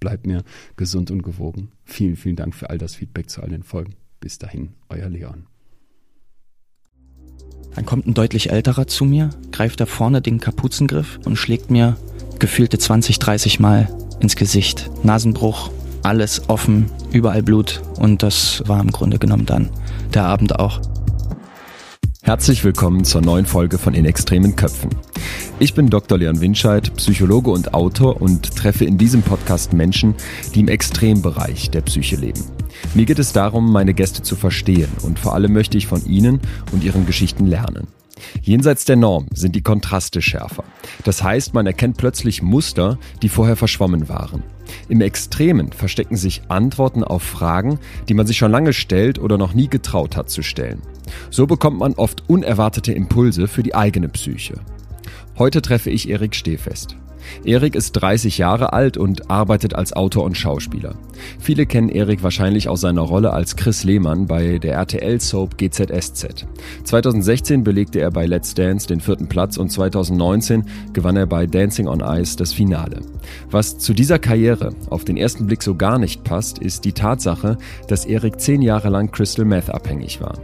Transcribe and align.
bleibt 0.00 0.26
mir 0.26 0.42
gesund 0.76 1.10
und 1.10 1.22
gewogen. 1.22 1.70
Vielen, 1.84 2.16
vielen 2.16 2.36
Dank 2.36 2.54
für 2.54 2.70
all 2.70 2.78
das 2.78 2.94
Feedback 2.94 3.30
zu 3.30 3.42
all 3.42 3.50
den 3.50 3.62
Folgen. 3.62 3.94
Bis 4.20 4.38
dahin, 4.38 4.70
euer 4.88 5.08
Leon. 5.08 5.46
Dann 7.74 7.86
kommt 7.86 8.06
ein 8.06 8.14
deutlich 8.14 8.50
älterer 8.50 8.86
zu 8.86 9.04
mir, 9.04 9.30
greift 9.52 9.80
da 9.80 9.86
vorne 9.86 10.20
den 10.20 10.40
Kapuzengriff 10.40 11.20
und 11.24 11.36
schlägt 11.36 11.70
mir 11.70 11.96
gefühlte 12.38 12.78
20, 12.78 13.18
30 13.18 13.60
Mal 13.60 13.88
ins 14.20 14.36
Gesicht. 14.36 14.90
Nasenbruch, 15.04 15.70
alles 16.02 16.48
offen, 16.48 16.90
überall 17.12 17.42
Blut 17.42 17.82
und 17.98 18.22
das 18.22 18.62
war 18.66 18.80
im 18.80 18.90
Grunde 18.90 19.18
genommen 19.18 19.46
dann 19.46 19.70
der 20.14 20.24
Abend 20.24 20.58
auch. 20.58 20.80
Herzlich 22.28 22.62
willkommen 22.62 23.04
zur 23.04 23.22
neuen 23.22 23.46
Folge 23.46 23.78
von 23.78 23.94
In 23.94 24.04
extremen 24.04 24.54
Köpfen. 24.54 24.90
Ich 25.60 25.72
bin 25.72 25.88
Dr. 25.88 26.18
Leon 26.18 26.42
Winscheid, 26.42 26.94
Psychologe 26.94 27.50
und 27.50 27.72
Autor 27.72 28.20
und 28.20 28.54
treffe 28.54 28.84
in 28.84 28.98
diesem 28.98 29.22
Podcast 29.22 29.72
Menschen, 29.72 30.14
die 30.54 30.60
im 30.60 30.68
Extrembereich 30.68 31.70
der 31.70 31.80
Psyche 31.80 32.16
leben. 32.16 32.44
Mir 32.94 33.06
geht 33.06 33.18
es 33.18 33.32
darum, 33.32 33.72
meine 33.72 33.94
Gäste 33.94 34.20
zu 34.20 34.36
verstehen 34.36 34.90
und 35.00 35.18
vor 35.18 35.32
allem 35.32 35.54
möchte 35.54 35.78
ich 35.78 35.86
von 35.86 36.04
ihnen 36.04 36.38
und 36.70 36.84
ihren 36.84 37.06
Geschichten 37.06 37.46
lernen. 37.46 37.86
Jenseits 38.42 38.84
der 38.84 38.96
Norm 38.96 39.28
sind 39.32 39.56
die 39.56 39.62
Kontraste 39.62 40.20
schärfer. 40.20 40.64
Das 41.04 41.22
heißt, 41.22 41.54
man 41.54 41.66
erkennt 41.66 41.96
plötzlich 41.96 42.42
Muster, 42.42 42.98
die 43.22 43.30
vorher 43.30 43.56
verschwommen 43.56 44.10
waren. 44.10 44.42
Im 44.90 45.00
Extremen 45.00 45.72
verstecken 45.72 46.18
sich 46.18 46.42
Antworten 46.48 47.04
auf 47.04 47.22
Fragen, 47.22 47.78
die 48.06 48.12
man 48.12 48.26
sich 48.26 48.36
schon 48.36 48.52
lange 48.52 48.74
stellt 48.74 49.18
oder 49.18 49.38
noch 49.38 49.54
nie 49.54 49.68
getraut 49.68 50.14
hat 50.14 50.28
zu 50.28 50.42
stellen. 50.42 50.82
So 51.30 51.46
bekommt 51.46 51.78
man 51.78 51.94
oft 51.94 52.24
unerwartete 52.28 52.92
Impulse 52.92 53.48
für 53.48 53.62
die 53.62 53.74
eigene 53.74 54.08
Psyche. 54.08 54.54
Heute 55.38 55.62
treffe 55.62 55.90
ich 55.90 56.08
Erik 56.08 56.34
Stehfest. 56.34 56.96
Erik 57.44 57.74
ist 57.74 57.92
30 57.92 58.38
Jahre 58.38 58.72
alt 58.72 58.96
und 58.96 59.30
arbeitet 59.30 59.74
als 59.74 59.92
Autor 59.92 60.24
und 60.24 60.36
Schauspieler. 60.36 60.94
Viele 61.38 61.66
kennen 61.66 61.88
Erik 61.88 62.22
wahrscheinlich 62.22 62.68
aus 62.68 62.80
seiner 62.80 63.02
Rolle 63.02 63.32
als 63.32 63.56
Chris 63.56 63.84
Lehmann 63.84 64.26
bei 64.26 64.58
der 64.58 64.74
RTL-Soap 64.74 65.58
GZSZ. 65.58 66.46
2016 66.84 67.64
belegte 67.64 68.00
er 68.00 68.10
bei 68.10 68.26
Let's 68.26 68.54
Dance 68.54 68.86
den 68.86 69.00
vierten 69.00 69.28
Platz 69.28 69.56
und 69.56 69.70
2019 69.70 70.64
gewann 70.92 71.16
er 71.16 71.26
bei 71.26 71.46
Dancing 71.46 71.88
on 71.88 72.00
Ice 72.00 72.36
das 72.36 72.52
Finale. 72.52 73.00
Was 73.50 73.78
zu 73.78 73.94
dieser 73.94 74.18
Karriere 74.18 74.72
auf 74.90 75.04
den 75.04 75.16
ersten 75.16 75.46
Blick 75.46 75.62
so 75.62 75.74
gar 75.74 75.98
nicht 75.98 76.24
passt, 76.24 76.58
ist 76.58 76.84
die 76.84 76.92
Tatsache, 76.92 77.58
dass 77.88 78.04
Erik 78.04 78.40
zehn 78.40 78.62
Jahre 78.62 78.88
lang 78.88 79.10
Crystal 79.10 79.44
Meth 79.44 79.70
abhängig 79.70 80.20
war. 80.20 80.38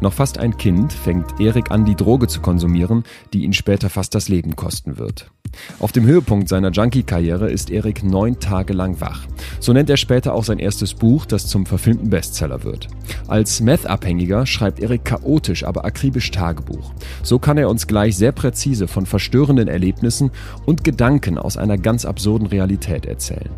Noch 0.00 0.12
fast 0.12 0.38
ein 0.38 0.56
Kind 0.56 0.92
fängt 0.92 1.40
Erik 1.40 1.70
an, 1.70 1.84
die 1.84 1.94
Droge 1.94 2.26
zu 2.26 2.40
konsumieren, 2.40 3.04
die 3.32 3.44
ihn 3.44 3.52
später 3.52 3.90
fast 3.90 4.14
das 4.14 4.28
Leben 4.28 4.56
kosten 4.56 4.98
wird. 4.98 5.30
Auf 5.78 5.92
dem 5.92 6.04
Höhepunkt 6.04 6.27
seiner 6.46 6.70
Junkie-Karriere 6.70 7.50
ist 7.50 7.70
Erik 7.70 8.04
neun 8.04 8.38
Tage 8.38 8.72
lang 8.72 9.00
wach. 9.00 9.26
So 9.60 9.72
nennt 9.72 9.88
er 9.88 9.96
später 9.96 10.34
auch 10.34 10.44
sein 10.44 10.58
erstes 10.58 10.94
Buch, 10.94 11.24
das 11.24 11.46
zum 11.46 11.66
verfilmten 11.66 12.10
Bestseller 12.10 12.64
wird. 12.64 12.88
Als 13.26 13.60
Meth-Abhängiger 13.60 14.46
schreibt 14.46 14.80
Erik 14.80 15.04
chaotisch, 15.04 15.64
aber 15.64 15.84
akribisch 15.84 16.30
Tagebuch. 16.30 16.92
So 17.22 17.38
kann 17.38 17.56
er 17.56 17.70
uns 17.70 17.86
gleich 17.86 18.16
sehr 18.16 18.32
präzise 18.32 18.88
von 18.88 19.06
verstörenden 19.06 19.68
Erlebnissen 19.68 20.30
und 20.66 20.84
Gedanken 20.84 21.38
aus 21.38 21.56
einer 21.56 21.78
ganz 21.78 22.04
absurden 22.04 22.46
Realität 22.46 23.06
erzählen. 23.06 23.50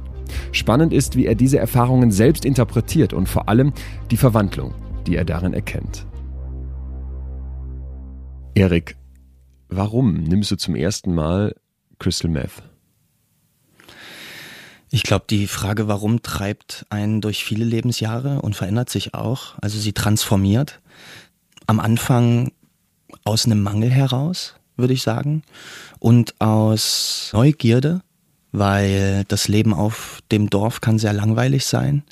Spannend 0.53 0.93
ist, 0.93 1.17
wie 1.17 1.27
er 1.27 1.35
diese 1.35 1.59
Erfahrungen 1.59 2.13
selbst 2.13 2.45
interpretiert 2.45 3.13
und 3.13 3.29
vor 3.29 3.49
allem 3.49 3.73
die 4.11 4.17
Verwandlung, 4.17 4.75
die 5.07 5.17
er 5.17 5.25
darin 5.25 5.55
erkennt. 5.55 6.07
Erik, 8.55 8.97
warum 9.69 10.23
nimmst 10.23 10.51
du 10.51 10.57
zum 10.57 10.77
ersten 10.77 11.15
Mal 11.15 11.55
Crystal 12.01 12.31
Meth? 12.31 12.63
Ich 14.91 15.05
glaube, 15.05 15.27
die 15.31 15.47
Frage, 15.47 15.87
warum 15.87 16.23
treibt 16.23 16.85
einen 16.91 17.21
durch 17.21 17.45
viele 17.45 17.65
Lebensjahre 17.65 18.43
und 18.43 18.57
verändert 18.57 18.91
sich 18.91 19.15
auch. 19.15 19.55
Also 19.61 19.79
sie 19.79 19.93
transformiert. 19.93 20.81
Am 21.69 21.79
Anfang 21.79 22.51
aus 23.23 23.47
einem 23.47 23.63
Mangel 23.63 23.91
heraus, 23.91 24.57
würde 24.77 24.95
ich 24.95 25.03
sagen, 25.03 25.43
und 26.01 26.41
aus 26.41 27.31
Neugierde, 27.33 28.01
weil 28.51 29.25
das 29.29 29.47
Leben 29.47 29.73
auf 29.73 30.21
dem 30.33 30.51
Dorf 30.51 30.81
kann 30.81 30.99
sehr 30.99 31.13
langweilig 31.13 31.67
sein. 31.67 32.03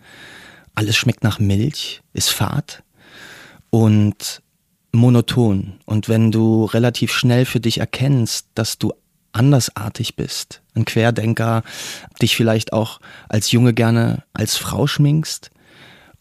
Alles 0.76 0.96
schmeckt 0.96 1.24
nach 1.24 1.40
Milch, 1.40 2.02
ist 2.12 2.30
fad 2.30 2.84
und 3.70 4.40
monoton. 4.92 5.80
Und 5.84 6.08
wenn 6.08 6.30
du 6.30 6.64
relativ 6.66 7.12
schnell 7.12 7.44
für 7.44 7.58
dich 7.58 7.78
erkennst, 7.78 8.46
dass 8.54 8.78
du 8.78 8.92
andersartig 9.38 10.16
bist, 10.16 10.62
ein 10.74 10.84
Querdenker, 10.84 11.62
dich 12.20 12.36
vielleicht 12.36 12.72
auch 12.72 13.00
als 13.28 13.52
Junge 13.52 13.72
gerne 13.72 14.24
als 14.32 14.56
Frau 14.56 14.86
schminkst 14.86 15.50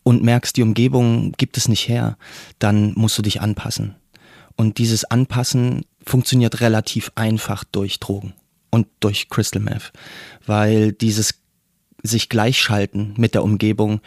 und 0.04 0.24
merkst, 0.24 0.56
die 0.56 0.64
Umgebung 0.64 1.34
gibt 1.34 1.58
es 1.58 1.68
nicht 1.68 1.88
her, 1.88 2.18
dann 2.60 2.94
musst 2.96 3.18
du 3.18 3.22
dich 3.22 3.42
anpassen. 3.42 3.96
Und 4.56 4.78
dieses 4.78 5.04
Anpassen 5.06 5.86
funktioniert 6.06 6.62
relativ 6.62 7.12
einfach 7.16 7.64
durch 7.64 8.00
Drogen 8.00 8.34
und 8.70 8.88
durch 9.00 9.30
Crystal 9.30 9.62
Meth, 9.62 9.92
weil 10.46 10.94
dieses 10.94 11.42
sich 12.04 12.30
gleichschalten 12.30 13.14
mit 13.18 13.34
der 13.34 13.44
Umgebung 13.44 14.02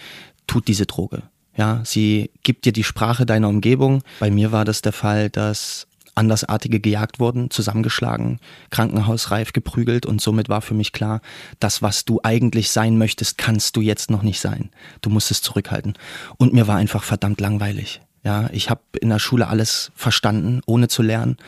tut 0.46 0.68
diese 0.68 0.86
Droge. 0.86 1.22
Ja, 1.56 1.82
sie 1.84 2.30
gibt 2.42 2.64
dir 2.64 2.72
die 2.72 2.84
Sprache 2.84 3.26
deiner 3.26 3.48
Umgebung. 3.48 4.02
Bei 4.20 4.30
mir 4.30 4.52
war 4.52 4.64
das 4.64 4.82
der 4.82 4.92
Fall, 4.92 5.28
dass 5.28 5.86
Andersartige 6.20 6.80
gejagt 6.80 7.18
wurden, 7.18 7.50
zusammengeschlagen, 7.50 8.40
krankenhausreif 8.68 9.54
geprügelt 9.54 10.04
und 10.04 10.20
somit 10.20 10.50
war 10.50 10.60
für 10.60 10.74
mich 10.74 10.92
klar, 10.92 11.22
das, 11.60 11.80
was 11.80 12.04
du 12.04 12.20
eigentlich 12.22 12.70
sein 12.70 12.98
möchtest, 12.98 13.38
kannst 13.38 13.74
du 13.74 13.80
jetzt 13.80 14.10
noch 14.10 14.22
nicht 14.22 14.38
sein. 14.38 14.68
Du 15.00 15.08
musst 15.08 15.30
es 15.30 15.40
zurückhalten. 15.40 15.94
Und 16.36 16.52
mir 16.52 16.68
war 16.68 16.76
einfach 16.76 17.04
verdammt 17.04 17.40
langweilig. 17.40 18.02
Ja, 18.22 18.50
ich 18.52 18.68
habe 18.68 18.82
in 19.00 19.08
der 19.08 19.18
Schule 19.18 19.48
alles 19.48 19.92
verstanden, 19.94 20.60
ohne 20.66 20.88
zu 20.88 21.00
lernen 21.00 21.38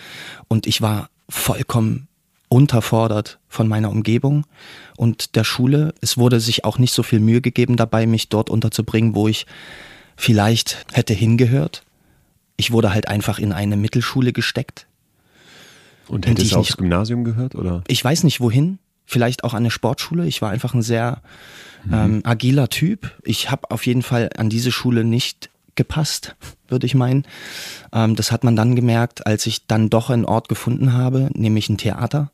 und 0.48 0.66
ich 0.66 0.80
war 0.80 1.10
vollkommen 1.28 2.08
unterfordert 2.48 3.38
von 3.48 3.68
meiner 3.68 3.90
Umgebung 3.90 4.46
und 4.96 5.36
der 5.36 5.44
Schule. 5.44 5.92
Es 6.00 6.16
wurde 6.16 6.40
sich 6.40 6.64
auch 6.64 6.78
nicht 6.78 6.94
so 6.94 7.02
viel 7.02 7.20
Mühe 7.20 7.42
gegeben 7.42 7.76
dabei, 7.76 8.06
mich 8.06 8.30
dort 8.30 8.48
unterzubringen, 8.48 9.14
wo 9.14 9.28
ich 9.28 9.44
vielleicht 10.16 10.86
hätte 10.92 11.12
hingehört 11.12 11.84
ich 12.62 12.70
wurde 12.70 12.94
halt 12.94 13.08
einfach 13.08 13.40
in 13.40 13.52
eine 13.52 13.76
Mittelschule 13.76 14.32
gesteckt. 14.32 14.86
Und 16.06 16.28
hättest 16.28 16.52
du 16.52 16.58
aufs 16.58 16.76
Gymnasium 16.76 17.24
gehört, 17.24 17.56
oder? 17.56 17.82
Ich 17.88 18.04
weiß 18.04 18.22
nicht 18.22 18.40
wohin. 18.40 18.78
Vielleicht 19.04 19.42
auch 19.42 19.52
an 19.52 19.64
eine 19.64 19.72
Sportschule. 19.72 20.26
Ich 20.28 20.42
war 20.42 20.50
einfach 20.50 20.72
ein 20.72 20.82
sehr 20.82 21.22
mhm. 21.84 21.92
ähm, 21.92 22.20
agiler 22.22 22.68
Typ. 22.68 23.18
Ich 23.24 23.50
habe 23.50 23.68
auf 23.72 23.84
jeden 23.84 24.02
Fall 24.02 24.30
an 24.36 24.48
diese 24.48 24.70
Schule 24.70 25.02
nicht 25.02 25.50
gepasst, 25.74 26.36
würde 26.68 26.86
ich 26.86 26.94
meinen. 26.94 27.24
Ähm, 27.92 28.14
das 28.14 28.30
hat 28.30 28.44
man 28.44 28.54
dann 28.54 28.76
gemerkt, 28.76 29.26
als 29.26 29.44
ich 29.46 29.66
dann 29.66 29.90
doch 29.90 30.08
einen 30.08 30.24
Ort 30.24 30.48
gefunden 30.48 30.92
habe, 30.92 31.30
nämlich 31.34 31.68
ein 31.68 31.78
Theater, 31.78 32.30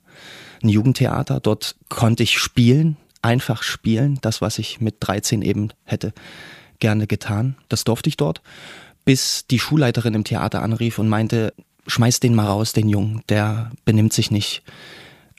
ein 0.63 0.69
Jugendtheater. 0.69 1.41
Dort 1.41 1.75
konnte 1.89 2.23
ich 2.23 2.39
spielen, 2.39 2.99
einfach 3.23 3.63
spielen, 3.63 4.19
das, 4.21 4.43
was 4.43 4.59
ich 4.59 4.79
mit 4.83 4.97
13 5.01 5.41
eben 5.41 5.71
hätte 5.85 6.13
gerne 6.81 7.07
getan. 7.07 7.57
Das 7.71 7.85
durfte 7.85 8.11
ich 8.11 8.19
dort 8.19 8.43
bis 9.09 9.47
die 9.47 9.59
Schulleiterin 9.59 10.13
im 10.13 10.25
Theater 10.25 10.61
anrief 10.61 10.99
und 10.99 11.09
meinte, 11.09 11.55
schmeiß 11.87 12.21
den 12.21 12.35
mal 12.35 12.45
raus, 12.45 12.75
den 12.75 12.91
Jungen, 12.91 13.23
der 13.31 13.71
benimmt 13.87 14.13
sich 14.13 14.31
nicht 14.31 14.63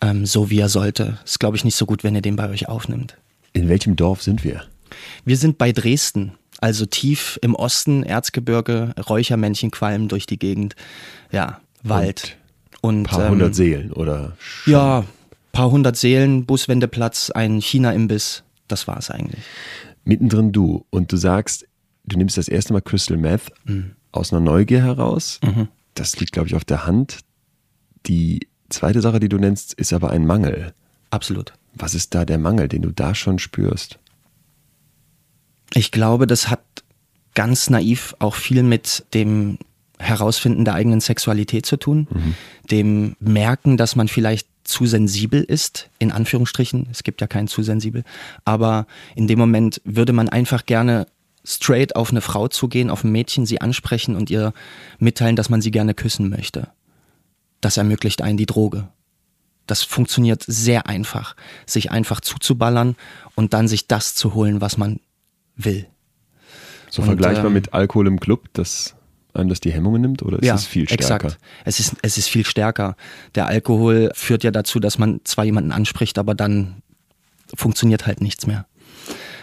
ähm, 0.02 0.26
so, 0.26 0.50
wie 0.50 0.58
er 0.58 0.70
sollte. 0.70 1.20
Ist, 1.24 1.40
glaube 1.40 1.56
ich, 1.56 1.64
nicht 1.64 1.76
so 1.76 1.86
gut, 1.86 2.04
wenn 2.04 2.16
ihr 2.16 2.24
den 2.24 2.36
bei 2.36 2.50
euch 2.50 2.68
aufnimmt. 2.68 3.20
In 3.54 3.70
welchem 3.70 3.96
Dorf 3.96 4.24
sind 4.24 4.44
wir? 4.44 4.64
Wir 5.24 5.38
sind 5.38 5.60
bei 5.60 5.72
Dresden, 5.72 6.32
Also 6.62 6.88
tief 6.88 7.38
im 7.44 7.54
Osten, 7.54 8.02
Erzgebirge, 8.02 8.96
Räuchermännchen 9.08 9.70
qualmen 9.70 10.08
durch 10.08 10.26
die 10.26 10.40
Gegend. 10.40 10.76
Ja, 11.32 11.62
Wald. 11.84 12.38
Und, 12.82 13.02
ein 13.02 13.04
paar 13.04 13.26
ähm, 13.26 13.34
hundert 13.34 13.54
Seelen, 13.54 13.94
oder? 13.94 14.36
Ja, 14.66 15.06
paar 15.52 15.70
hundert 15.70 15.96
Seelen, 15.96 16.48
Buswendeplatz, 16.48 17.30
ein 17.30 17.62
China-Imbiss. 17.62 18.42
Das 18.68 18.88
war 18.88 18.98
es 18.98 19.12
eigentlich. 19.12 19.44
Mittendrin 20.06 20.52
du. 20.52 20.88
Und 20.90 21.12
du 21.12 21.18
sagst, 21.18 21.68
du 22.10 22.18
nimmst 22.18 22.38
das 22.38 22.48
erste 22.48 22.74
Mal 22.74 22.82
Crystal 22.82 23.18
Meth 23.18 23.52
mhm. 23.66 23.92
aus 24.12 24.34
einer 24.34 24.42
Neugier 24.42 24.84
heraus. 24.84 25.40
Mhm. 25.44 25.68
Das 25.94 26.20
liegt, 26.20 26.34
glaube 26.34 26.48
ich, 26.48 26.56
auf 26.56 26.66
der 26.66 26.86
Hand. 26.86 27.20
Die 28.06 28.48
zweite 28.70 29.02
Sache, 29.02 29.20
die 29.20 29.30
du 29.30 29.38
nennst, 29.38 29.74
ist 29.74 29.94
aber 29.94 30.12
ein 30.12 30.26
Mangel. 30.26 30.74
Absolut. 31.12 31.54
Was 31.74 31.94
ist 31.94 32.14
da 32.16 32.26
der 32.26 32.38
Mangel, 32.38 32.68
den 32.68 32.82
du 32.82 32.92
da 32.92 33.16
schon 33.16 33.40
spürst? 33.40 34.00
Ich 35.74 35.92
glaube, 35.92 36.28
das 36.28 36.50
hat 36.50 36.64
ganz 37.36 37.70
naiv 37.70 38.16
auch 38.20 38.36
viel 38.36 38.64
mit 38.64 39.06
dem 39.14 39.60
Herausfinden 40.00 40.66
der 40.66 40.76
eigenen 40.76 41.02
Sexualität 41.02 41.66
zu 41.66 41.78
tun, 41.78 42.08
mhm. 42.10 42.36
dem 42.72 43.16
Merken, 43.20 43.78
dass 43.78 43.96
man 43.96 44.08
vielleicht 44.08 44.48
zu 44.64 44.86
sensibel 44.86 45.44
ist, 45.44 45.90
in 46.00 46.12
Anführungsstrichen, 46.12 46.88
es 46.92 47.04
gibt 47.04 47.22
ja 47.22 47.28
keinen 47.28 47.48
zu 47.48 47.64
sensibel, 47.64 48.04
aber 48.46 48.88
in 49.16 49.28
dem 49.28 49.40
Moment 49.40 49.82
würde 49.84 50.14
man 50.14 50.30
einfach 50.30 50.66
gerne 50.66 51.08
straight 51.50 51.96
auf 51.96 52.12
eine 52.12 52.22
Frau 52.22 52.48
zugehen, 52.48 52.90
auf 52.90 53.04
ein 53.04 53.12
Mädchen, 53.12 53.46
sie 53.46 53.60
ansprechen 53.60 54.16
und 54.16 54.30
ihr 54.30 54.54
mitteilen, 55.00 55.36
dass 55.36 55.50
man 55.50 55.62
sie 55.62 55.72
gerne 55.72 55.94
küssen 55.94 56.30
möchte. 56.30 56.70
Das 57.60 57.78
ermöglicht 57.78 58.22
einen 58.22 58.38
die 58.38 58.46
Droge. 58.46 58.88
Das 59.66 59.84
funktioniert 59.84 60.44
sehr 60.46 60.88
einfach, 60.88 61.36
sich 61.66 61.92
einfach 61.92 62.22
zuzuballern 62.22 62.96
und 63.36 63.54
dann 63.54 63.68
sich 63.68 63.88
das 63.88 64.16
zu 64.16 64.34
holen, 64.34 64.62
was 64.62 64.78
man 64.78 65.00
will. 65.56 65.88
So 66.90 67.02
und, 67.02 67.08
vergleichbar 67.08 67.48
ähm, 67.48 67.54
mit 67.54 67.74
Alkohol 67.74 68.08
im 68.08 68.20
Club, 68.20 68.48
das 68.54 68.96
einem 69.34 69.50
das 69.50 69.60
die 69.60 69.72
Hemmungen 69.72 70.02
nimmt 70.02 70.24
oder 70.24 70.40
ist 70.40 70.46
ja, 70.46 70.56
es 70.56 70.66
viel 70.66 70.88
stärker? 70.88 71.28
Exakt. 71.28 71.38
Es 71.66 71.80
ist, 71.80 71.96
es 72.02 72.18
ist 72.18 72.30
viel 72.30 72.46
stärker. 72.46 72.96
Der 73.36 73.48
Alkohol 73.48 74.12
führt 74.14 74.44
ja 74.44 74.52
dazu, 74.52 74.80
dass 74.80 74.98
man 74.98 75.22
zwar 75.24 75.46
jemanden 75.46 75.72
anspricht, 75.72 76.18
aber 76.18 76.34
dann 76.34 76.82
funktioniert 77.56 78.08
halt 78.08 78.22
nichts 78.22 78.48
mehr. 78.48 78.66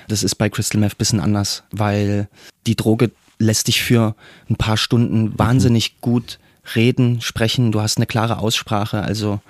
Das 0.09 0.23
ist 0.23 0.37
bei 0.37 0.49
Crystal 0.49 0.81
Meth 0.81 0.95
ein 0.95 0.99
bisschen 0.99 1.21
anders, 1.21 1.65
weil 1.71 2.29
die 2.67 2.77
Droge 2.77 3.11
lässt 3.39 3.69
dich 3.69 3.83
für 3.83 4.15
ein 4.49 4.57
paar 4.57 4.77
Stunden 4.77 5.39
wahnsinnig 5.39 6.01
gut 6.01 6.39
reden, 6.75 7.21
sprechen. 7.21 7.73
Du 7.73 7.81
hast 7.81 7.99
eine 7.99 8.07
klare 8.07 8.39
Aussprache. 8.39 9.03
Also 9.03 9.41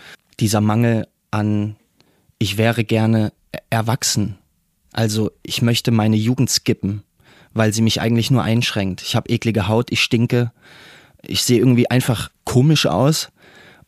dieser 0.41 0.61
Mangel 0.61 1.07
an, 1.31 1.77
ich 2.39 2.59
wäre 2.59 2.85
gerne 2.85 3.33
erwachsen. 3.71 4.37
Also 4.93 5.31
ich 5.43 5.63
möchte 5.63 5.91
meine 5.91 6.17
Jugend 6.17 6.51
skippen 6.51 7.03
weil 7.57 7.73
sie 7.73 7.83
mich 7.83 8.01
eigentlich 8.01 8.31
nur 8.31 8.43
einschränkt. 8.43 9.03
Ich 9.03 9.17
habe 9.17 9.31
eklige 9.31 9.69
Haut, 9.69 9.91
ich 9.91 10.03
stinke, 10.03 10.53
ich 11.23 11.43
sehe 11.43 11.59
irgendwie 11.59 11.91
einfach 11.91 12.31
komisch 12.45 12.87
aus 12.87 13.31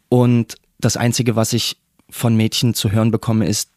und 0.09 0.57
das 0.81 0.97
Einzige, 0.97 1.37
was 1.37 1.53
ich 1.53 1.77
von 2.11 2.37
Mädchen 2.37 2.75
zu 2.75 2.91
hören 2.91 3.11
bekomme, 3.11 3.47
ist, 3.47 3.71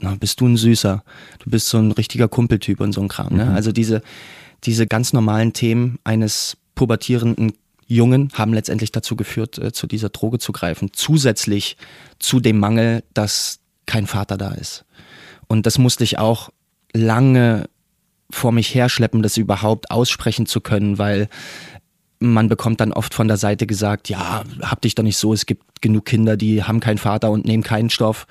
na, 0.00 0.14
bist 0.14 0.40
du 0.40 0.46
ein 0.46 0.56
Süßer, 0.56 1.02
du 1.38 1.50
bist 1.50 1.68
so 1.68 1.78
ein 1.78 1.92
richtiger 1.92 2.28
Kumpeltyp 2.28 2.80
und 2.80 2.92
so 2.92 3.00
ein 3.00 3.08
Kram. 3.08 3.34
Ne? 3.34 3.46
Mhm. 3.46 3.54
Also 3.54 3.72
diese, 3.72 4.02
diese 4.64 4.86
ganz 4.86 5.12
normalen 5.12 5.52
Themen 5.52 5.98
eines 6.04 6.56
pubertierenden 6.74 7.52
Jungen 7.86 8.30
haben 8.34 8.52
letztendlich 8.52 8.92
dazu 8.92 9.16
geführt, 9.16 9.58
äh, 9.58 9.72
zu 9.72 9.86
dieser 9.86 10.08
Droge 10.08 10.38
zu 10.38 10.52
greifen. 10.52 10.90
Zusätzlich 10.92 11.76
zu 12.18 12.40
dem 12.40 12.58
Mangel, 12.58 13.04
dass 13.14 13.60
kein 13.86 14.06
Vater 14.06 14.36
da 14.36 14.52
ist. 14.52 14.84
Und 15.46 15.66
das 15.66 15.78
musste 15.78 16.04
ich 16.04 16.18
auch 16.18 16.50
lange 16.92 17.68
vor 18.30 18.50
mich 18.50 18.74
herschleppen, 18.74 19.22
das 19.22 19.36
überhaupt 19.36 19.90
aussprechen 19.90 20.46
zu 20.46 20.60
können, 20.60 20.98
weil 20.98 21.28
man 22.18 22.48
bekommt 22.48 22.80
dann 22.80 22.92
oft 22.92 23.14
von 23.14 23.28
der 23.28 23.36
Seite 23.36 23.66
gesagt, 23.66 24.08
ja, 24.08 24.42
hab 24.62 24.80
dich 24.80 24.94
doch 24.94 25.04
nicht 25.04 25.18
so, 25.18 25.32
es 25.32 25.46
gibt 25.46 25.82
genug 25.82 26.06
Kinder, 26.06 26.36
die 26.36 26.64
haben 26.64 26.80
keinen 26.80 26.98
Vater 26.98 27.30
und 27.30 27.44
nehmen 27.44 27.62
keinen 27.62 27.90
Stoff. 27.90 28.26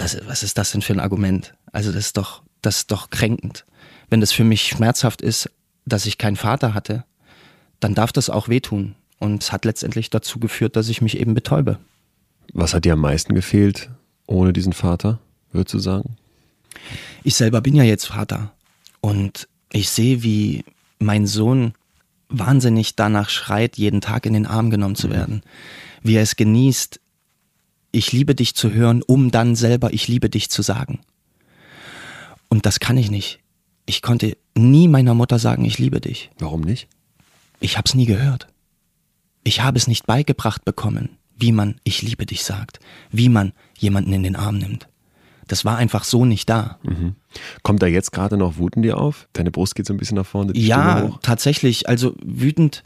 Das, 0.00 0.16
was 0.26 0.42
ist 0.42 0.56
das 0.56 0.72
denn 0.72 0.80
für 0.80 0.94
ein 0.94 1.00
Argument? 1.00 1.52
Also 1.72 1.92
das 1.92 2.06
ist 2.06 2.16
doch, 2.16 2.42
das 2.62 2.78
ist 2.78 2.90
doch 2.90 3.10
kränkend. 3.10 3.66
Wenn 4.08 4.20
das 4.20 4.32
für 4.32 4.44
mich 4.44 4.62
schmerzhaft 4.62 5.20
ist, 5.20 5.50
dass 5.84 6.06
ich 6.06 6.16
keinen 6.16 6.36
Vater 6.36 6.72
hatte, 6.72 7.04
dann 7.80 7.94
darf 7.94 8.10
das 8.10 8.30
auch 8.30 8.48
wehtun. 8.48 8.94
Und 9.18 9.42
es 9.42 9.52
hat 9.52 9.66
letztendlich 9.66 10.08
dazu 10.08 10.40
geführt, 10.40 10.74
dass 10.74 10.88
ich 10.88 11.02
mich 11.02 11.20
eben 11.20 11.34
betäube. 11.34 11.78
Was 12.54 12.72
hat 12.72 12.86
dir 12.86 12.94
am 12.94 13.00
meisten 13.00 13.34
gefehlt 13.34 13.90
ohne 14.26 14.54
diesen 14.54 14.72
Vater, 14.72 15.18
würdest 15.52 15.74
du 15.74 15.78
sagen? 15.78 16.16
Ich 17.22 17.34
selber 17.34 17.60
bin 17.60 17.74
ja 17.74 17.84
jetzt 17.84 18.06
Vater 18.06 18.54
und 19.02 19.48
ich 19.70 19.90
sehe, 19.90 20.22
wie 20.22 20.64
mein 20.98 21.26
Sohn 21.26 21.74
wahnsinnig 22.30 22.96
danach 22.96 23.28
schreit, 23.28 23.76
jeden 23.76 24.00
Tag 24.00 24.24
in 24.24 24.32
den 24.32 24.46
Arm 24.46 24.70
genommen 24.70 24.96
zu 24.96 25.08
mhm. 25.08 25.12
werden. 25.12 25.42
Wie 26.02 26.14
er 26.14 26.22
es 26.22 26.36
genießt, 26.36 27.00
ich 27.92 28.12
liebe 28.12 28.34
dich 28.34 28.54
zu 28.54 28.72
hören, 28.72 29.02
um 29.02 29.30
dann 29.30 29.56
selber 29.56 29.92
ich 29.92 30.08
liebe 30.08 30.30
dich 30.30 30.50
zu 30.50 30.62
sagen. 30.62 31.00
Und 32.48 32.66
das 32.66 32.80
kann 32.80 32.96
ich 32.96 33.10
nicht. 33.10 33.40
Ich 33.86 34.02
konnte 34.02 34.36
nie 34.54 34.88
meiner 34.88 35.14
Mutter 35.14 35.38
sagen, 35.38 35.64
ich 35.64 35.78
liebe 35.78 36.00
dich. 36.00 36.30
Warum 36.38 36.60
nicht? 36.60 36.88
Ich 37.60 37.76
habe 37.76 37.86
es 37.86 37.94
nie 37.94 38.06
gehört. 38.06 38.48
Ich 39.44 39.62
habe 39.62 39.78
es 39.78 39.86
nicht 39.86 40.06
beigebracht 40.06 40.64
bekommen, 40.64 41.18
wie 41.36 41.52
man 41.52 41.80
ich 41.84 42.02
liebe 42.02 42.26
dich 42.26 42.44
sagt, 42.44 42.80
wie 43.10 43.28
man 43.28 43.52
jemanden 43.78 44.12
in 44.12 44.22
den 44.22 44.36
Arm 44.36 44.58
nimmt. 44.58 44.88
Das 45.50 45.64
war 45.64 45.76
einfach 45.76 46.04
so 46.04 46.24
nicht 46.24 46.48
da. 46.48 46.78
Mhm. 46.82 47.16
Kommt 47.64 47.82
da 47.82 47.86
jetzt 47.86 48.12
gerade 48.12 48.36
noch 48.36 48.58
Wut 48.58 48.76
in 48.76 48.82
dir 48.82 48.98
auf? 48.98 49.26
Deine 49.32 49.50
Brust 49.50 49.74
geht 49.74 49.86
so 49.86 49.92
ein 49.92 49.96
bisschen 49.96 50.16
nach 50.16 50.26
vorne. 50.26 50.52
ja, 50.54 51.18
tatsächlich. 51.22 51.88
Also 51.88 52.14
wütend. 52.22 52.84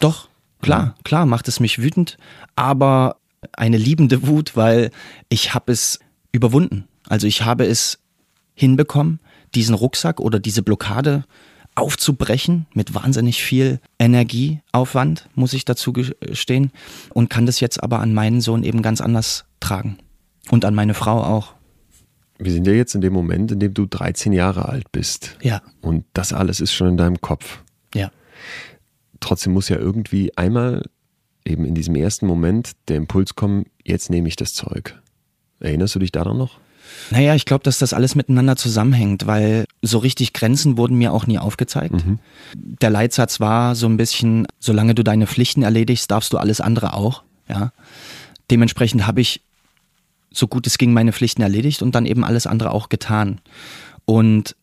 Doch, 0.00 0.28
klar, 0.62 0.86
mhm. 0.86 1.02
klar 1.04 1.26
macht 1.26 1.48
es 1.48 1.60
mich 1.60 1.80
wütend, 1.80 2.16
aber 2.56 3.16
eine 3.52 3.76
liebende 3.76 4.26
Wut, 4.26 4.56
weil 4.56 4.90
ich 5.28 5.54
habe 5.54 5.72
es 5.72 5.98
überwunden. 6.32 6.86
Also 7.08 7.26
ich 7.26 7.44
habe 7.44 7.64
es 7.64 7.98
hinbekommen, 8.54 9.20
diesen 9.54 9.74
Rucksack 9.74 10.20
oder 10.20 10.38
diese 10.40 10.62
Blockade 10.62 11.24
aufzubrechen 11.74 12.66
mit 12.74 12.94
wahnsinnig 12.94 13.42
viel 13.42 13.80
Energieaufwand, 13.98 15.28
muss 15.34 15.52
ich 15.52 15.64
dazu 15.64 15.92
gestehen, 15.92 16.72
und 17.14 17.30
kann 17.30 17.46
das 17.46 17.60
jetzt 17.60 17.82
aber 17.82 18.00
an 18.00 18.12
meinen 18.12 18.40
Sohn 18.40 18.64
eben 18.64 18.82
ganz 18.82 19.00
anders 19.00 19.44
tragen. 19.60 19.98
Und 20.50 20.64
an 20.64 20.74
meine 20.74 20.94
Frau 20.94 21.22
auch. 21.22 21.54
Wir 22.38 22.52
sind 22.52 22.66
ja 22.66 22.72
jetzt 22.72 22.94
in 22.94 23.00
dem 23.00 23.12
Moment, 23.12 23.52
in 23.52 23.60
dem 23.60 23.74
du 23.74 23.86
13 23.86 24.32
Jahre 24.32 24.68
alt 24.68 24.90
bist. 24.92 25.36
Ja. 25.42 25.62
Und 25.80 26.04
das 26.14 26.32
alles 26.32 26.60
ist 26.60 26.72
schon 26.72 26.88
in 26.88 26.96
deinem 26.96 27.20
Kopf. 27.20 27.62
Ja. 27.94 28.10
Trotzdem 29.20 29.52
muss 29.52 29.68
ja 29.68 29.76
irgendwie 29.76 30.36
einmal 30.36 30.82
eben 31.48 31.64
in 31.64 31.74
diesem 31.74 31.94
ersten 31.94 32.26
Moment 32.26 32.72
der 32.88 32.96
Impuls 32.96 33.34
kommen, 33.34 33.66
jetzt 33.84 34.10
nehme 34.10 34.28
ich 34.28 34.36
das 34.36 34.54
Zeug. 34.54 35.00
Erinnerst 35.60 35.94
du 35.94 35.98
dich 35.98 36.12
daran 36.12 36.38
noch? 36.38 36.58
Naja, 37.10 37.34
ich 37.34 37.44
glaube, 37.44 37.64
dass 37.64 37.78
das 37.78 37.92
alles 37.92 38.14
miteinander 38.14 38.56
zusammenhängt, 38.56 39.26
weil 39.26 39.66
so 39.82 39.98
richtig 39.98 40.32
Grenzen 40.32 40.76
wurden 40.76 40.96
mir 40.96 41.12
auch 41.12 41.26
nie 41.26 41.38
aufgezeigt. 41.38 41.94
Mhm. 41.94 42.18
Der 42.54 42.90
Leitsatz 42.90 43.40
war 43.40 43.74
so 43.74 43.86
ein 43.86 43.96
bisschen, 43.96 44.46
solange 44.58 44.94
du 44.94 45.04
deine 45.04 45.26
Pflichten 45.26 45.62
erledigst, 45.62 46.10
darfst 46.10 46.32
du 46.32 46.38
alles 46.38 46.60
andere 46.60 46.94
auch. 46.94 47.22
Ja. 47.48 47.72
Dementsprechend 48.50 49.06
habe 49.06 49.20
ich 49.20 49.42
so 50.30 50.46
gut 50.46 50.66
es 50.66 50.78
ging 50.78 50.92
meine 50.92 51.12
Pflichten 51.12 51.42
erledigt 51.42 51.82
und 51.82 51.94
dann 51.94 52.06
eben 52.06 52.24
alles 52.24 52.46
andere 52.46 52.70
auch 52.70 52.88
getan. 52.88 53.40
Und 54.04 54.56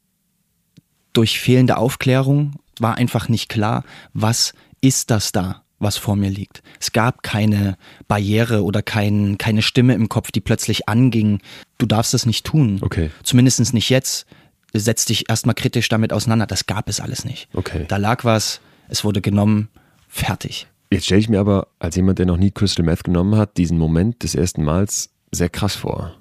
durch 1.14 1.40
fehlende 1.40 1.78
Aufklärung 1.78 2.54
war 2.80 2.96
einfach 2.96 3.30
nicht 3.30 3.50
klar, 3.50 3.84
was 4.14 4.54
ist 4.82 5.12
das 5.12 5.32
da, 5.32 5.64
was 5.86 5.96
vor 5.96 6.18
mir 6.18 6.30
liegt. 6.30 6.62
Es 6.82 6.92
gab 6.92 7.24
keine 7.24 7.78
Barriere 8.10 8.64
oder 8.64 8.82
kein, 8.82 9.38
keine 9.38 9.62
Stimme 9.62 9.94
im 9.94 10.10
Kopf, 10.10 10.32
die 10.32 10.42
plötzlich 10.42 10.90
anging. 10.90 11.40
Du 11.78 11.86
darfst 11.86 12.14
das 12.14 12.26
nicht 12.26 12.46
tun. 12.46 12.80
Okay. 12.82 13.12
Zumindest 13.24 13.74
nicht 13.74 13.90
jetzt. 13.90 14.26
Setz 14.74 15.06
dich 15.06 15.30
erstmal 15.30 15.56
kritisch 15.56 15.88
damit 15.88 16.12
auseinander. 16.12 16.48
Das 16.48 16.66
gab 16.66 16.90
es 16.90 17.00
alles 17.00 17.24
nicht. 17.24 17.48
Okay. 17.54 17.86
Da 17.88 17.96
lag 17.96 18.26
was, 18.26 18.60
es 18.90 19.06
wurde 19.06 19.22
genommen, 19.22 19.70
fertig. 20.10 20.68
Jetzt 20.92 21.06
stelle 21.06 21.22
ich 21.22 21.30
mir 21.30 21.40
aber 21.40 21.68
als 21.80 21.96
jemand, 21.96 22.20
der 22.20 22.26
noch 22.26 22.38
nie 22.38 22.52
Crystal 22.52 22.86
Meth 22.86 23.04
genommen 23.04 23.38
hat, 23.38 23.58
diesen 23.58 23.78
Moment 23.78 24.24
des 24.24 24.36
ersten 24.36 24.64
Mals 24.64 25.10
sehr 25.32 25.50
krass 25.50 25.76
vor. 25.76 26.16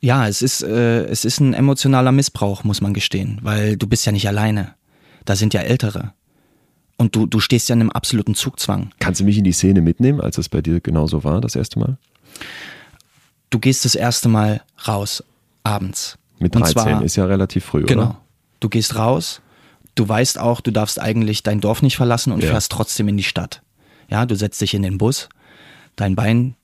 Ja, 0.00 0.26
es 0.26 0.42
ist, 0.42 0.62
äh, 0.62 1.04
es 1.04 1.24
ist 1.24 1.40
ein 1.40 1.52
emotionaler 1.52 2.12
Missbrauch, 2.12 2.64
muss 2.64 2.80
man 2.80 2.94
gestehen, 2.94 3.38
weil 3.42 3.76
du 3.76 3.86
bist 3.86 4.06
ja 4.06 4.12
nicht 4.12 4.26
alleine. 4.26 4.74
Da 5.24 5.36
sind 5.36 5.52
ja 5.52 5.60
Ältere. 5.60 6.14
Und 7.00 7.16
du, 7.16 7.24
du 7.24 7.40
stehst 7.40 7.70
ja 7.70 7.72
in 7.72 7.80
einem 7.80 7.90
absoluten 7.90 8.34
Zugzwang. 8.34 8.90
Kannst 8.98 9.22
du 9.22 9.24
mich 9.24 9.38
in 9.38 9.44
die 9.44 9.52
Szene 9.52 9.80
mitnehmen, 9.80 10.20
als 10.20 10.36
es 10.36 10.50
bei 10.50 10.60
dir 10.60 10.80
genauso 10.80 11.24
war, 11.24 11.40
das 11.40 11.56
erste 11.56 11.78
Mal? 11.78 11.96
Du 13.48 13.58
gehst 13.58 13.86
das 13.86 13.94
erste 13.94 14.28
Mal 14.28 14.60
raus, 14.86 15.24
abends. 15.62 16.18
Mit 16.40 16.54
13 16.54 16.72
zwar, 16.72 17.02
ist 17.02 17.16
ja 17.16 17.24
relativ 17.24 17.64
früh, 17.64 17.84
genau. 17.84 18.02
oder? 18.02 18.10
Genau. 18.10 18.20
Du 18.60 18.68
gehst 18.68 18.96
raus, 18.96 19.40
du 19.94 20.06
weißt 20.06 20.38
auch, 20.38 20.60
du 20.60 20.72
darfst 20.72 21.00
eigentlich 21.00 21.42
dein 21.42 21.62
Dorf 21.62 21.80
nicht 21.80 21.96
verlassen 21.96 22.34
und 22.34 22.42
ja. 22.42 22.50
fährst 22.50 22.70
trotzdem 22.70 23.08
in 23.08 23.16
die 23.16 23.22
Stadt. 23.22 23.62
Ja, 24.10 24.26
du 24.26 24.36
setzt 24.36 24.60
dich 24.60 24.74
in 24.74 24.82
den 24.82 24.98
Bus, 24.98 25.30
dein 25.96 26.14
Bein 26.14 26.54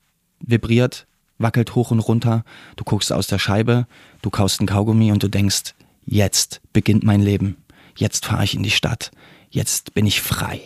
vibriert, 0.41 1.07
wackelt 1.39 1.75
hoch 1.75 1.93
und 1.93 2.01
runter, 2.01 2.45
du 2.77 2.85
guckst 2.85 3.11
aus 3.11 3.27
der 3.27 3.39
Scheibe, 3.39 3.87
du 4.21 4.29
kaust 4.29 4.61
ein 4.61 4.67
Kaugummi 4.67 5.13
und 5.13 5.23
du 5.23 5.29
denkst, 5.29 5.73
jetzt 6.05 6.61
beginnt 6.75 7.05
mein 7.05 7.23
Leben. 7.23 7.57
Jetzt 7.97 8.27
fahre 8.27 8.45
ich 8.45 8.55
in 8.55 8.63
die 8.63 8.71
Stadt. 8.71 9.11
Jetzt 9.57 9.95
bin 9.95 10.05
ich 10.05 10.21
frei. 10.21 10.61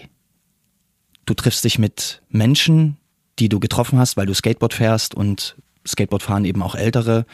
Du 1.24 1.34
triffst 1.34 1.62
dich 1.62 1.78
mit 1.78 2.22
Menschen, 2.28 2.96
die 3.38 3.48
du 3.48 3.60
getroffen 3.60 4.00
hast, 4.00 4.16
weil 4.16 4.26
du 4.26 4.34
Skateboard 4.34 4.74
fährst 4.74 5.14
und 5.14 5.54
Skateboard 5.86 6.24
fahren 6.24 6.44
eben 6.44 6.60
auch 6.60 6.74
ältere. 6.74 7.24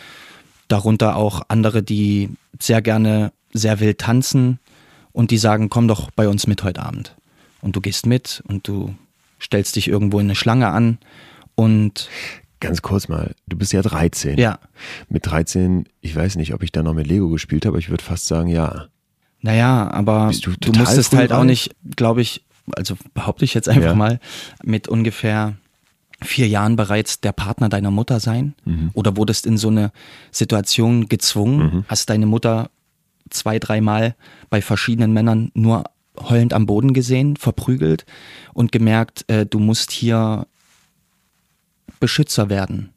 Darunter 0.68 1.16
auch 1.16 1.40
andere, 1.48 1.82
die 1.82 2.28
sehr 2.60 2.82
gerne 2.82 3.32
sehr 3.54 3.80
wild 3.80 3.96
tanzen 3.96 4.58
und 5.12 5.30
die 5.30 5.38
sagen, 5.38 5.70
komm 5.70 5.88
doch 5.88 6.10
bei 6.10 6.28
uns 6.28 6.46
mit 6.46 6.62
heute 6.62 6.82
Abend. 6.82 7.16
Und 7.62 7.75
du 7.75 7.80
gehst 7.80 8.04
mit 8.04 8.42
und 8.46 8.68
du 8.68 8.94
stellst 9.40 9.76
dich 9.76 9.88
irgendwo 9.88 10.20
in 10.20 10.26
eine 10.26 10.34
Schlange 10.34 10.68
an 10.68 10.98
und 11.54 12.10
Ganz 12.60 12.82
kurz 12.82 13.08
mal, 13.08 13.34
du 13.46 13.56
bist 13.56 13.72
ja 13.72 13.80
13. 13.80 14.36
ja, 14.36 14.58
Mit 15.08 15.25
13, 15.25 15.88
ich 16.02 16.14
weiß 16.14 16.36
nicht, 16.36 16.52
ob 16.52 16.62
ich 16.62 16.70
da 16.70 16.82
noch 16.82 16.92
mit 16.92 17.06
Lego 17.06 17.30
gespielt 17.30 17.64
habe, 17.64 17.76
aber 17.76 17.78
ich 17.78 17.88
würde 17.88 18.04
fast 18.04 18.26
sagen, 18.26 18.48
ja. 18.48 18.88
Naja, 19.47 19.88
aber 19.93 20.29
Bist 20.29 20.45
du 20.47 20.50
du, 20.61 20.73
musstest 20.73 21.15
halt 21.15 21.33
auch 21.33 21.45
nicht, 21.45 21.75
glaube 21.97 22.21
ich, 22.21 22.43
also 22.76 22.97
behaupte 23.15 23.45
ich 23.45 23.55
jetzt 23.55 23.69
einfach 23.69 23.91
Ja. 23.91 23.95
mal, 23.95 24.19
mit 24.65 24.88
ungefähr 24.88 25.55
vier 26.23 26.49
Jahren 26.49 26.76
bereits 26.76 27.21
der 27.21 27.33
Partner 27.33 27.69
deiner 27.69 27.91
Mutter 27.93 28.19
sein 28.21 28.55
Mhm. 28.65 28.91
oder 28.95 29.17
wurdest 29.17 29.47
in 29.47 29.57
so 29.57 29.69
eine 29.69 29.93
Situation 30.33 31.09
gezwungen, 31.09 31.85
hast 31.88 32.11
deine 32.11 32.26
Mutter 32.26 32.71
zwei, 33.31 33.59
dreimal 33.59 34.15
bei 34.50 34.61
verschiedenen 34.62 35.12
Männern 35.12 35.50
nur 35.55 35.85
heulend 36.19 36.53
am 36.55 36.67
Boden 36.67 36.93
gesehen, 36.95 37.37
verprügelt 37.37 38.05
und 38.55 38.73
gemerkt, 38.73 39.25
äh, 39.29 39.45
du 39.47 39.59
musst 39.59 39.91
hier 39.93 40.47
Beschützer 42.00 42.49
werden 42.49 42.91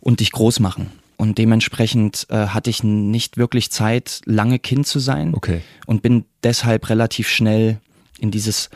und 0.00 0.20
dich 0.20 0.30
groß 0.32 0.60
machen. 0.60 0.90
Und 1.18 1.36
dementsprechend 1.36 2.26
äh, 2.30 2.46
hatte 2.46 2.70
ich 2.70 2.82
nicht 2.84 3.36
wirklich 3.36 3.70
Zeit, 3.70 4.20
lange 4.24 4.58
Kind 4.60 4.86
zu 4.86 5.00
sein 5.00 5.34
Okay. 5.34 5.60
und 5.86 6.00
bin 6.00 6.24
deshalb 6.44 6.88
relativ 6.88 7.28
schnell 7.28 7.80
in 8.20 8.30
dieses 8.30 8.70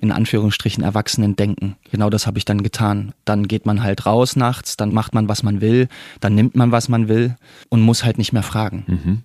in 0.00 0.10
Anführungsstrichen 0.10 0.82
Erwachsenen-Denken. 0.82 1.76
Genau 1.90 2.08
das 2.08 2.26
habe 2.26 2.38
ich 2.38 2.46
dann 2.46 2.62
getan. 2.62 3.12
Dann 3.26 3.46
geht 3.46 3.66
man 3.66 3.82
halt 3.82 4.06
raus 4.06 4.34
nachts, 4.34 4.78
dann 4.78 4.92
macht 4.92 5.14
man, 5.14 5.28
was 5.28 5.42
man 5.42 5.60
will, 5.60 5.88
dann 6.20 6.34
nimmt 6.34 6.56
man, 6.56 6.72
was 6.72 6.88
man 6.88 7.08
will 7.08 7.36
und 7.68 7.82
muss 7.82 8.02
halt 8.02 8.16
nicht 8.16 8.32
mehr 8.32 8.42
fragen. 8.42 8.84
Mhm. 8.86 9.22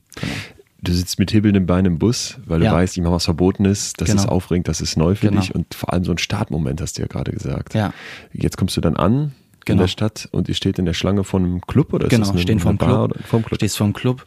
Du 0.84 0.92
sitzt 0.92 1.20
mit 1.20 1.32
hibbelndem 1.32 1.66
Bein 1.68 1.86
im 1.86 2.00
Bus, 2.00 2.38
weil 2.46 2.60
du 2.60 2.66
Ja. 2.66 2.74
weißt, 2.74 2.98
ich 2.98 3.02
mache 3.04 3.14
was 3.14 3.26
Verbotenes, 3.26 3.94
das 3.94 4.10
Genau. 4.10 4.24
ist 4.24 4.28
aufregend, 4.28 4.68
das 4.68 4.82
ist 4.82 4.98
neu 4.98 5.16
für 5.16 5.30
Genau. 5.30 5.40
dich 5.40 5.56
und 5.56 5.74
vor 5.74 5.94
allem 5.94 6.04
so 6.04 6.12
ein 6.12 6.18
Startmoment, 6.18 6.82
hast 6.82 6.98
du 6.98 7.02
ja 7.04 7.08
gerade 7.08 7.32
gesagt. 7.32 7.74
Ja. 7.74 7.94
Jetzt 8.34 8.58
kommst 8.58 8.76
du 8.76 8.82
dann 8.82 8.98
an 8.98 9.32
in 9.62 9.74
Genau. 9.74 9.84
der 9.84 9.88
Stadt 9.88 10.28
und 10.32 10.50
ihr 10.50 10.56
steht 10.56 10.80
in 10.80 10.86
der 10.86 10.94
Schlange 10.94 11.24
von 11.24 11.44
einem 11.44 11.62
Club 11.62 11.94
oder 11.94 12.06
ist 12.06 12.10
Genau, 12.10 12.22
das 12.26 12.32
eine, 12.32 12.42
stehen 12.42 12.60
vorm 12.60 12.78
Bar 12.78 12.88
Club. 13.08 13.12
Oder 13.12 13.28
vorm 13.28 13.44
Club? 13.44 13.58
Stehst 13.60 13.78
vor 13.78 13.88
dem 13.88 13.94
Club. 13.94 14.26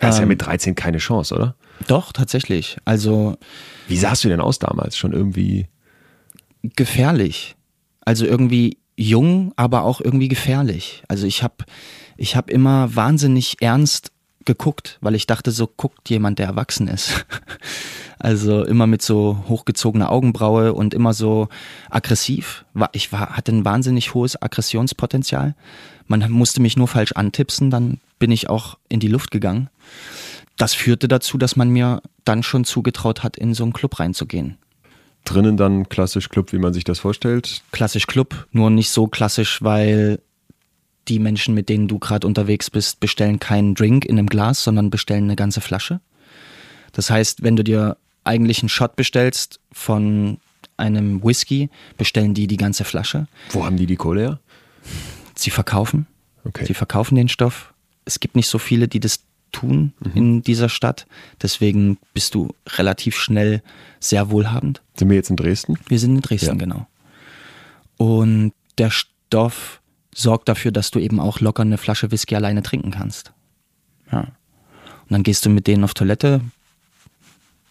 Das 0.00 0.14
ist 0.14 0.18
ja 0.18 0.22
Ähm, 0.22 0.28
mit 0.28 0.42
13 0.44 0.74
keine 0.74 0.98
Chance, 0.98 1.34
oder? 1.34 1.54
Doch, 1.86 2.12
tatsächlich. 2.12 2.76
Also 2.84 3.36
Wie 3.88 3.96
sahst 3.96 4.24
du 4.24 4.28
denn 4.28 4.40
aus 4.40 4.58
damals? 4.58 4.96
Schon 4.96 5.12
irgendwie 5.12 5.66
gefährlich. 6.62 7.56
Also 8.04 8.24
irgendwie 8.26 8.78
jung, 8.96 9.52
aber 9.56 9.82
auch 9.84 10.00
irgendwie 10.00 10.28
gefährlich. 10.28 11.02
Also 11.08 11.26
ich 11.26 11.42
habe 11.42 11.64
ich 12.16 12.36
hab 12.36 12.50
immer 12.50 12.94
wahnsinnig 12.94 13.56
ernst 13.60 14.12
geguckt, 14.44 14.98
weil 15.00 15.14
ich 15.14 15.26
dachte, 15.26 15.50
so 15.50 15.66
guckt 15.66 16.08
jemand, 16.10 16.38
der 16.38 16.46
erwachsen 16.46 16.88
ist. 16.88 17.24
Also 18.20 18.64
immer 18.64 18.86
mit 18.86 19.00
so 19.00 19.44
hochgezogener 19.48 20.12
Augenbraue 20.12 20.74
und 20.74 20.92
immer 20.92 21.14
so 21.14 21.48
aggressiv. 21.88 22.66
Ich 22.92 23.12
war, 23.12 23.30
hatte 23.30 23.50
ein 23.50 23.64
wahnsinnig 23.64 24.12
hohes 24.12 24.40
Aggressionspotenzial. 24.40 25.54
Man 26.06 26.30
musste 26.30 26.60
mich 26.60 26.76
nur 26.76 26.86
falsch 26.86 27.12
antipsen, 27.12 27.70
dann 27.70 27.98
bin 28.18 28.30
ich 28.30 28.50
auch 28.50 28.76
in 28.90 29.00
die 29.00 29.08
Luft 29.08 29.30
gegangen. 29.30 29.70
Das 30.58 30.74
führte 30.74 31.08
dazu, 31.08 31.38
dass 31.38 31.56
man 31.56 31.70
mir 31.70 32.02
dann 32.24 32.42
schon 32.42 32.64
zugetraut 32.64 33.22
hat, 33.22 33.38
in 33.38 33.54
so 33.54 33.64
einen 33.64 33.72
Club 33.72 33.98
reinzugehen. 33.98 34.58
drinnen 35.24 35.56
dann 35.56 35.88
klassisch 35.88 36.28
Club, 36.28 36.52
wie 36.52 36.58
man 36.58 36.74
sich 36.74 36.84
das 36.84 36.98
vorstellt. 36.98 37.62
klassisch 37.72 38.06
Club, 38.06 38.46
nur 38.52 38.68
nicht 38.68 38.90
so 38.90 39.06
klassisch, 39.06 39.62
weil 39.62 40.20
die 41.08 41.18
Menschen, 41.18 41.54
mit 41.54 41.70
denen 41.70 41.88
du 41.88 41.98
gerade 41.98 42.26
unterwegs 42.26 42.68
bist, 42.68 43.00
bestellen 43.00 43.40
keinen 43.40 43.74
Drink 43.74 44.04
in 44.04 44.18
einem 44.18 44.28
Glas, 44.28 44.62
sondern 44.62 44.90
bestellen 44.90 45.24
eine 45.24 45.36
ganze 45.36 45.62
Flasche. 45.62 46.00
Das 46.92 47.10
heißt, 47.10 47.42
wenn 47.42 47.56
du 47.56 47.64
dir 47.64 47.96
eigentlich 48.30 48.62
einen 48.62 48.68
Shot 48.68 48.94
bestellst 48.96 49.60
von 49.72 50.38
einem 50.76 51.22
Whisky, 51.24 51.68
bestellen 51.98 52.32
die 52.32 52.46
die 52.46 52.56
ganze 52.56 52.84
Flasche. 52.84 53.26
Wo 53.50 53.64
haben 53.66 53.76
die 53.76 53.86
die 53.86 53.96
Kohle 53.96 54.20
her? 54.20 54.40
Sie 55.34 55.50
verkaufen. 55.50 56.06
Okay. 56.44 56.64
Sie 56.64 56.74
verkaufen 56.74 57.16
den 57.16 57.28
Stoff. 57.28 57.74
Es 58.04 58.20
gibt 58.20 58.36
nicht 58.36 58.48
so 58.48 58.58
viele, 58.58 58.88
die 58.88 59.00
das 59.00 59.20
tun 59.52 59.92
in 60.14 60.42
dieser 60.42 60.68
Stadt. 60.68 61.06
Deswegen 61.42 61.98
bist 62.14 62.34
du 62.36 62.54
relativ 62.78 63.16
schnell 63.16 63.62
sehr 63.98 64.30
wohlhabend. 64.30 64.80
Sind 64.96 65.08
wir 65.10 65.16
jetzt 65.16 65.28
in 65.30 65.36
Dresden? 65.36 65.76
Wir 65.88 65.98
sind 65.98 66.14
in 66.16 66.20
Dresden, 66.22 66.46
Ja. 66.46 66.54
genau. 66.54 66.86
Und 67.96 68.52
der 68.78 68.90
Stoff 68.90 69.80
sorgt 70.14 70.48
dafür, 70.48 70.70
dass 70.72 70.90
du 70.90 70.98
eben 70.98 71.20
auch 71.20 71.40
locker 71.40 71.62
eine 71.62 71.78
Flasche 71.78 72.10
Whisky 72.10 72.36
alleine 72.36 72.62
trinken 72.62 72.90
kannst. 72.92 73.32
Ja. 74.12 74.20
Und 74.20 75.10
dann 75.10 75.22
gehst 75.24 75.44
du 75.44 75.50
mit 75.50 75.66
denen 75.66 75.84
auf 75.84 75.94
Toilette, 75.94 76.40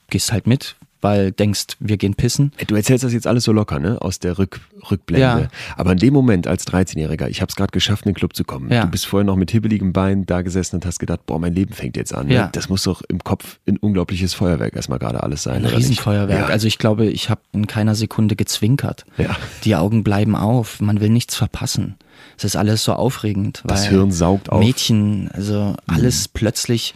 gehst 0.09 0.31
halt 0.31 0.47
mit, 0.47 0.75
weil 1.01 1.31
denkst, 1.31 1.77
wir 1.79 1.97
gehen 1.97 2.13
pissen. 2.13 2.51
Du 2.67 2.75
erzählst 2.75 3.03
das 3.03 3.13
jetzt 3.13 3.25
alles 3.25 3.45
so 3.45 3.53
locker, 3.53 3.79
ne? 3.79 4.01
Aus 4.01 4.19
der 4.19 4.37
Rück 4.37 4.59
Rückblende. 4.89 5.41
Ja. 5.43 5.47
Aber 5.77 5.91
in 5.93 5.97
dem 5.97 6.13
Moment 6.13 6.47
als 6.47 6.67
13-Jähriger, 6.67 7.27
ich 7.27 7.41
habe 7.41 7.49
es 7.49 7.55
gerade 7.55 7.71
geschafft, 7.71 8.05
in 8.05 8.11
den 8.11 8.15
Club 8.15 8.35
zu 8.35 8.43
kommen. 8.43 8.71
Ja. 8.71 8.83
Du 8.83 8.91
bist 8.91 9.05
vorher 9.05 9.25
noch 9.25 9.35
mit 9.35 9.51
hibbeligem 9.51 9.93
Bein 9.93 10.25
da 10.25 10.41
gesessen 10.41 10.77
und 10.77 10.85
hast 10.85 10.99
gedacht, 10.99 11.25
boah, 11.25 11.39
mein 11.39 11.53
Leben 11.53 11.73
fängt 11.73 11.97
jetzt 11.97 12.13
an. 12.13 12.27
Ne? 12.27 12.33
Ja. 12.33 12.49
Das 12.51 12.69
muss 12.69 12.83
doch 12.83 13.01
im 13.07 13.23
Kopf 13.23 13.59
ein 13.67 13.77
unglaubliches 13.77 14.33
Feuerwerk 14.33 14.75
erstmal 14.75 14.99
gerade 14.99 15.23
alles 15.23 15.43
sein. 15.43 15.55
Ein 15.55 15.65
oder 15.65 15.77
nicht? 15.77 15.89
Riesenfeuerwerk. 15.89 16.47
Ja. 16.47 16.53
Also 16.53 16.67
ich 16.67 16.77
glaube, 16.77 17.05
ich 17.05 17.29
habe 17.29 17.41
in 17.53 17.67
keiner 17.67 17.95
Sekunde 17.95 18.35
gezwinkert. 18.35 19.05
Ja. 19.17 19.35
Die 19.63 19.75
Augen 19.75 20.03
bleiben 20.03 20.35
auf, 20.35 20.81
man 20.81 20.99
will 20.99 21.09
nichts 21.09 21.35
verpassen. 21.35 21.95
Es 22.37 22.43
ist 22.43 22.55
alles 22.55 22.83
so 22.83 22.93
aufregend. 22.93 23.63
Das 23.65 23.87
Hirn 23.87 24.11
saugt 24.11 24.49
auf. 24.49 24.59
Mädchen, 24.59 25.29
also 25.33 25.75
alles 25.87 26.27
plötzlich, 26.27 26.95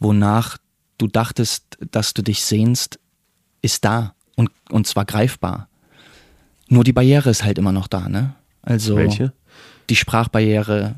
wonach 0.00 0.58
du 0.98 1.06
dachtest, 1.06 1.78
dass 1.90 2.14
du 2.14 2.22
dich 2.22 2.44
sehnst, 2.44 2.98
ist 3.62 3.84
da 3.84 4.14
und, 4.36 4.50
und 4.70 4.86
zwar 4.86 5.04
greifbar. 5.04 5.68
Nur 6.68 6.84
die 6.84 6.92
Barriere 6.92 7.30
ist 7.30 7.44
halt 7.44 7.58
immer 7.58 7.72
noch 7.72 7.88
da, 7.88 8.08
ne? 8.08 8.34
Also 8.62 8.96
Welche? 8.96 9.32
die 9.90 9.96
Sprachbarriere, 9.96 10.96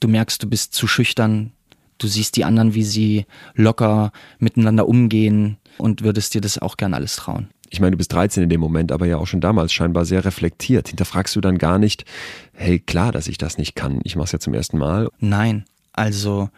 du 0.00 0.08
merkst, 0.08 0.42
du 0.42 0.48
bist 0.48 0.74
zu 0.74 0.86
schüchtern, 0.86 1.52
du 1.98 2.06
siehst 2.06 2.36
die 2.36 2.44
anderen, 2.44 2.74
wie 2.74 2.84
sie 2.84 3.26
locker 3.54 4.12
miteinander 4.38 4.86
umgehen 4.86 5.56
und 5.78 6.02
würdest 6.02 6.34
dir 6.34 6.40
das 6.40 6.58
auch 6.58 6.76
gern 6.76 6.94
alles 6.94 7.16
trauen. 7.16 7.48
Ich 7.70 7.80
meine, 7.80 7.92
du 7.92 7.96
bist 7.96 8.12
13 8.12 8.42
in 8.42 8.48
dem 8.50 8.60
Moment, 8.60 8.92
aber 8.92 9.06
ja 9.06 9.16
auch 9.16 9.26
schon 9.26 9.40
damals 9.40 9.72
scheinbar 9.72 10.04
sehr 10.04 10.26
reflektiert. 10.26 10.88
Hinterfragst 10.88 11.34
du 11.34 11.40
dann 11.40 11.56
gar 11.56 11.78
nicht, 11.78 12.04
hey, 12.52 12.78
klar, 12.78 13.12
dass 13.12 13.28
ich 13.28 13.38
das 13.38 13.56
nicht 13.56 13.74
kann. 13.74 14.00
Ich 14.04 14.14
mache 14.14 14.26
es 14.26 14.32
ja 14.32 14.38
zum 14.38 14.52
ersten 14.52 14.76
Mal. 14.76 15.08
Nein, 15.20 15.64
also 15.94 16.50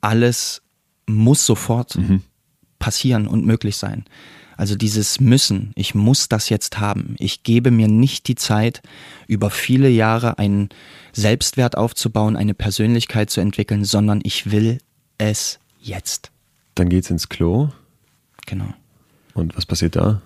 alles 0.00 0.62
muss 1.06 1.46
sofort 1.46 1.98
passieren 2.78 3.26
und 3.26 3.44
möglich 3.44 3.76
sein. 3.76 4.04
Also 4.56 4.74
dieses 4.74 5.20
Müssen, 5.20 5.72
ich 5.74 5.94
muss 5.94 6.28
das 6.28 6.50
jetzt 6.50 6.78
haben. 6.78 7.16
Ich 7.18 7.44
gebe 7.44 7.70
mir 7.70 7.88
nicht 7.88 8.28
die 8.28 8.34
Zeit, 8.34 8.82
über 9.26 9.48
viele 9.48 9.88
Jahre 9.88 10.38
einen 10.38 10.68
Selbstwert 11.12 11.78
aufzubauen, 11.78 12.36
eine 12.36 12.52
Persönlichkeit 12.52 13.30
zu 13.30 13.40
entwickeln, 13.40 13.86
sondern 13.86 14.20
ich 14.22 14.50
will 14.50 14.78
es 15.16 15.60
jetzt. 15.80 16.30
Dann 16.74 16.90
geht's 16.90 17.08
ins 17.08 17.30
Klo. 17.30 17.70
Genau. 18.44 18.72
Und 19.32 19.56
was 19.56 19.64
passiert 19.64 19.96
da? 19.96 20.20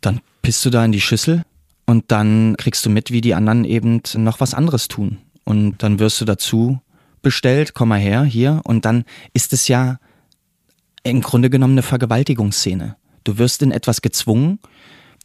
Dann 0.00 0.20
pisst 0.42 0.64
du 0.64 0.70
da 0.70 0.84
in 0.84 0.92
die 0.92 1.00
Schüssel 1.00 1.42
und 1.86 2.12
dann 2.12 2.56
kriegst 2.58 2.86
du 2.86 2.90
mit, 2.90 3.10
wie 3.10 3.20
die 3.20 3.34
anderen 3.34 3.64
eben 3.64 4.02
noch 4.14 4.38
was 4.38 4.54
anderes 4.54 4.86
tun. 4.86 5.18
Und 5.42 5.82
dann 5.82 5.98
wirst 5.98 6.20
du 6.20 6.24
dazu 6.24 6.80
bestellt, 7.24 7.74
komm 7.74 7.88
mal 7.88 7.98
her, 7.98 8.22
hier. 8.22 8.60
Und 8.62 8.84
dann 8.84 9.04
ist 9.32 9.52
es 9.52 9.66
ja 9.66 9.98
im 11.02 11.20
Grunde 11.20 11.50
genommen 11.50 11.74
eine 11.74 11.82
Vergewaltigungsszene. 11.82 12.96
Du 13.24 13.38
wirst 13.38 13.62
in 13.62 13.72
etwas 13.72 14.00
gezwungen, 14.00 14.60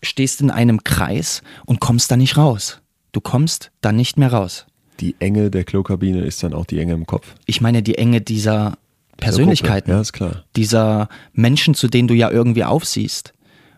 stehst 0.01 0.41
in 0.41 0.49
einem 0.49 0.83
Kreis 0.83 1.43
und 1.65 1.79
kommst 1.79 2.09
da 2.09 2.17
nicht 2.17 2.37
raus. 2.37 2.81
Du 3.11 3.21
kommst 3.21 3.71
da 3.81 3.91
nicht 3.91 4.17
mehr 4.17 4.33
raus. 4.33 4.65
Die 4.99 5.15
Enge 5.19 5.51
der 5.51 5.63
Klokabine 5.63 6.21
ist 6.21 6.43
dann 6.43 6.53
auch 6.53 6.65
die 6.65 6.79
Enge 6.79 6.93
im 6.93 7.05
Kopf. 7.05 7.35
Ich 7.45 7.61
meine 7.61 7.83
die 7.83 7.97
Enge 7.97 8.21
dieser 8.21 8.77
Persönlichkeiten. 9.17 9.91
Ja, 9.91 10.01
ist 10.01 10.13
klar. 10.13 10.43
dieser 10.55 11.09
Menschen, 11.33 11.73
zu 11.73 11.87
denen 11.87 12.07
du 12.07 12.13
ja 12.13 12.29
irgendwie 12.29 12.63
aufsiehst, 12.63 13.33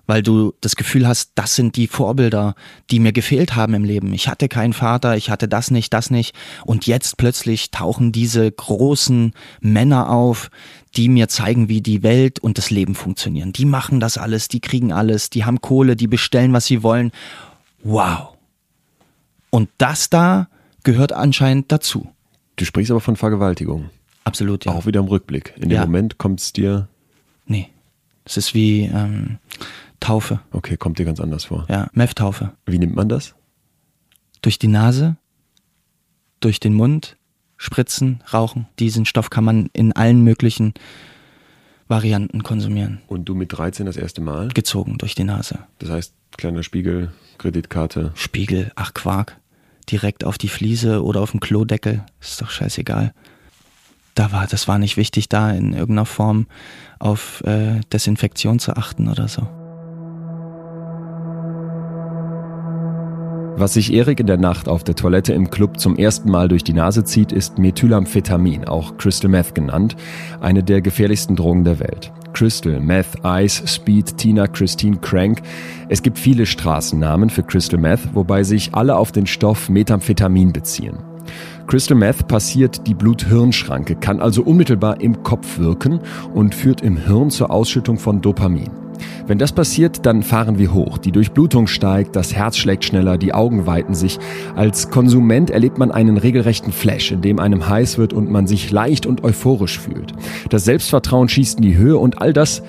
weil 0.08 0.24
du 0.24 0.54
das 0.62 0.76
Gefühl 0.76 1.08
hast, 1.08 1.32
das 1.36 1.56
sind 1.56 1.76
die 1.76 1.88
Vorbilder, 1.88 2.56
die 2.90 3.00
mir 3.00 3.12
gefehlt 3.12 3.56
haben 3.56 3.74
im 3.74 3.84
Leben. 3.84 4.14
Ich 4.14 4.28
hatte 4.28 4.48
keinen 4.48 4.74
Vater, 4.74 5.16
ich 5.18 5.30
hatte 5.30 5.48
das 5.48 5.72
nicht, 5.72 5.94
das 5.94 6.12
nicht. 6.12 6.36
Und 6.66 6.88
jetzt 6.88 7.18
plötzlich 7.18 7.72
tauchen 7.72 8.12
diese 8.12 8.52
großen 8.52 9.34
Männer 9.62 10.10
auf, 10.10 10.50
die 10.96 11.08
mir 11.10 11.28
zeigen, 11.30 11.70
wie 11.70 11.82
die 11.82 12.04
Welt 12.04 12.40
und 12.40 12.58
das 12.58 12.70
Leben 12.70 12.96
funktionieren. 12.96 13.54
Die 13.54 13.66
machen 13.66 14.00
das 14.00 14.18
alles, 14.18 14.48
die 14.48 14.60
kriegen 14.60 14.92
alles, 14.92 15.30
die 15.30 15.46
haben 15.46 15.62
Kohle, 15.62 15.96
die 15.96 16.08
bestellen, 16.08 16.54
was 16.54 16.66
sie 16.66 16.84
wollen. 16.84 17.12
Wow. 17.84 18.36
Und 19.50 19.70
das 19.78 20.10
da 20.10 20.48
gehört 20.84 21.14
anscheinend 21.14 21.72
dazu. 21.72 22.10
Du 22.56 22.66
sprichst 22.66 22.92
aber 22.92 23.02
von 23.02 23.16
Vergewaltigung. 23.16 23.90
Absolut, 24.24 24.66
ja. 24.66 24.72
Auch 24.72 24.86
wieder 24.86 25.00
im 25.00 25.08
Rückblick. 25.08 25.54
In 25.56 25.70
dem 25.70 25.76
Ja. 25.78 25.86
Moment 25.86 26.18
kommt 26.18 26.42
es 26.42 26.54
dir, 26.54 26.88
Nee. 27.48 27.70
Es 28.24 28.38
ist 28.38 28.54
wie 28.54 28.84
ähm, 28.84 29.40
Taufe. 30.02 30.42
okay, 30.52 30.76
kommt 30.76 31.00
dir 31.00 31.06
ganz 31.06 31.22
anders 31.22 31.46
vor. 31.46 31.66
Ja, 31.70 31.88
Meth-Taufe. 31.94 32.52
Wie 32.66 32.80
nimmt 32.80 32.96
man 32.96 33.08
das? 33.08 33.36
Durch 34.42 34.60
die 34.60 34.68
Nase, 34.68 35.16
durch 36.42 36.60
den 36.60 36.74
Mund, 36.74 37.18
spritzen, 37.56 38.24
rauchen. 38.34 38.68
Diesen 38.80 39.06
Stoff 39.06 39.30
kann 39.30 39.46
man 39.46 39.70
in 39.74 39.94
allen 39.94 40.24
möglichen 40.24 40.74
Varianten 41.88 42.42
konsumieren. 42.42 43.02
Und 43.08 43.26
du 43.26 43.36
mit 43.36 43.54
13 43.54 43.86
das 43.86 43.98
erste 43.98 44.22
Mal? 44.22 44.48
Gezogen 44.50 44.98
durch 44.98 45.14
die 45.14 45.24
Nase. 45.24 45.60
Das 45.80 45.90
heißt, 45.92 46.14
kleiner 46.38 46.64
Spiegel, 46.64 47.12
Kreditkarte. 47.38 48.12
Spiegel, 48.16 48.72
ach 48.76 48.94
Quark. 48.94 49.38
Direkt 49.90 50.24
auf 50.24 50.38
die 50.38 50.48
Fliese 50.48 51.04
oder 51.04 51.22
auf 51.22 51.32
den 51.32 51.40
Klodeckel. 51.40 52.04
Ist 52.20 52.42
doch 52.42 52.50
scheißegal. 52.50 53.14
Da 54.16 54.32
war, 54.32 54.48
das 54.48 54.68
war 54.68 54.80
nicht 54.80 54.98
wichtig, 54.98 55.30
da 55.30 55.52
in 55.52 55.74
irgendeiner 55.74 56.06
Form 56.06 56.48
auf 57.00 57.44
äh, 57.46 57.82
Desinfektion 57.94 58.60
zu 58.60 58.76
achten 58.76 59.08
oder 59.08 59.28
so. 59.28 59.48
Was 63.62 63.76
sich 63.76 63.94
Erik 63.94 64.20
in 64.20 64.26
der 64.26 64.40
Nacht 64.40 64.68
auf 64.68 64.84
der 64.84 64.96
Toilette 64.96 65.34
im 65.34 65.52
Club 65.52 65.80
zum 65.80 65.96
ersten 65.96 66.32
Mal 66.32 66.48
durch 66.48 66.64
die 66.64 66.74
Nase 66.74 67.04
zieht, 67.04 67.32
ist 67.32 67.60
Methylamphetamin, 67.60 68.66
auch 68.66 68.98
Crystal 68.98 69.30
Meth 69.30 69.54
genannt, 69.54 69.96
eine 70.40 70.64
der 70.64 70.82
gefährlichsten 70.82 71.36
Drogen 71.36 71.64
der 71.64 71.80
Welt. 71.80 72.12
Crystal, 72.34 72.80
Meth, 72.80 73.24
Ice, 73.24 73.68
Speed, 73.68 74.18
Tina, 74.18 74.48
Christine, 74.48 74.98
Crank. 74.98 75.44
Es 75.90 76.02
gibt 76.02 76.18
viele 76.18 76.48
Straßennamen 76.48 77.30
für 77.30 77.44
Crystal 77.44 77.80
Meth, 77.80 78.16
wobei 78.16 78.42
sich 78.42 78.74
alle 78.74 78.96
auf 78.96 79.12
den 79.12 79.28
Stoff 79.28 79.70
Methamphetamin 79.70 80.52
beziehen. 80.52 80.98
Crystal 81.68 81.96
Meth 81.96 82.28
passiert 82.28 82.88
die 82.88 82.96
Blut-Hirn-Schranke, 82.96 83.96
kann 83.96 84.22
also 84.22 84.42
unmittelbar 84.42 85.02
im 85.02 85.22
Kopf 85.22 85.60
wirken 85.60 86.00
und 86.34 86.56
führt 86.56 86.82
im 86.82 86.98
Hirn 86.98 87.30
zur 87.30 87.52
Ausschüttung 87.52 88.00
von 88.00 88.22
Dopamin. 88.22 88.81
Wenn 89.28 89.38
das 89.38 89.52
passiert, 89.52 90.06
dann 90.06 90.24
fahren 90.24 90.58
wir 90.58 90.74
hoch. 90.74 90.98
Die 90.98 91.12
Durchblutung 91.12 91.68
steigt, 91.68 92.16
das 92.16 92.34
Herz 92.34 92.58
schlägt 92.58 92.86
schneller, 92.86 93.18
die 93.18 93.34
Augen 93.34 93.66
weiten 93.66 93.94
sich. 93.94 94.20
Als 94.56 94.90
Konsument 94.90 95.50
erlebt 95.50 95.78
man 95.78 95.92
einen 95.92 96.18
regelrechten 96.18 96.72
Flash, 96.72 97.12
in 97.12 97.22
dem 97.22 97.40
einem 97.40 97.68
heiß 97.68 97.98
wird 97.98 98.14
und 98.14 98.30
man 98.30 98.48
sich 98.48 98.72
leicht 98.72 99.06
und 99.06 99.24
euphorisch 99.24 99.80
fühlt. 99.80 100.14
Das 100.50 100.66
Selbstvertrauen 100.66 101.30
schießt 101.30 101.58
in 101.58 101.64
die 101.64 101.78
Höhe 101.78 101.98
und 101.98 102.22
all 102.22 102.34
das 102.34 102.64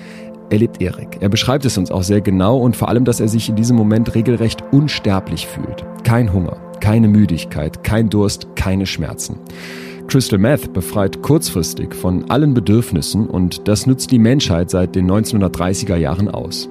erlebt 0.49 0.81
Erik. 0.81 1.17
Er 1.19 1.29
beschreibt 1.29 1.65
es 1.65 1.77
uns 1.77 1.91
auch 1.91 2.03
sehr 2.03 2.21
genau 2.21 2.57
und 2.57 2.75
vor 2.75 2.89
allem, 2.89 3.05
dass 3.05 3.19
er 3.19 3.27
sich 3.27 3.49
in 3.49 3.55
diesem 3.55 3.75
Moment 3.75 4.15
regelrecht 4.15 4.63
unsterblich 4.71 5.47
fühlt. 5.47 5.83
Kein 6.03 6.31
Hunger, 6.31 6.57
keine 6.79 7.07
Müdigkeit, 7.07 7.83
kein 7.83 8.09
Durst, 8.09 8.47
keine 8.55 8.85
Schmerzen. 8.85 9.39
Crystal 10.07 10.37
Meth 10.37 10.73
befreit 10.73 11.21
kurzfristig 11.21 11.95
von 11.95 12.29
allen 12.29 12.53
Bedürfnissen 12.53 13.27
und 13.27 13.67
das 13.67 13.87
nützt 13.87 14.11
die 14.11 14.19
Menschheit 14.19 14.69
seit 14.69 14.95
den 14.95 15.09
1930er 15.09 15.95
Jahren 15.95 16.29
aus. 16.29 16.69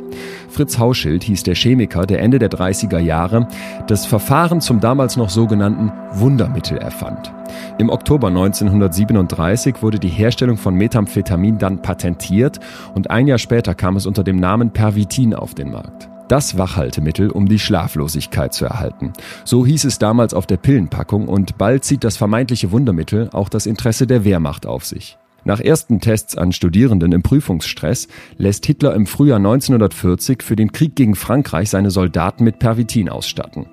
Fritz 0.49 0.79
Hauschild 0.79 1.25
hieß 1.25 1.43
der 1.43 1.55
Chemiker, 1.55 2.07
der 2.07 2.21
Ende 2.21 2.39
der 2.39 2.51
30er 2.51 2.99
Jahre 2.99 3.49
das 3.89 4.07
Verfahren 4.07 4.61
zum 4.61 4.81
damals 4.81 5.17
noch 5.17 5.31
sogenannten 5.31 5.91
Wundermittel 6.13 6.79
erfand. 6.79 7.33
Im 7.79 7.91
Oktober 7.91 8.29
1937 8.29 9.83
wurde 9.83 9.99
die 9.99 10.09
Herstellung 10.09 10.57
von 10.57 10.75
Methamphetamin 10.75 11.59
dann 11.59 11.83
patentiert 11.83 12.61
und 12.95 13.11
ein 13.11 13.27
Jahr 13.27 13.39
später 13.39 13.75
kam 13.75 13.97
es 13.97 14.07
unter 14.07 14.23
dem 14.23 14.37
Namen 14.37 14.71
Pervitin 14.71 15.35
auf 15.35 15.55
den 15.55 15.71
Markt. 15.71 16.12
Das 16.33 16.57
Wachhaltemittel, 16.57 17.29
um 17.29 17.47
die 17.47 17.59
Schlaflosigkeit 17.59 18.55
zu 18.55 18.65
erhalten. 18.65 19.13
So 19.45 19.67
hieß 19.67 19.85
es 19.85 19.99
damals 19.99 20.33
auf 20.33 20.47
der 20.47 20.57
Pillenpackung 20.57 21.29
und 21.29 21.59
bald 21.59 21.85
zieht 21.85 22.05
das 22.05 22.17
vermeintliche 22.17 22.71
Wundermittel 22.71 23.29
auch 23.35 23.51
das 23.51 23.67
Interesse 23.67 24.07
der 24.07 24.25
Wehrmacht 24.25 24.65
auf 24.65 24.87
sich. 24.87 25.19
Nach 25.45 25.61
ersten 25.61 26.01
Tests 26.01 26.39
an 26.39 26.53
Studierenden 26.53 27.13
im 27.13 27.23
Prüfungsstress 27.23 28.09
lässt 28.39 28.65
Hitler 28.65 28.95
im 28.95 29.05
Frühjahr 29.05 29.37
1940 29.37 30.43
für 30.43 30.57
den 30.57 30.73
Krieg 30.73 30.97
gegen 30.97 31.17
Frankreich 31.17 31.69
seine 31.69 31.91
Soldaten 31.91 32.45
mit 32.45 32.59
Pervitin 32.59 33.11
ausstatten. 33.11 33.67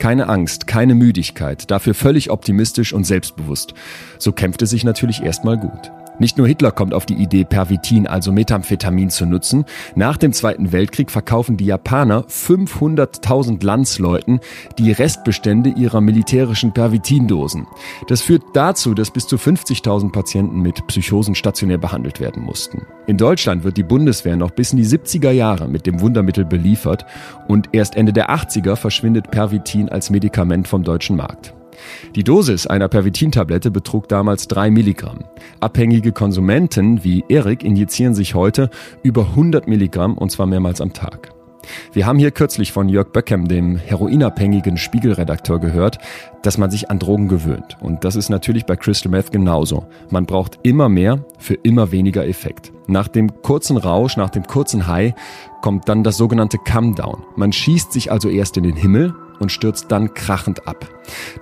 Keine 0.00 0.28
Angst, 0.28 0.66
keine 0.66 0.96
Müdigkeit, 0.96 1.70
dafür 1.70 1.94
völlig 1.94 2.32
optimistisch 2.32 2.92
und 2.92 3.04
selbstbewusst. 3.04 3.74
So 4.18 4.32
kämpft 4.32 4.62
es 4.62 4.70
sich 4.70 4.82
natürlich 4.82 5.22
erstmal 5.22 5.58
gut. 5.58 5.92
Nicht 6.20 6.36
nur 6.36 6.46
Hitler 6.46 6.70
kommt 6.70 6.92
auf 6.92 7.06
die 7.06 7.14
Idee, 7.14 7.44
Pervitin, 7.44 8.06
also 8.06 8.30
Methamphetamin, 8.30 9.08
zu 9.08 9.24
nutzen. 9.24 9.64
Nach 9.96 10.18
dem 10.18 10.34
Zweiten 10.34 10.70
Weltkrieg 10.70 11.10
verkaufen 11.10 11.56
die 11.56 11.64
Japaner 11.64 12.26
500.000 12.26 13.64
Landsleuten 13.64 14.40
die 14.78 14.92
Restbestände 14.92 15.70
ihrer 15.70 16.02
militärischen 16.02 16.72
Pervitindosen. 16.72 17.66
Das 18.06 18.20
führt 18.20 18.42
dazu, 18.52 18.92
dass 18.92 19.10
bis 19.10 19.26
zu 19.26 19.36
50.000 19.36 20.12
Patienten 20.12 20.60
mit 20.60 20.86
Psychosen 20.86 21.34
stationär 21.34 21.78
behandelt 21.78 22.20
werden 22.20 22.42
mussten. 22.42 22.86
In 23.06 23.16
Deutschland 23.16 23.64
wird 23.64 23.78
die 23.78 23.82
Bundeswehr 23.82 24.36
noch 24.36 24.50
bis 24.50 24.72
in 24.72 24.76
die 24.76 24.86
70er 24.86 25.30
Jahre 25.30 25.68
mit 25.68 25.86
dem 25.86 26.00
Wundermittel 26.02 26.44
beliefert 26.44 27.06
und 27.48 27.70
erst 27.72 27.96
Ende 27.96 28.12
der 28.12 28.30
80er 28.30 28.76
verschwindet 28.76 29.30
Pervitin 29.30 29.88
als 29.88 30.10
Medikament 30.10 30.68
vom 30.68 30.82
deutschen 30.82 31.16
Markt. 31.16 31.54
Die 32.14 32.24
Dosis 32.24 32.66
einer 32.66 32.88
Pervitin-Tablette 32.88 33.70
betrug 33.70 34.08
damals 34.08 34.48
3 34.48 34.70
Milligramm. 34.70 35.24
Abhängige 35.60 36.12
Konsumenten 36.12 37.04
wie 37.04 37.24
Erik 37.28 37.62
injizieren 37.62 38.14
sich 38.14 38.34
heute 38.34 38.70
über 39.02 39.22
100 39.22 39.68
Milligramm 39.68 40.16
und 40.16 40.30
zwar 40.30 40.46
mehrmals 40.46 40.80
am 40.80 40.92
Tag. 40.92 41.32
Wir 41.92 42.06
haben 42.06 42.18
hier 42.18 42.30
kürzlich 42.30 42.72
von 42.72 42.88
Jörg 42.88 43.12
Böckem, 43.12 43.48
dem 43.48 43.76
heroinabhängigen 43.76 44.76
Spiegelredakteur, 44.76 45.58
gehört, 45.58 45.98
dass 46.42 46.58
man 46.58 46.70
sich 46.70 46.90
an 46.90 46.98
Drogen 46.98 47.28
gewöhnt. 47.28 47.76
Und 47.80 48.04
das 48.04 48.16
ist 48.16 48.28
natürlich 48.28 48.66
bei 48.66 48.76
Crystal 48.76 49.10
Meth 49.10 49.30
genauso. 49.30 49.86
Man 50.10 50.26
braucht 50.26 50.58
immer 50.62 50.88
mehr 50.88 51.24
für 51.38 51.54
immer 51.54 51.92
weniger 51.92 52.26
Effekt. 52.26 52.72
Nach 52.86 53.08
dem 53.08 53.42
kurzen 53.42 53.76
Rausch, 53.76 54.16
nach 54.16 54.30
dem 54.30 54.44
kurzen 54.44 54.86
High 54.86 55.14
kommt 55.62 55.88
dann 55.88 56.02
das 56.02 56.16
sogenannte 56.16 56.58
Come-Down. 56.58 57.24
Man 57.36 57.52
schießt 57.52 57.92
sich 57.92 58.10
also 58.10 58.28
erst 58.28 58.56
in 58.56 58.64
den 58.64 58.76
Himmel 58.76 59.14
und 59.40 59.50
stürzt 59.50 59.90
dann 59.90 60.14
krachend 60.14 60.68
ab. 60.68 60.88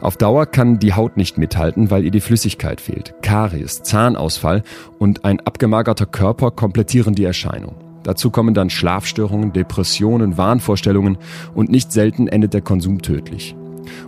Auf 0.01 0.17
Dauer 0.17 0.47
kann 0.47 0.79
die 0.79 0.95
Haut 0.95 1.17
nicht 1.17 1.37
mithalten, 1.37 1.91
weil 1.91 2.05
ihr 2.05 2.11
die 2.11 2.21
Flüssigkeit 2.21 2.81
fehlt. 2.81 3.15
Karies, 3.21 3.83
Zahnausfall 3.83 4.63
und 4.99 5.25
ein 5.25 5.41
abgemagerter 5.41 6.07
Körper 6.07 6.51
komplettieren 6.51 7.15
die 7.15 7.25
Erscheinung. 7.25 7.77
Dazu 8.05 8.31
kommen 8.31 8.55
dann 8.55 8.71
Schlafstörungen, 8.71 9.53
Depressionen, 9.53 10.39
Wahnvorstellungen 10.39 11.19
und 11.55 11.71
nicht 11.71 11.93
selten 11.93 12.29
endet 12.29 12.55
der 12.55 12.63
Konsum 12.63 13.03
tödlich. 13.03 13.55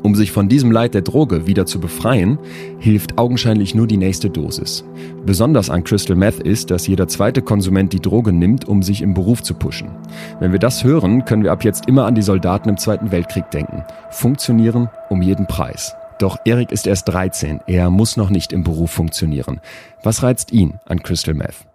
Um 0.02 0.14
sich 0.14 0.32
von 0.32 0.48
diesem 0.48 0.70
Leid 0.70 0.94
der 0.94 1.02
Droge 1.02 1.46
wieder 1.46 1.66
zu 1.66 1.80
befreien, 1.80 2.38
hilft 2.78 3.18
augenscheinlich 3.18 3.74
nur 3.74 3.86
die 3.86 3.96
nächste 3.96 4.30
Dosis. 4.30 4.84
Besonders 5.26 5.70
an 5.70 5.84
Crystal 5.84 6.16
Meth 6.16 6.40
ist, 6.40 6.70
dass 6.70 6.86
jeder 6.86 7.08
zweite 7.08 7.42
Konsument 7.42 7.92
die 7.92 8.00
Droge 8.00 8.32
nimmt, 8.32 8.66
um 8.66 8.82
sich 8.82 9.02
im 9.02 9.14
Beruf 9.14 9.42
zu 9.42 9.54
pushen. 9.54 9.90
Wenn 10.38 10.52
wir 10.52 10.58
das 10.58 10.84
hören, 10.84 11.24
können 11.24 11.44
wir 11.44 11.52
ab 11.52 11.64
jetzt 11.64 11.88
immer 11.88 12.06
an 12.06 12.14
die 12.14 12.22
Soldaten 12.22 12.68
im 12.68 12.76
Zweiten 12.76 13.10
Weltkrieg 13.10 13.50
denken. 13.50 13.84
Funktionieren 14.10 14.88
um 15.08 15.22
jeden 15.22 15.46
Preis. 15.46 15.94
Doch 16.18 16.36
Erik 16.44 16.70
ist 16.70 16.86
erst 16.86 17.08
13, 17.08 17.60
er 17.66 17.88
muss 17.88 18.18
noch 18.18 18.28
nicht 18.28 18.52
im 18.52 18.62
Beruf 18.62 18.90
funktionieren. 18.90 19.60
Was 20.02 20.22
reizt 20.22 20.52
ihn 20.52 20.78
an 20.84 21.02
Crystal 21.02 21.32
Meth? 21.32 21.66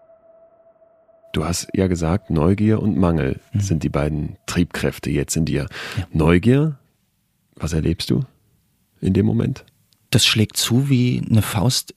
Du 1.35 1.43
hast 1.43 1.67
ja 1.73 1.87
gesagt, 1.87 2.29
Neugier 2.29 2.81
und 2.81 2.95
Mangel 2.95 3.41
sind 3.53 3.83
die 3.83 3.89
beiden 3.89 4.37
Triebkräfte 4.45 5.09
jetzt 5.09 5.35
in 5.35 5.43
dir. 5.43 5.67
Ja. 5.97 6.05
Neugier, 6.13 6.77
was 7.55 7.73
erlebst 7.73 8.09
du 8.09 8.23
in 9.01 9.13
dem 9.13 9.25
Moment? 9.25 9.65
Das 10.09 10.25
schlägt 10.25 10.57
zu 10.57 10.89
wie 10.89 11.21
eine 11.29 11.41
Faust 11.41 11.93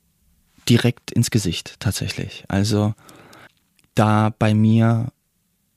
direkt 0.68 1.11
ins 1.11 1.31
Gesicht, 1.31 1.77
tatsächlich. 1.81 2.44
Also, 2.49 2.94
da 3.94 4.35
bei 4.38 4.55
mir 4.55 5.12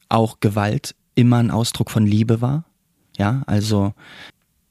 auch 0.09 0.39
Gewalt 0.39 0.95
immer 1.15 1.37
ein 1.37 1.51
Ausdruck 1.51 1.91
von 1.91 2.05
Liebe 2.05 2.41
war, 2.41 2.65
ja, 3.17 3.43
also 3.45 3.93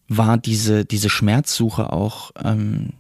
war 0.08 0.38
diese, 0.38 0.84
diese 0.84 1.08
Schmerzsuche 1.08 1.92
auch 1.92 2.32
ähm, 2.42 2.94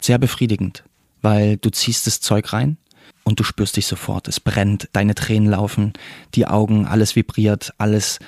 sehr 0.00 0.18
befriedigend, 0.18 0.84
weil 1.22 1.56
du 1.56 1.70
ziehst 1.70 2.06
das 2.06 2.20
Zeug 2.20 2.52
rein 2.52 2.76
und 3.24 3.40
du 3.40 3.44
spürst 3.44 3.76
dich 3.76 3.86
sofort. 3.86 4.28
Es 4.28 4.38
brennt, 4.38 4.88
deine 4.92 5.14
Tränen 5.14 5.48
laufen, 5.48 5.92
die 6.34 6.46
Augen, 6.46 6.86
alles 6.86 7.16
vibriert, 7.16 7.72
alles 7.78 8.18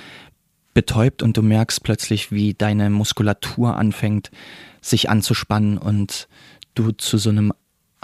betäubt 0.76 1.22
und 1.22 1.38
du 1.38 1.42
merkst 1.42 1.82
plötzlich, 1.82 2.30
wie 2.30 2.52
deine 2.52 2.90
Muskulatur 2.90 3.76
anfängt, 3.76 4.30
sich 4.82 5.08
anzuspannen 5.08 5.78
und 5.78 6.28
du 6.74 6.92
zu 6.92 7.16
so 7.16 7.30
einem 7.30 7.54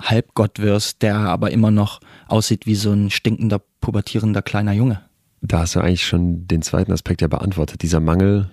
Halbgott 0.00 0.58
wirst, 0.58 1.02
der 1.02 1.16
aber 1.16 1.50
immer 1.50 1.70
noch 1.70 2.00
aussieht 2.28 2.64
wie 2.64 2.74
so 2.74 2.90
ein 2.92 3.10
stinkender, 3.10 3.60
pubertierender 3.82 4.40
kleiner 4.40 4.72
Junge. 4.72 5.02
Da 5.42 5.58
hast 5.58 5.74
du 5.74 5.80
eigentlich 5.80 6.06
schon 6.06 6.48
den 6.48 6.62
zweiten 6.62 6.92
Aspekt 6.92 7.20
ja 7.20 7.28
beantwortet. 7.28 7.82
Dieser 7.82 8.00
Mangel 8.00 8.48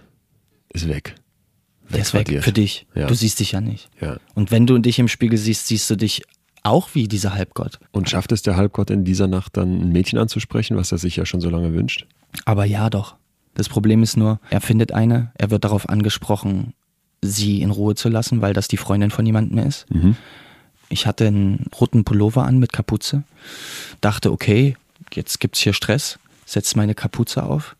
ist 0.73 0.89
weg. 0.89 1.15
Der 1.89 2.01
ist 2.01 2.13
weg 2.13 2.27
Wegradiert. 2.27 2.43
für 2.43 2.51
dich. 2.51 2.87
Ja. 2.95 3.07
Du 3.07 3.13
siehst 3.13 3.39
dich 3.39 3.53
ja 3.53 3.61
nicht. 3.61 3.89
Ja. 4.01 4.17
Und 4.35 4.51
wenn 4.51 4.67
du 4.67 4.77
dich 4.79 4.99
im 4.99 5.07
Spiegel 5.07 5.37
siehst, 5.37 5.67
siehst 5.67 5.89
du 5.89 5.95
dich 5.95 6.23
auch 6.61 6.89
wie 6.93 7.07
dieser 7.07 7.35
Halbgott. 7.35 7.79
Und 7.93 8.09
schafft 8.09 8.33
es 8.33 8.41
der 8.41 8.57
Halbgott 8.57 8.89
in 8.89 9.05
dieser 9.05 9.27
Nacht 9.27 9.55
dann 9.55 9.79
ein 9.79 9.93
Mädchen 9.93 10.19
anzusprechen, 10.19 10.75
was 10.75 10.91
er 10.91 10.97
sich 10.97 11.15
ja 11.15 11.25
schon 11.25 11.39
so 11.39 11.49
lange 11.49 11.73
wünscht? 11.73 12.05
Aber 12.43 12.65
ja 12.65 12.89
doch. 12.89 13.15
Das 13.59 13.67
Problem 13.67 14.03
ist 14.03 14.15
nur, 14.15 14.39
er 14.49 14.61
findet 14.61 14.93
eine, 14.93 15.33
er 15.35 15.51
wird 15.51 15.65
darauf 15.65 15.89
angesprochen, 15.89 16.71
sie 17.21 17.61
in 17.61 17.71
Ruhe 17.71 17.93
zu 17.93 18.07
lassen, 18.07 18.41
weil 18.41 18.53
das 18.53 18.69
die 18.69 18.77
Freundin 18.77 19.11
von 19.11 19.25
jemandem 19.25 19.57
ist. 19.57 19.85
Mhm. 19.91 20.15
Ich 20.87 21.05
hatte 21.05 21.27
einen 21.27 21.65
roten 21.77 22.05
Pullover 22.05 22.45
an 22.45 22.57
mit 22.59 22.71
Kapuze. 22.71 23.23
Dachte, 23.99 24.31
okay, 24.31 24.77
jetzt 25.11 25.41
gibt's 25.41 25.59
hier 25.59 25.73
Stress. 25.73 26.19
Setz 26.45 26.77
meine 26.77 26.95
Kapuze 26.95 27.43
auf. 27.43 27.75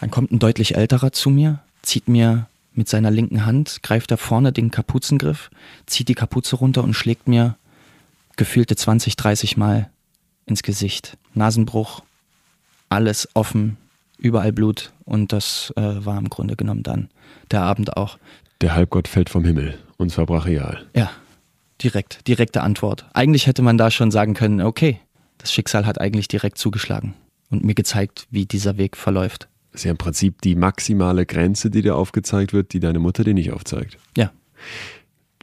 Dann 0.00 0.10
kommt 0.10 0.32
ein 0.32 0.40
deutlich 0.40 0.74
älterer 0.74 1.12
zu 1.12 1.30
mir, 1.30 1.60
zieht 1.82 2.08
mir 2.08 2.48
mit 2.72 2.88
seiner 2.88 3.12
linken 3.12 3.46
Hand, 3.46 3.80
greift 3.84 4.10
da 4.10 4.16
vorne 4.16 4.50
den 4.50 4.72
Kapuzengriff, 4.72 5.52
zieht 5.86 6.08
die 6.08 6.16
Kapuze 6.16 6.56
runter 6.56 6.82
und 6.82 6.94
schlägt 6.94 7.28
mir 7.28 7.54
gefühlte 8.34 8.74
20, 8.74 9.14
30 9.14 9.56
Mal 9.56 9.88
ins 10.46 10.64
Gesicht. 10.64 11.16
Nasenbruch, 11.32 12.02
alles 12.88 13.28
offen, 13.34 13.76
überall 14.24 14.52
Blut 14.52 14.92
und 15.04 15.32
das 15.32 15.72
äh, 15.76 15.82
war 15.82 16.18
im 16.18 16.30
Grunde 16.30 16.56
genommen 16.56 16.82
dann 16.82 17.08
der 17.50 17.62
Abend 17.62 17.96
auch. 17.96 18.18
Der 18.60 18.74
Halbgott 18.74 19.08
fällt 19.08 19.28
vom 19.28 19.44
Himmel 19.44 19.78
und 19.98 20.10
zwar 20.10 20.26
brachial. 20.26 20.86
Ja, 20.96 21.10
direkt, 21.82 22.26
direkte 22.26 22.62
Antwort. 22.62 23.06
Eigentlich 23.12 23.46
hätte 23.46 23.62
man 23.62 23.78
da 23.78 23.90
schon 23.90 24.10
sagen 24.10 24.34
können, 24.34 24.60
okay, 24.62 24.98
das 25.38 25.52
Schicksal 25.52 25.86
hat 25.86 26.00
eigentlich 26.00 26.28
direkt 26.28 26.58
zugeschlagen 26.58 27.14
und 27.50 27.64
mir 27.64 27.74
gezeigt, 27.74 28.26
wie 28.30 28.46
dieser 28.46 28.78
Weg 28.78 28.96
verläuft. 28.96 29.48
Das 29.72 29.80
ist 29.80 29.84
ja 29.84 29.90
im 29.90 29.98
Prinzip 29.98 30.40
die 30.42 30.54
maximale 30.54 31.26
Grenze, 31.26 31.68
die 31.68 31.82
dir 31.82 31.96
aufgezeigt 31.96 32.52
wird, 32.52 32.72
die 32.72 32.80
deine 32.80 33.00
Mutter 33.00 33.24
dir 33.24 33.34
nicht 33.34 33.52
aufzeigt. 33.52 33.98
Ja. 34.16 34.32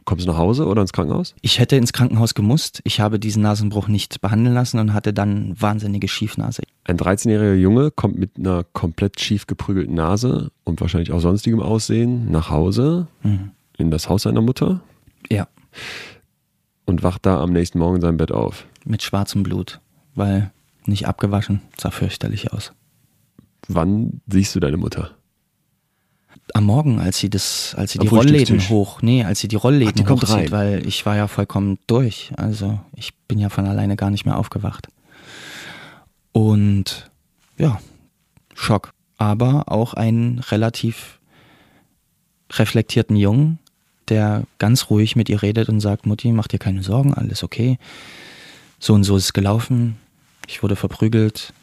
Kommst 0.05 0.25
du 0.25 0.31
nach 0.31 0.37
Hause 0.37 0.65
oder 0.67 0.81
ins 0.81 0.93
Krankenhaus? 0.93 1.35
Ich 1.41 1.59
hätte 1.59 1.75
ins 1.75 1.93
Krankenhaus 1.93 2.33
gemusst. 2.33 2.81
Ich 2.83 2.99
habe 2.99 3.19
diesen 3.19 3.43
Nasenbruch 3.43 3.87
nicht 3.87 4.19
behandeln 4.21 4.53
lassen 4.55 4.79
und 4.79 4.93
hatte 4.93 5.13
dann 5.13 5.55
wahnsinnige 5.61 6.07
Schiefnase. 6.07 6.63
Ein 6.85 6.97
13-jähriger 6.97 7.53
Junge 7.53 7.91
kommt 7.91 8.17
mit 8.17 8.31
einer 8.37 8.63
komplett 8.63 9.19
schief 9.19 9.45
geprügelten 9.47 9.93
Nase 9.95 10.51
und 10.63 10.81
wahrscheinlich 10.81 11.11
auch 11.11 11.19
sonstigem 11.19 11.59
Aussehen 11.59 12.31
nach 12.31 12.49
Hause 12.49 13.07
Mhm. 13.23 13.51
in 13.77 13.91
das 13.91 14.09
Haus 14.09 14.23
seiner 14.23 14.41
Mutter 14.41 14.81
Ja, 15.29 15.47
und 16.85 17.03
wacht 17.03 17.25
da 17.25 17.39
am 17.41 17.53
nächsten 17.53 17.77
Morgen 17.79 17.97
in 17.97 18.01
seinem 18.01 18.17
Bett 18.17 18.31
auf. 18.31 18.65
mit 18.85 19.03
schwarzem 19.03 19.43
Blut, 19.43 19.79
weil 20.15 20.51
nicht 20.87 21.07
abgewaschen, 21.07 21.61
sah 21.77 21.91
fürchterlich 21.91 22.51
aus. 22.53 22.73
Wann 23.67 24.21
siehst 24.27 24.55
du 24.55 24.59
deine 24.59 24.77
Mutter? 24.77 25.11
Am 26.53 26.65
Morgen, 26.65 26.99
als 26.99 27.17
sie 27.17 27.29
das, 27.29 27.75
als 27.77 27.93
sie 27.93 27.99
Am 27.99 28.07
die 28.07 28.09
Rollläden 28.09 28.59
hoch, 28.69 29.01
nee, 29.01 29.23
als 29.23 29.39
sie 29.39 29.47
die 29.47 29.55
Rollläden 29.55 29.93
Ach, 29.93 29.97
die 29.97 30.03
kommt 30.03 30.23
hochzieht, 30.23 30.51
rein. 30.51 30.51
weil 30.51 30.87
ich 30.87 31.05
war 31.05 31.15
ja 31.15 31.27
vollkommen 31.27 31.79
durch. 31.87 32.31
Also 32.35 32.79
ich 32.95 33.13
bin 33.27 33.39
ja 33.39 33.49
von 33.49 33.65
alleine 33.65 33.95
gar 33.95 34.09
nicht 34.09 34.25
mehr 34.25 34.37
aufgewacht. 34.37 34.87
Und 36.33 37.09
ja, 37.57 37.79
Schock. 38.53 38.91
Aber 39.17 39.71
auch 39.71 39.93
einen 39.93 40.39
relativ 40.39 41.19
reflektierten 42.51 43.15
Jungen, 43.15 43.59
der 44.09 44.43
ganz 44.57 44.89
ruhig 44.89 45.15
mit 45.15 45.29
ihr 45.29 45.41
redet 45.41 45.69
und 45.69 45.79
sagt, 45.79 46.05
Mutti, 46.05 46.31
mach 46.31 46.47
dir 46.47 46.59
keine 46.59 46.83
Sorgen, 46.83 47.13
alles 47.13 47.43
okay. 47.43 47.77
So 48.79 48.93
und 48.93 49.03
so 49.03 49.15
ist 49.15 49.25
es 49.25 49.33
gelaufen. 49.33 49.97
Ich 50.47 50.63
wurde 50.63 50.75
verprügelt. 50.75 51.53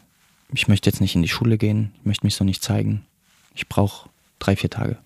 Ich 0.53 0.67
möchte 0.67 0.89
jetzt 0.89 1.01
nicht 1.01 1.15
in 1.15 1.21
die 1.21 1.27
Schule 1.27 1.57
gehen. 1.57 1.91
Ich 1.99 2.05
möchte 2.05 2.25
mich 2.25 2.35
so 2.35 2.43
nicht 2.43 2.63
zeigen. 2.63 3.05
Ich 3.53 3.67
brauche 3.67 4.09
drei, 4.39 4.55
vier 4.55 4.69
Tage. 4.69 4.97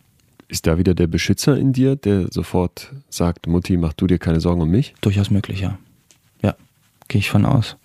Ist 0.47 0.67
da 0.67 0.77
wieder 0.77 0.93
der 0.93 1.07
Beschützer 1.07 1.57
in 1.57 1.73
dir, 1.73 1.95
der 1.95 2.31
sofort 2.31 2.91
sagt, 3.09 3.47
Mutti, 3.47 3.77
mach 3.77 3.93
du 3.93 4.07
dir 4.07 4.19
keine 4.19 4.39
Sorgen 4.39 4.61
um 4.61 4.69
mich? 4.69 4.93
Durchaus 5.01 5.31
möglich, 5.31 5.61
ja. 5.61 5.77
Ja, 6.41 6.55
gehe 7.07 7.19
ich 7.19 7.29
von 7.29 7.45
aus. 7.45 7.75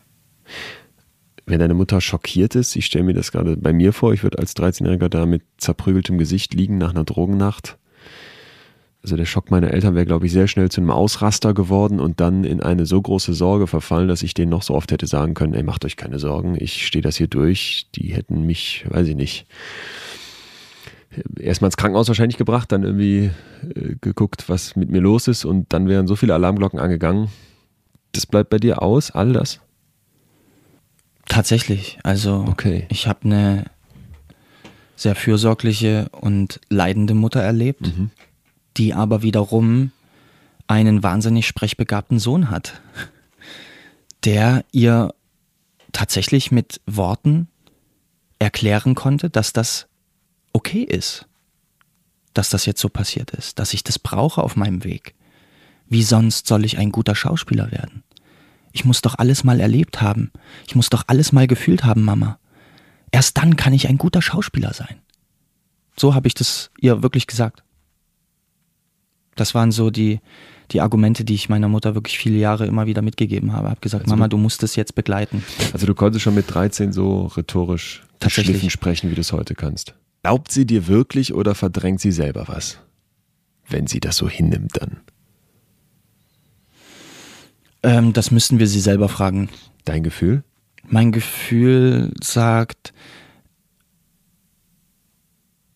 Wenn 1.47 1.61
deine 1.61 1.75
Mutter 1.75 2.01
schockiert 2.03 2.55
ist, 2.55 2.77
ich 2.77 2.85
stelle 2.85 3.05
mir 3.05 3.15
das 3.15 3.33
gerade 3.33 3.57
bei 3.57 3.73
mir 3.73 3.95
vor, 3.95 4.13
ich 4.13 4.23
würde 4.23 4.39
als 4.39 4.55
13-Jähriger 4.55 5.09
da 5.09 5.25
mit 5.25 5.43
zerprügeltem 5.57 6.19
Gesicht 6.19 6.53
liegen 6.53 6.77
nach 6.77 6.91
einer 6.91 7.05
Drogennacht. 7.05 7.79
Also 9.03 9.17
der 9.17 9.25
Schock 9.25 9.51
meiner 9.51 9.71
Eltern 9.71 9.95
wäre, 9.95 10.05
glaube 10.05 10.27
ich, 10.27 10.33
sehr 10.33 10.49
schnell 10.49 10.71
zu 10.71 10.83
einem 10.83 10.91
Ausraster 10.91 11.55
geworden 11.55 12.01
und 12.01 12.21
dann 12.21 12.45
in 12.45 12.61
eine 12.61 12.85
so 12.85 13.01
große 13.01 13.33
Sorge 13.33 13.67
verfallen, 13.67 14.09
dass 14.09 14.23
ich 14.23 14.35
denen 14.35 14.51
noch 14.51 14.63
so 14.63 14.75
oft 14.75 14.93
hätte 14.93 15.07
sagen 15.07 15.33
können, 15.33 15.55
ey, 15.55 15.63
macht 15.63 15.87
euch 15.87 15.97
keine 15.97 16.19
Sorgen, 16.19 16.57
ich 16.61 16.87
stehe 16.87 17.03
das 17.03 17.17
hier 17.17 17.29
durch. 17.29 17.87
Die 17.95 18.09
hätten 18.09 18.45
mich, 18.45 18.85
weiß 18.89 19.09
ich 19.09 19.17
nicht, 19.17 19.47
erstmal 21.39 21.69
ins 21.69 21.77
Krankenhaus 21.77 22.09
wahrscheinlich 22.09 22.37
gebracht, 22.37 22.71
dann 22.73 22.83
irgendwie 22.83 23.31
äh, 23.75 23.95
geguckt, 24.01 24.49
was 24.49 24.77
mit 24.77 24.91
mir 24.91 25.01
los 25.01 25.29
ist 25.29 25.45
und 25.45 25.73
dann 25.73 25.89
wären 25.89 26.07
so 26.07 26.17
viele 26.17 26.35
Alarmglocken 26.35 26.79
angegangen. 26.79 27.29
Das 28.13 28.27
bleibt 28.27 28.51
bei 28.51 28.59
dir 28.59 28.83
aus, 28.83 29.11
all 29.11 29.33
das? 29.33 29.61
Tatsächlich. 31.27 31.99
Also 32.03 32.45
Okay. 32.49 32.87
ich 32.91 33.07
habe 33.07 33.21
eine 33.25 33.65
sehr 34.97 35.15
fürsorgliche 35.15 36.09
und 36.13 36.61
leidende 36.71 37.15
Mutter 37.15 37.41
erlebt, 37.41 37.83
Mhm. 37.83 38.11
die 38.77 38.95
aber 38.95 39.23
wiederum 39.23 39.93
einen 40.67 41.03
wahnsinnig 41.03 41.47
sprechbegabten 41.47 42.19
Sohn 42.19 42.51
hat, 42.51 42.81
der 44.25 44.65
ihr 44.73 45.15
tatsächlich 45.93 46.51
mit 46.51 46.81
Worten 46.87 47.49
erklären 48.39 48.95
konnte, 48.95 49.31
dass 49.31 49.53
das 49.53 49.88
okay 50.53 50.83
ist, 50.83 51.27
dass 52.35 52.51
das 52.51 52.67
jetzt 52.67 52.81
so 52.81 52.89
passiert 52.89 53.31
ist, 53.33 53.59
dass 53.59 53.75
ich 53.75 53.85
das 53.85 53.99
brauche 53.99 54.43
auf 54.43 54.57
meinem 54.57 54.85
Weg. 54.85 55.15
Wie 55.89 56.03
sonst 56.03 56.47
soll 56.47 56.65
ich 56.65 56.79
ein 56.79 56.93
guter 56.93 57.15
Schauspieler 57.15 57.71
werden? 57.73 58.03
Ich 58.73 58.85
muss 58.85 59.01
doch 59.01 59.17
alles 59.19 59.45
mal 59.45 59.61
erlebt 59.61 60.01
haben. 60.03 60.31
Ich 60.67 60.75
muss 60.75 60.91
doch 60.91 61.05
alles 61.07 61.33
mal 61.33 61.47
gefühlt 61.47 61.85
haben, 61.85 62.05
Mama. 62.05 62.39
Erst 63.11 63.39
dann 63.39 63.57
kann 63.57 63.73
ich 63.73 63.89
ein 63.89 63.97
guter 63.99 64.21
Schauspieler 64.21 64.75
sein. 64.75 65.01
So 65.99 66.15
habe 66.15 66.29
ich 66.29 66.35
das 66.35 66.71
ihr 66.79 67.03
wirklich 67.03 67.27
gesagt. 67.27 67.63
Das 69.35 69.55
waren 69.55 69.73
so 69.73 69.91
die, 69.91 70.21
die 70.73 70.81
Argumente, 70.81 71.25
die 71.25 71.35
ich 71.35 71.49
meiner 71.49 71.69
Mutter 71.69 71.95
wirklich 71.95 72.19
viele 72.19 72.37
Jahre 72.39 72.67
immer 72.67 72.87
wieder 72.87 73.03
mitgegeben 73.03 73.53
habe. 73.53 73.71
Habe 73.71 73.81
gesagt, 73.81 74.05
Also 74.05 74.15
Mama, 74.15 74.29
du- 74.29 74.37
du 74.37 74.43
musst 74.43 74.63
es 74.63 74.77
jetzt 74.77 74.95
begleiten. 74.95 75.45
Also 75.73 75.87
du 75.87 75.95
konntest 75.95 76.23
schon 76.25 76.35
mit 76.35 76.53
13 76.53 76.93
so 76.93 77.27
rhetorisch 77.27 78.03
Tatsächlich. 78.21 78.71
sprechen, 78.73 79.11
wie 79.11 79.15
du 79.15 79.21
es 79.21 79.33
heute 79.33 79.55
kannst. 79.55 79.95
Glaubt 80.23 80.51
sie 80.51 80.67
dir 80.67 80.87
wirklich 80.87 81.33
oder 81.35 81.55
verdrängt 81.55 82.01
sie 82.01 82.13
selber 82.13 82.49
was? 82.49 82.81
Wenn 83.67 83.87
sie 83.87 84.01
das 84.01 84.17
so 84.17 84.29
hinnimmt 84.29 84.73
dann. 84.81 85.01
Ähm, 87.83 88.13
das 88.13 88.31
müssten 88.31 88.59
wir 88.59 88.67
sie 88.67 88.81
selber 88.81 89.09
fragen. 89.09 89.49
Dein 89.85 90.03
Gefühl? 90.03 90.43
Mein 90.85 91.13
Gefühl 91.13 92.13
sagt, 92.23 92.93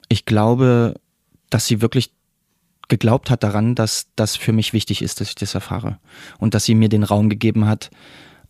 ich 0.09 0.25
glaube, 0.25 0.95
dass 1.51 1.67
sie 1.67 1.81
wirklich 1.81 2.13
geglaubt 2.89 3.31
hat 3.31 3.43
daran, 3.43 3.75
dass 3.75 4.09
das 4.17 4.37
für 4.37 4.53
mich 4.53 4.73
wichtig 4.73 5.01
ist, 5.03 5.21
dass 5.21 5.29
ich 5.29 5.35
das 5.35 5.55
erfahre. 5.55 5.99
Und 6.39 6.55
dass 6.55 6.65
sie 6.65 6.75
mir 6.75 6.89
den 6.89 7.05
Raum 7.05 7.31
gegeben 7.31 7.67
hat, 7.67 7.91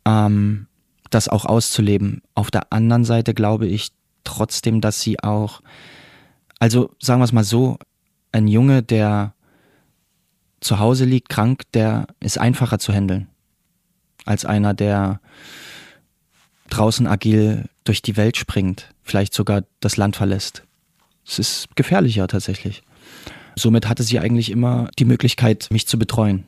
ähm, 0.05 0.67
das 1.11 1.29
auch 1.29 1.45
auszuleben. 1.45 2.23
Auf 2.35 2.51
der 2.51 2.73
anderen 2.73 3.05
Seite 3.05 3.35
glaube 3.35 3.67
ich 3.67 3.93
trotzdem, 4.25 4.81
dass 4.81 5.01
sie 5.01 5.21
auch, 5.21 5.61
also 6.59 6.91
sagen 7.01 7.21
wir 7.21 7.25
es 7.25 7.33
mal 7.33 7.45
so, 7.45 7.79
ein 8.33 8.49
Junge, 8.49 8.83
der 8.83 9.35
zu 10.61 10.79
Hause 10.79 11.05
liegt, 11.05 11.29
krank, 11.29 11.63
der 11.75 12.07
ist 12.21 12.39
einfacher 12.39 12.79
zu 12.79 12.93
handeln 12.93 13.29
als 14.25 14.45
einer, 14.45 14.75
der 14.75 15.21
draußen 16.71 17.07
agil 17.07 17.69
durch 17.85 18.03
die 18.03 18.17
Welt 18.17 18.37
springt, 18.37 18.95
vielleicht 19.03 19.35
sogar 19.35 19.65
das 19.81 19.97
Land 19.97 20.17
verlässt. 20.17 20.63
Es 21.27 21.39
ist 21.39 21.77
gefährlicher 21.77 22.27
tatsächlich. 22.29 22.83
Somit 23.57 23.89
hatte 23.89 24.03
sie 24.03 24.19
eigentlich 24.19 24.51
immer 24.51 24.89
die 24.99 25.05
Möglichkeit, 25.05 25.69
mich 25.71 25.87
zu 25.87 25.99
betreuen. 25.99 26.45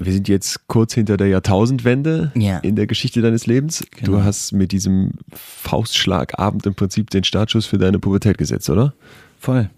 Wir 0.00 0.12
sind 0.12 0.28
jetzt 0.28 0.68
kurz 0.68 0.94
hinter 0.94 1.16
der 1.16 1.26
Jahrtausendwende 1.26 2.30
Ja. 2.36 2.58
in 2.58 2.76
der 2.76 2.86
Geschichte 2.86 3.20
deines 3.20 3.46
Lebens. 3.46 3.80
Du 4.02 4.12
Genau. 4.12 4.22
hast 4.22 4.52
mit 4.52 4.70
diesem 4.70 5.12
Faustschlagabend 5.32 6.66
im 6.66 6.74
Prinzip 6.76 7.10
den 7.10 7.24
Startschuss 7.24 7.66
für 7.66 7.78
deine 7.78 7.98
Pubertät 7.98 8.38
gesetzt, 8.38 8.70
oder? 8.70 8.94
Voll. 9.40 9.70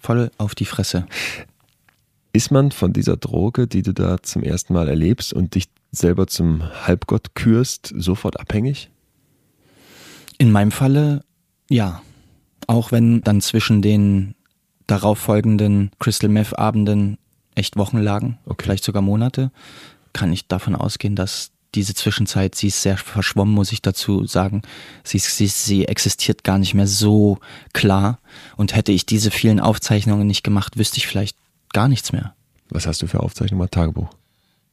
Voll 0.00 0.30
auf 0.38 0.54
die 0.54 0.66
Fresse. 0.66 1.06
Ist 2.32 2.52
man 2.52 2.70
von 2.70 2.92
dieser 2.92 3.16
Droge, 3.16 3.66
die 3.66 3.82
du 3.82 3.92
da 3.92 4.22
zum 4.22 4.44
ersten 4.44 4.72
Mal 4.72 4.88
erlebst 4.88 5.32
und 5.32 5.56
dich 5.56 5.64
selber 5.90 6.28
zum 6.28 6.62
Halbgott 6.86 7.34
kürst, 7.34 7.92
sofort 7.96 8.38
abhängig? 8.38 8.90
In 10.38 10.52
meinem 10.52 10.70
Falle, 10.70 11.24
ja. 11.68 12.02
Auch 12.68 12.92
wenn 12.92 13.20
dann 13.22 13.40
zwischen 13.40 13.82
den 13.82 14.34
darauffolgenden 14.86 15.90
Crystal 15.98 16.30
Meth 16.30 16.56
Abenden 16.56 17.16
echt 17.56 17.76
Wochen 17.76 17.98
lagen, 17.98 18.38
Okay. 18.46 18.64
vielleicht 18.64 18.84
sogar 18.84 19.02
Monate, 19.02 19.50
kann 20.12 20.32
ich 20.32 20.46
davon 20.46 20.76
ausgehen, 20.76 21.16
dass 21.16 21.50
diese 21.74 21.94
Zwischenzeit, 21.94 22.54
sie 22.54 22.68
ist 22.68 22.80
sehr 22.80 22.96
verschwommen, 22.96 23.54
muss 23.54 23.72
ich 23.72 23.82
dazu 23.82 24.26
sagen. 24.26 24.62
Sie, 25.04 25.18
sie, 25.18 25.46
sie 25.46 25.86
existiert 25.86 26.42
gar 26.42 26.58
nicht 26.58 26.72
mehr 26.74 26.86
so 26.86 27.38
klar. 27.74 28.18
Und 28.56 28.74
hätte 28.74 28.92
ich 28.92 29.04
diese 29.04 29.30
vielen 29.30 29.60
Aufzeichnungen 29.60 30.26
nicht 30.26 30.42
gemacht, 30.42 30.78
wüsste 30.78 30.96
ich 30.98 31.06
vielleicht 31.06 31.36
gar 31.72 31.88
nichts 31.88 32.12
mehr. 32.12 32.34
Was 32.70 32.86
hast 32.86 33.02
du 33.02 33.06
für 33.06 33.20
Aufzeichnungen? 33.20 33.68
Tagebuch. 33.70 34.08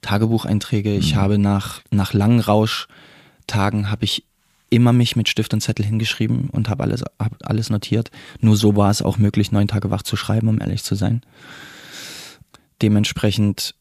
Tagebucheinträge. 0.01 0.95
Ich 0.95 1.15
habe 1.15 1.37
nach, 1.37 1.81
nach 1.91 2.13
langen 2.13 2.39
Rauschtagen 2.39 3.89
habe 3.89 4.05
ich 4.05 4.23
immer 4.69 4.93
mich 4.93 5.15
mit 5.15 5.29
Stift 5.29 5.53
und 5.53 5.61
Zettel 5.61 5.85
hingeschrieben 5.85 6.49
und 6.49 6.69
habe 6.69 6.83
alles, 6.83 7.03
hab 7.19 7.35
alles 7.43 7.69
notiert. 7.69 8.11
Nur 8.39 8.57
so 8.57 8.75
war 8.75 8.89
es 8.89 9.01
auch 9.01 9.17
möglich, 9.17 9.51
neun 9.51 9.67
Tage 9.67 9.91
wach 9.91 10.01
zu 10.03 10.15
schreiben, 10.15 10.47
um 10.47 10.59
ehrlich 10.59 10.83
zu 10.83 10.95
sein. 10.95 11.21
Dementsprechend 12.81 13.75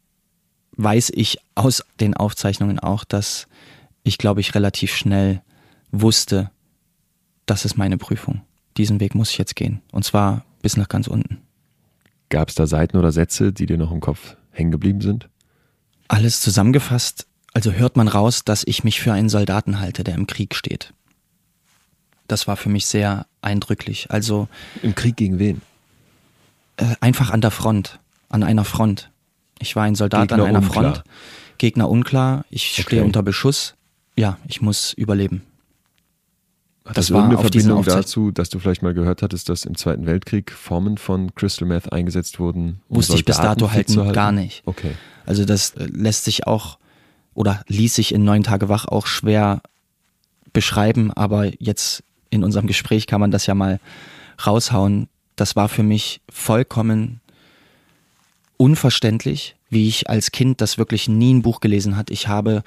weiß 0.76 1.12
ich 1.14 1.38
aus 1.54 1.84
den 2.00 2.14
Aufzeichnungen 2.14 2.78
auch, 2.78 3.04
dass 3.04 3.46
ich, 4.04 4.18
glaube 4.18 4.40
ich, 4.40 4.54
relativ 4.54 4.94
schnell 4.94 5.42
wusste, 5.90 6.50
das 7.46 7.64
ist 7.64 7.76
meine 7.76 7.98
Prüfung. 7.98 8.42
Diesen 8.76 9.00
Weg 9.00 9.14
muss 9.14 9.30
ich 9.30 9.38
jetzt 9.38 9.56
gehen. 9.56 9.82
Und 9.92 10.04
zwar 10.04 10.44
bis 10.62 10.76
nach 10.76 10.88
ganz 10.88 11.06
unten. 11.06 11.42
Gab 12.30 12.48
es 12.48 12.54
da 12.54 12.66
Seiten 12.66 12.96
oder 12.96 13.12
Sätze, 13.12 13.52
die 13.52 13.66
dir 13.66 13.76
noch 13.76 13.92
im 13.92 14.00
Kopf 14.00 14.36
hängen 14.50 14.70
geblieben 14.70 15.02
sind? 15.02 15.28
Alles 16.08 16.40
zusammengefasst, 16.40 17.26
also 17.52 17.72
hört 17.72 17.96
man 17.96 18.08
raus, 18.08 18.44
dass 18.44 18.64
ich 18.66 18.84
mich 18.84 19.00
für 19.00 19.12
einen 19.12 19.28
Soldaten 19.28 19.80
halte, 19.80 20.04
der 20.04 20.14
im 20.14 20.26
Krieg 20.26 20.54
steht. 20.54 20.94
Das 22.28 22.48
war 22.48 22.56
für 22.56 22.70
mich 22.70 22.86
sehr 22.86 23.26
eindrücklich. 23.42 24.10
Also 24.10 24.48
im 24.82 24.94
Krieg 24.94 25.16
gegen 25.16 25.38
wen? 25.38 25.60
Äh, 26.76 26.94
einfach 27.00 27.30
an 27.30 27.42
der 27.42 27.50
Front, 27.50 28.00
an 28.32 28.42
einer 28.42 28.64
Front. 28.64 29.10
Ich 29.60 29.76
war 29.76 29.84
ein 29.84 29.94
Soldat 29.94 30.28
Gegner 30.28 30.44
an 30.44 30.48
einer 30.48 30.58
unklar. 30.58 30.94
Front. 30.94 31.04
Gegner 31.58 31.88
unklar. 31.88 32.44
Ich 32.50 32.72
okay. 32.72 32.82
stehe 32.82 33.04
unter 33.04 33.22
Beschuss. 33.22 33.74
Ja, 34.16 34.38
ich 34.48 34.60
muss 34.60 34.92
überleben. 34.92 35.42
Hat 36.84 36.96
das, 36.96 37.06
das 37.06 37.14
war 37.14 37.22
irgendeine 37.22 37.48
Verbindung 37.48 37.84
dazu, 37.84 38.32
dass 38.32 38.48
du 38.48 38.58
vielleicht 38.58 38.82
mal 38.82 38.92
gehört 38.92 39.22
hattest, 39.22 39.48
dass 39.48 39.64
im 39.64 39.76
Zweiten 39.76 40.04
Weltkrieg 40.06 40.50
Formen 40.50 40.98
von 40.98 41.32
Crystal 41.36 41.66
Meth 41.66 41.92
eingesetzt 41.92 42.40
wurden? 42.40 42.80
Um 42.88 42.96
Wusste 42.96 43.14
ich 43.14 43.24
bis 43.24 43.36
dato 43.36 43.70
halt 43.70 43.88
halten? 43.88 44.12
gar 44.12 44.32
nicht. 44.32 44.62
Okay. 44.66 44.92
Also 45.24 45.44
das 45.44 45.70
äh, 45.70 45.86
lässt 45.86 46.24
sich 46.24 46.48
auch 46.48 46.78
oder 47.34 47.62
ließ 47.68 47.94
sich 47.94 48.12
in 48.12 48.24
neun 48.24 48.42
Tage 48.42 48.68
wach 48.68 48.86
auch 48.86 49.06
schwer 49.06 49.62
beschreiben, 50.52 51.12
aber 51.12 51.50
jetzt 51.62 52.02
in 52.30 52.42
unserem 52.44 52.66
Gespräch 52.66 53.06
kann 53.06 53.20
man 53.20 53.30
das 53.30 53.46
ja 53.46 53.54
mal 53.54 53.78
raushauen. 54.44 55.08
Das 55.36 55.56
war 55.56 55.68
für 55.68 55.82
mich 55.82 56.20
vollkommen 56.28 57.21
unverständlich, 58.62 59.56
wie 59.70 59.88
ich 59.88 60.08
als 60.08 60.30
Kind 60.30 60.60
das 60.60 60.78
wirklich 60.78 61.08
nie 61.08 61.34
ein 61.34 61.42
Buch 61.42 61.58
gelesen 61.58 61.96
hat. 61.96 62.12
Ich 62.12 62.28
habe 62.28 62.62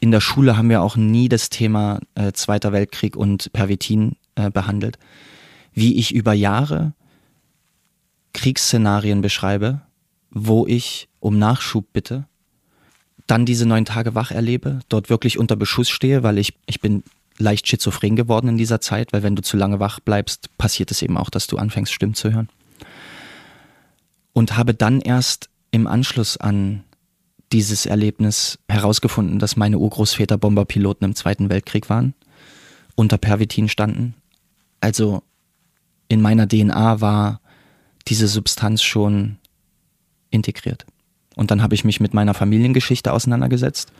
in 0.00 0.10
der 0.10 0.22
Schule 0.22 0.56
haben 0.56 0.70
wir 0.70 0.80
auch 0.80 0.96
nie 0.96 1.28
das 1.28 1.50
Thema 1.50 2.00
äh, 2.14 2.32
Zweiter 2.32 2.72
Weltkrieg 2.72 3.16
und 3.16 3.52
Pervitin 3.52 4.16
äh, 4.36 4.50
behandelt. 4.50 4.98
Wie 5.74 5.96
ich 5.96 6.14
über 6.14 6.32
Jahre 6.32 6.94
Kriegsszenarien 8.32 9.20
beschreibe, 9.20 9.82
wo 10.30 10.66
ich 10.66 11.06
um 11.20 11.38
Nachschub 11.38 11.84
bitte, 11.92 12.24
dann 13.26 13.44
diese 13.44 13.66
neun 13.66 13.84
Tage 13.84 14.14
wach 14.14 14.30
erlebe, 14.30 14.80
dort 14.88 15.10
wirklich 15.10 15.38
unter 15.38 15.56
Beschuss 15.56 15.90
stehe, 15.90 16.22
weil 16.22 16.38
ich, 16.38 16.54
ich 16.64 16.80
bin 16.80 17.02
leicht 17.36 17.68
schizophren 17.68 18.16
geworden 18.16 18.48
in 18.48 18.56
dieser 18.56 18.80
Zeit, 18.80 19.12
weil 19.12 19.22
wenn 19.22 19.36
du 19.36 19.42
zu 19.42 19.58
lange 19.58 19.80
wach 19.80 20.00
bleibst, 20.00 20.56
passiert 20.56 20.90
es 20.90 21.02
eben 21.02 21.18
auch, 21.18 21.28
dass 21.28 21.46
du 21.46 21.58
anfängst, 21.58 21.92
Stimmen 21.92 22.14
zu 22.14 22.32
hören. 22.32 22.48
Und 24.36 24.58
habe 24.58 24.74
dann 24.74 25.00
erst 25.00 25.48
im 25.70 25.86
Anschluss 25.86 26.36
an 26.36 26.84
dieses 27.52 27.86
Erlebnis 27.86 28.58
herausgefunden, 28.68 29.38
dass 29.38 29.56
meine 29.56 29.78
Urgroßväter 29.78 30.36
Bomberpiloten 30.36 31.06
im 31.06 31.14
Zweiten 31.14 31.48
Weltkrieg 31.48 31.88
waren, 31.88 32.12
unter 32.96 33.16
Pervitin 33.16 33.70
standen. 33.70 34.14
Also 34.78 35.22
in 36.08 36.20
meiner 36.20 36.46
DNA 36.46 37.00
war 37.00 37.40
diese 38.08 38.28
Substanz 38.28 38.82
schon 38.82 39.38
integriert. 40.28 40.84
Und 41.34 41.50
dann 41.50 41.62
habe 41.62 41.74
ich 41.74 41.86
mich 41.86 42.00
mit 42.00 42.12
meiner 42.12 42.34
Familiengeschichte 42.34 43.14
auseinandergesetzt. 43.14 43.90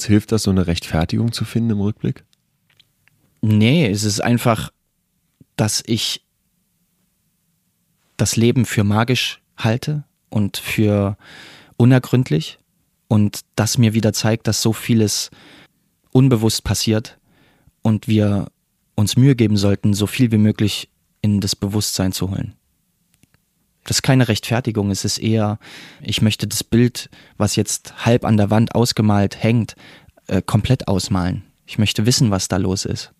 Hilft 0.00 0.32
das, 0.32 0.42
so 0.42 0.50
eine 0.50 0.66
Rechtfertigung 0.66 1.30
zu 1.30 1.44
finden 1.44 1.70
im 1.70 1.80
Rückblick? 1.82 2.24
Nee, 3.42 3.88
es 3.88 4.02
ist 4.02 4.18
einfach, 4.18 4.72
dass 5.54 5.84
ich 5.86 6.26
das 8.16 8.34
Leben 8.34 8.66
für 8.66 8.82
magisch 8.82 9.41
halte 9.56 10.04
und 10.30 10.56
für 10.56 11.16
unergründlich 11.76 12.58
und 13.08 13.40
das 13.56 13.78
mir 13.78 13.94
wieder 13.94 14.12
zeigt, 14.12 14.46
dass 14.46 14.62
so 14.62 14.72
vieles 14.72 15.30
unbewusst 16.12 16.64
passiert 16.64 17.18
und 17.82 18.08
wir 18.08 18.46
uns 18.94 19.16
Mühe 19.16 19.34
geben 19.34 19.56
sollten, 19.56 19.94
so 19.94 20.06
viel 20.06 20.30
wie 20.32 20.38
möglich 20.38 20.88
in 21.20 21.40
das 21.40 21.56
Bewusstsein 21.56 22.12
zu 22.12 22.30
holen. 22.30 22.54
Das 23.84 23.98
ist 23.98 24.02
keine 24.02 24.28
Rechtfertigung, 24.28 24.90
es 24.90 25.04
ist 25.04 25.18
eher, 25.18 25.58
ich 26.00 26.22
möchte 26.22 26.46
das 26.46 26.62
Bild, 26.62 27.10
was 27.36 27.56
jetzt 27.56 28.06
halb 28.06 28.24
an 28.24 28.36
der 28.36 28.50
Wand 28.50 28.74
ausgemalt 28.74 29.42
hängt, 29.42 29.74
äh, 30.28 30.40
komplett 30.40 30.86
ausmalen. 30.86 31.42
Ich 31.66 31.78
möchte 31.78 32.06
wissen, 32.06 32.30
was 32.30 32.48
da 32.48 32.58
los 32.58 32.84
ist. 32.84 33.12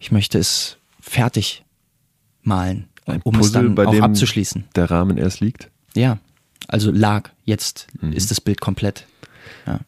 Ich 0.00 0.10
möchte 0.10 0.38
es 0.38 0.78
fertig 1.00 1.64
malen, 2.42 2.88
Ein 3.08 3.22
um 3.22 3.34
Puzzle, 3.34 3.68
es 3.68 3.74
dann 3.74 3.86
auch 3.86 4.00
abzuschließen. 4.00 4.64
Der 4.74 4.90
Rahmen 4.90 5.16
erst 5.18 5.40
liegt? 5.40 5.70
Ja, 5.94 6.18
also 6.66 6.90
lag. 6.90 7.30
Jetzt 7.44 7.86
mhm. 8.00 8.12
ist 8.12 8.30
das 8.30 8.40
Bild 8.40 8.60
komplett. 8.60 9.06
Ja. 9.66 9.80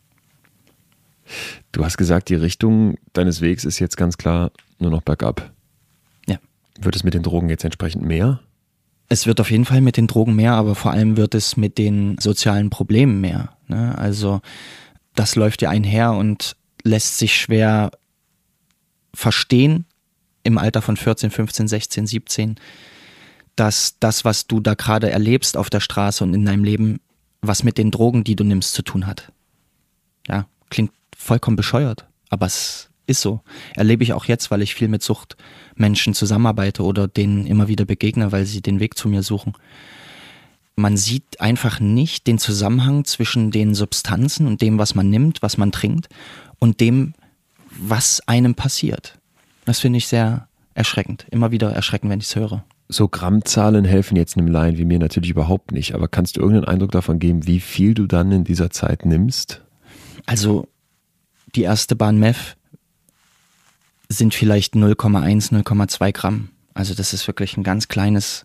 Du 1.73 1.85
hast 1.85 1.97
gesagt, 1.97 2.29
die 2.29 2.35
Richtung 2.35 2.97
deines 3.13 3.41
Wegs 3.41 3.65
ist 3.65 3.79
jetzt 3.79 3.97
ganz 3.97 4.19
klar 4.19 4.51
nur 4.79 4.91
noch 4.91 5.03
bergab. 5.03 5.53
Ja. 6.27 6.39
Wird 6.81 6.97
es 6.97 7.05
mit 7.05 7.15
den 7.15 7.23
Drogen 7.23 7.49
jetzt 7.51 7.65
entsprechend 7.65 8.05
mehr? 8.05 8.41
Es 9.09 9.27
wird 9.27 9.41
auf 9.41 9.51
jeden 9.51 9.65
Fall 9.65 9.81
mit 9.81 9.97
den 9.97 10.07
Drogen 10.07 10.35
mehr, 10.35 10.55
aber 10.55 10.75
vor 10.75 10.93
allem 10.93 11.17
wird 11.17 11.35
es 11.35 11.57
mit 11.57 11.79
den 11.79 12.17
sozialen 12.19 12.71
Problemen 12.71 13.21
mehr. 13.21 13.57
Ne? 13.69 13.97
Also 13.99 14.41
das 15.15 15.37
läuft 15.37 15.63
ja 15.63 15.71
einher 15.71 16.13
und 16.13 16.57
lässt 16.83 17.19
sich 17.19 17.37
schwer 17.37 17.91
verstehen, 19.13 19.85
im 20.43 20.59
Alter 20.59 20.81
von 20.81 20.97
14, 20.97 21.31
15, 21.31 21.69
16, 21.69 22.07
17, 22.07 22.57
dass 23.61 23.97
das, 24.01 24.25
was 24.25 24.47
du 24.47 24.59
da 24.59 24.73
gerade 24.73 25.11
erlebst 25.11 25.59
auf 25.59 25.69
der 25.69 25.81
Straße 25.81 26.25
und 26.25 26.33
in 26.33 26.47
deinem 26.47 26.65
Leben, 26.65 26.99
was 27.43 27.63
mit 27.63 27.77
den 27.77 27.91
Drogen, 27.91 28.25
die 28.25 28.35
du 28.35 28.43
nimmst, 28.43 28.73
zu 28.73 28.81
tun 28.81 29.07
hat. 29.07 29.33
Ja, 30.27 30.47
klingt 30.71 30.93
vollkommen 31.15 31.59
bescheuert, 31.59 32.07
aber 32.31 32.47
es 32.47 32.89
ist 33.07 33.21
so. 33.21 33.43
Erlebe 33.75 34.03
ich 34.03 34.15
auch 34.15 34.25
jetzt, 34.25 34.51
weil 34.51 34.63
ich 34.63 34.75
viel 34.75 34.89
mit 34.89 35.03
Suchtmenschen 35.03 36.15
zusammenarbeite 36.15 36.83
oder 36.83 37.07
denen 37.07 37.45
immer 37.45 37.69
wieder 37.69 37.85
begegne, 37.85 38.33
weil 38.33 38.47
sie 38.47 38.63
den 38.63 38.81
Weg 38.81 38.97
zu 38.97 39.11
mir 39.11 39.23
suchen. 39.23 39.53
Man 40.75 40.97
sieht 40.97 41.39
einfach 41.43 41.81
nicht 41.81 42.27
den 42.29 42.39
Zusammenhang 42.39 43.05
zwischen 43.05 43.51
den 43.51 43.75
Substanzen 43.75 44.47
und 44.47 44.63
dem, 44.63 44.79
was 44.79 44.95
man 44.95 45.11
nimmt, 45.11 45.43
was 45.43 45.59
man 45.59 45.71
trinkt 45.71 46.09
und 46.61 46.81
dem, 46.81 47.13
was 47.69 48.27
einem 48.27 48.55
passiert. 48.55 49.19
Das 49.67 49.81
finde 49.81 49.99
ich 49.99 50.07
sehr 50.07 50.49
erschreckend. 50.73 51.27
Immer 51.31 51.51
wieder 51.51 51.71
erschreckend, 51.73 52.11
wenn 52.11 52.21
ich 52.21 52.27
es 52.27 52.37
höre. 52.37 52.65
So 52.93 53.09
Grammzahlen 53.09 53.85
helfen 53.85 54.17
jetzt 54.17 54.37
einem 54.37 54.49
Laien 54.49 54.77
wie 54.77 54.85
mir 54.85 54.99
natürlich 54.99 55.31
überhaupt 55.31 55.71
nicht. 55.71 55.95
Aber 55.95 56.09
kannst 56.09 56.37
du 56.37 56.41
irgendeinen 56.41 56.67
Eindruck 56.67 56.91
davon 56.91 57.19
geben, 57.19 57.47
wie 57.47 57.61
viel 57.61 57.95
du 57.95 58.07
dann 58.07 58.33
in 58.33 58.45
dieser 58.45 58.71
Zeit 58.71 59.07
nimmst? 59.07 59.63
Also 60.27 60.69
die 61.55 61.63
erste 61.63 61.95
Bahn 61.95 62.19
Meth 62.19 62.57
sind 64.09 64.35
vielleicht 64.35 64.75
0,1, 64.75 65.53
0,2 65.53 66.13
Gramm. 66.13 66.49
Also 66.75 66.95
das 66.95 67.13
ist 67.13 67.27
wirklich 67.29 67.57
ein 67.57 67.63
ganz 67.63 67.89
kleines 67.89 68.45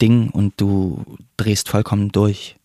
Ding 0.00 0.30
und 0.30 0.60
du 0.60 1.04
drehst 1.36 1.68
vollkommen 1.68 2.10
durch 2.10 2.56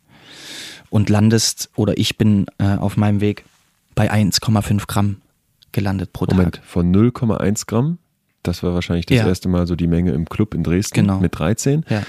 und 0.89 1.09
landest, 1.09 1.69
oder 1.75 1.97
ich 1.97 2.17
bin 2.17 2.47
äh, 2.57 2.75
auf 2.75 2.97
meinem 2.97 3.21
Weg 3.21 3.45
bei 3.93 4.11
1,5 4.11 4.87
Gramm 4.87 5.21
gelandet 5.71 6.13
pro 6.13 6.25
Moment, 6.25 6.55
Tag. 6.55 6.65
Von 6.65 6.95
0,1 6.95 7.67
Gramm, 7.67 7.97
das 8.47 8.63
war 8.63 8.73
wahrscheinlich 8.73 9.05
das 9.05 9.17
ja. 9.17 9.27
erste 9.27 9.49
Mal 9.49 9.67
so 9.67 9.75
die 9.75 9.87
Menge 9.87 10.11
im 10.11 10.27
Club 10.27 10.53
in 10.53 10.63
Dresden 10.63 10.95
genau. 10.95 11.19
mit 11.19 11.37
13. 11.37 11.85
Ja. 11.89 12.03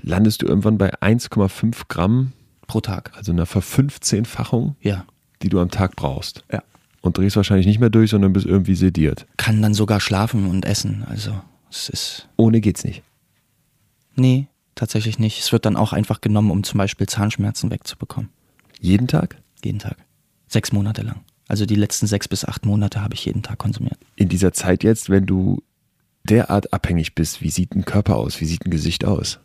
Landest 0.00 0.42
du 0.42 0.46
irgendwann 0.46 0.78
bei 0.78 0.94
1,5 0.94 1.82
Gramm 1.88 2.32
pro 2.66 2.80
Tag. 2.80 3.12
Also 3.14 3.32
einer 3.32 3.46
Verfünfzehnfachung, 3.46 4.76
ja. 4.80 5.04
die 5.42 5.48
du 5.48 5.60
am 5.60 5.70
Tag 5.70 5.96
brauchst. 5.96 6.44
Ja. 6.50 6.62
Und 7.02 7.18
drehst 7.18 7.36
wahrscheinlich 7.36 7.66
nicht 7.66 7.80
mehr 7.80 7.90
durch, 7.90 8.10
sondern 8.10 8.32
bist 8.32 8.46
irgendwie 8.46 8.76
sediert. 8.76 9.26
Kann 9.36 9.60
dann 9.60 9.74
sogar 9.74 10.00
schlafen 10.00 10.48
und 10.48 10.64
essen. 10.64 11.04
Also 11.08 11.32
es 11.70 11.88
ist. 11.88 12.28
Ohne 12.36 12.60
geht's 12.60 12.84
nicht. 12.84 13.02
Nee, 14.14 14.46
tatsächlich 14.74 15.18
nicht. 15.18 15.40
Es 15.40 15.52
wird 15.52 15.66
dann 15.66 15.76
auch 15.76 15.92
einfach 15.92 16.20
genommen, 16.20 16.50
um 16.50 16.62
zum 16.62 16.78
Beispiel 16.78 17.06
Zahnschmerzen 17.08 17.70
wegzubekommen. 17.70 18.30
Jeden 18.80 19.08
Tag? 19.08 19.36
Jeden 19.64 19.78
Tag. 19.78 19.96
Sechs 20.46 20.72
Monate 20.72 21.02
lang. 21.02 21.20
Also 21.48 21.66
die 21.66 21.74
letzten 21.74 22.06
sechs 22.06 22.28
bis 22.28 22.44
acht 22.44 22.64
Monate 22.64 23.00
habe 23.02 23.14
ich 23.14 23.24
jeden 23.24 23.42
Tag 23.42 23.58
konsumiert. 23.58 23.98
In 24.16 24.28
dieser 24.28 24.52
Zeit 24.52 24.84
jetzt, 24.84 25.10
wenn 25.10 25.26
du 25.26 25.62
derart 26.24 26.72
abhängig 26.72 27.14
bist, 27.14 27.42
wie 27.42 27.50
sieht 27.50 27.74
ein 27.74 27.84
Körper 27.84 28.16
aus? 28.16 28.40
Wie 28.40 28.46
sieht 28.46 28.64
ein 28.66 28.70
Gesicht 28.70 29.04
aus? 29.04 29.40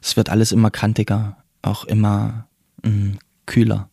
Es 0.00 0.16
wird 0.16 0.30
alles 0.30 0.52
immer 0.52 0.70
kantiger, 0.70 1.36
auch 1.62 1.84
immer 1.84 2.48
mh, 2.82 2.90
mm, 2.90 3.18
kühler. 3.46 3.90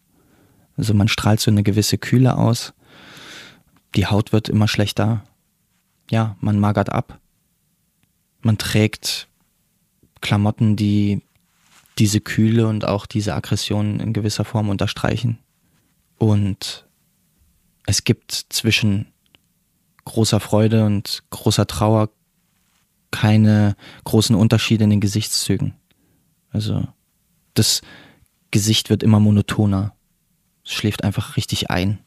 Also 0.77 0.93
man 0.93 1.07
strahlt 1.07 1.39
so 1.39 1.51
eine 1.51 1.63
gewisse 1.63 1.97
Kühle 1.97 2.37
aus. 2.37 2.73
Die 3.95 4.07
Haut 4.07 4.33
wird 4.33 4.49
immer 4.49 4.67
schlechter. 4.67 5.23
Ja, 6.11 6.35
man 6.39 6.59
magert 6.59 6.89
ab. 6.89 7.19
Man 8.41 8.57
trägt 8.57 9.27
Klamotten, 10.21 10.75
die 10.75 11.21
diese 11.97 12.19
Kühle 12.19 12.67
und 12.67 12.85
auch 12.85 13.05
diese 13.05 13.33
Aggression 13.35 13.99
in 13.99 14.13
gewisser 14.13 14.43
Form 14.43 14.69
unterstreichen. 14.69 15.39
Und 16.17 16.85
es 17.85 18.03
gibt 18.03 18.31
zwischen 18.49 19.07
großer 20.05 20.39
Freude 20.39 20.85
und 20.85 21.23
großer 21.29 21.67
Trauer 21.67 22.09
keine 23.11 23.75
großen 24.03 24.35
Unterschiede 24.35 24.83
in 24.83 24.89
den 24.89 24.99
Gesichtszügen. 24.99 25.73
Also 26.51 26.87
das 27.53 27.81
Gesicht 28.51 28.89
wird 28.89 29.03
immer 29.03 29.19
monotoner. 29.19 29.93
Es 30.63 30.73
schläft 30.73 31.03
einfach 31.03 31.37
richtig 31.37 31.69
ein. 31.69 31.99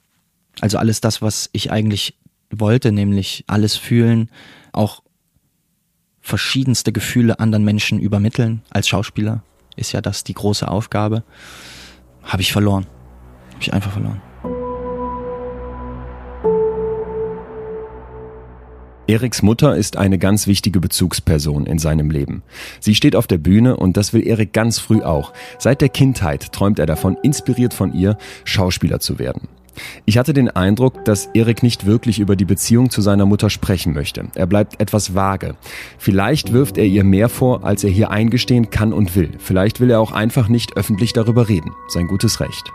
Also 0.60 0.78
alles 0.78 1.00
das, 1.00 1.22
was 1.22 1.50
ich 1.52 1.70
eigentlich 1.70 2.18
wollte, 2.50 2.92
nämlich 2.92 3.44
alles 3.46 3.76
fühlen, 3.76 4.30
auch 4.72 5.02
verschiedenste 6.20 6.92
Gefühle 6.92 7.40
anderen 7.40 7.64
Menschen 7.64 7.98
übermitteln 8.00 8.62
als 8.70 8.88
Schauspieler, 8.88 9.42
ist 9.76 9.92
ja 9.92 10.00
das 10.00 10.24
die 10.24 10.34
große 10.34 10.68
Aufgabe, 10.68 11.24
habe 12.22 12.42
ich 12.42 12.52
verloren. 12.52 12.86
Habe 13.52 13.62
ich 13.62 13.72
einfach 13.72 13.92
verloren. 13.92 14.20
Eriks 19.08 19.40
Mutter 19.40 19.74
ist 19.74 19.96
eine 19.96 20.18
ganz 20.18 20.46
wichtige 20.46 20.80
Bezugsperson 20.80 21.64
in 21.64 21.78
seinem 21.78 22.10
Leben. 22.10 22.42
Sie 22.78 22.94
steht 22.94 23.16
auf 23.16 23.26
der 23.26 23.38
Bühne 23.38 23.78
und 23.78 23.96
das 23.96 24.12
will 24.12 24.26
Erik 24.26 24.52
ganz 24.52 24.78
früh 24.78 25.00
auch. 25.00 25.32
Seit 25.58 25.80
der 25.80 25.88
Kindheit 25.88 26.52
träumt 26.52 26.78
er 26.78 26.84
davon, 26.84 27.16
inspiriert 27.22 27.72
von 27.72 27.94
ihr, 27.94 28.18
Schauspieler 28.44 29.00
zu 29.00 29.18
werden. 29.18 29.48
Ich 30.04 30.18
hatte 30.18 30.34
den 30.34 30.50
Eindruck, 30.50 31.06
dass 31.06 31.30
Erik 31.32 31.62
nicht 31.62 31.86
wirklich 31.86 32.18
über 32.18 32.36
die 32.36 32.44
Beziehung 32.44 32.90
zu 32.90 33.00
seiner 33.00 33.24
Mutter 33.24 33.48
sprechen 33.48 33.94
möchte. 33.94 34.26
Er 34.34 34.46
bleibt 34.46 34.78
etwas 34.78 35.14
vage. 35.14 35.54
Vielleicht 35.96 36.52
wirft 36.52 36.76
er 36.76 36.84
ihr 36.84 37.04
mehr 37.04 37.30
vor, 37.30 37.64
als 37.64 37.84
er 37.84 37.90
hier 37.90 38.10
eingestehen 38.10 38.68
kann 38.68 38.92
und 38.92 39.16
will. 39.16 39.30
Vielleicht 39.38 39.80
will 39.80 39.90
er 39.90 40.00
auch 40.00 40.12
einfach 40.12 40.48
nicht 40.48 40.76
öffentlich 40.76 41.14
darüber 41.14 41.48
reden. 41.48 41.70
Sein 41.88 42.08
gutes 42.08 42.40
Recht. 42.40 42.72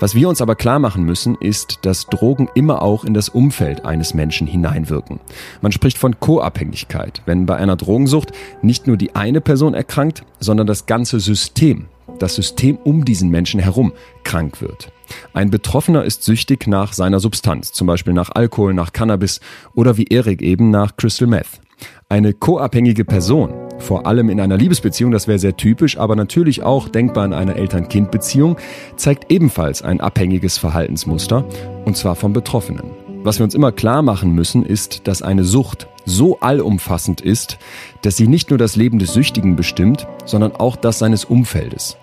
Was 0.00 0.14
wir 0.14 0.28
uns 0.28 0.40
aber 0.40 0.56
klar 0.56 0.78
machen 0.78 1.04
müssen, 1.04 1.36
ist, 1.36 1.80
dass 1.82 2.06
Drogen 2.06 2.48
immer 2.54 2.82
auch 2.82 3.04
in 3.04 3.14
das 3.14 3.28
Umfeld 3.28 3.84
eines 3.84 4.14
Menschen 4.14 4.46
hineinwirken. 4.46 5.20
Man 5.60 5.72
spricht 5.72 5.98
von 5.98 6.18
Co-Abhängigkeit, 6.18 7.22
wenn 7.26 7.46
bei 7.46 7.56
einer 7.56 7.76
Drogensucht 7.76 8.32
nicht 8.62 8.86
nur 8.86 8.96
die 8.96 9.14
eine 9.14 9.40
Person 9.40 9.74
erkrankt, 9.74 10.24
sondern 10.40 10.66
das 10.66 10.86
ganze 10.86 11.20
System, 11.20 11.86
das 12.18 12.34
System 12.34 12.78
um 12.78 13.04
diesen 13.04 13.30
Menschen 13.30 13.60
herum 13.60 13.92
krank 14.24 14.60
wird. 14.60 14.90
Ein 15.34 15.50
Betroffener 15.50 16.04
ist 16.04 16.24
süchtig 16.24 16.66
nach 16.66 16.92
seiner 16.92 17.20
Substanz, 17.20 17.72
zum 17.72 17.86
Beispiel 17.86 18.12
nach 18.12 18.30
Alkohol, 18.34 18.74
nach 18.74 18.92
Cannabis 18.92 19.40
oder 19.74 19.96
wie 19.96 20.04
Erik 20.04 20.42
eben 20.42 20.70
nach 20.70 20.96
Crystal 20.96 21.28
Meth. 21.28 21.60
Eine 22.08 22.32
co-abhängige 22.32 23.04
Person, 23.04 23.52
vor 23.82 24.06
allem 24.06 24.30
in 24.30 24.40
einer 24.40 24.56
Liebesbeziehung, 24.56 25.10
das 25.10 25.28
wäre 25.28 25.38
sehr 25.38 25.56
typisch, 25.56 25.98
aber 25.98 26.16
natürlich 26.16 26.62
auch 26.62 26.88
denkbar 26.88 27.26
in 27.26 27.32
einer 27.34 27.56
Eltern-Kind-Beziehung, 27.56 28.56
zeigt 28.96 29.30
ebenfalls 29.30 29.82
ein 29.82 30.00
abhängiges 30.00 30.56
Verhaltensmuster, 30.56 31.44
und 31.84 31.96
zwar 31.96 32.14
vom 32.14 32.32
Betroffenen. 32.32 32.90
Was 33.24 33.38
wir 33.38 33.44
uns 33.44 33.54
immer 33.54 33.70
klar 33.70 34.02
machen 34.02 34.32
müssen, 34.32 34.64
ist, 34.64 35.06
dass 35.06 35.22
eine 35.22 35.44
Sucht 35.44 35.86
so 36.04 36.40
allumfassend 36.40 37.20
ist, 37.20 37.58
dass 38.02 38.16
sie 38.16 38.26
nicht 38.26 38.50
nur 38.50 38.58
das 38.58 38.74
Leben 38.74 38.98
des 38.98 39.12
Süchtigen 39.12 39.54
bestimmt, 39.54 40.08
sondern 40.24 40.56
auch 40.56 40.74
das 40.74 40.98
seines 40.98 41.24
Umfeldes. 41.24 41.96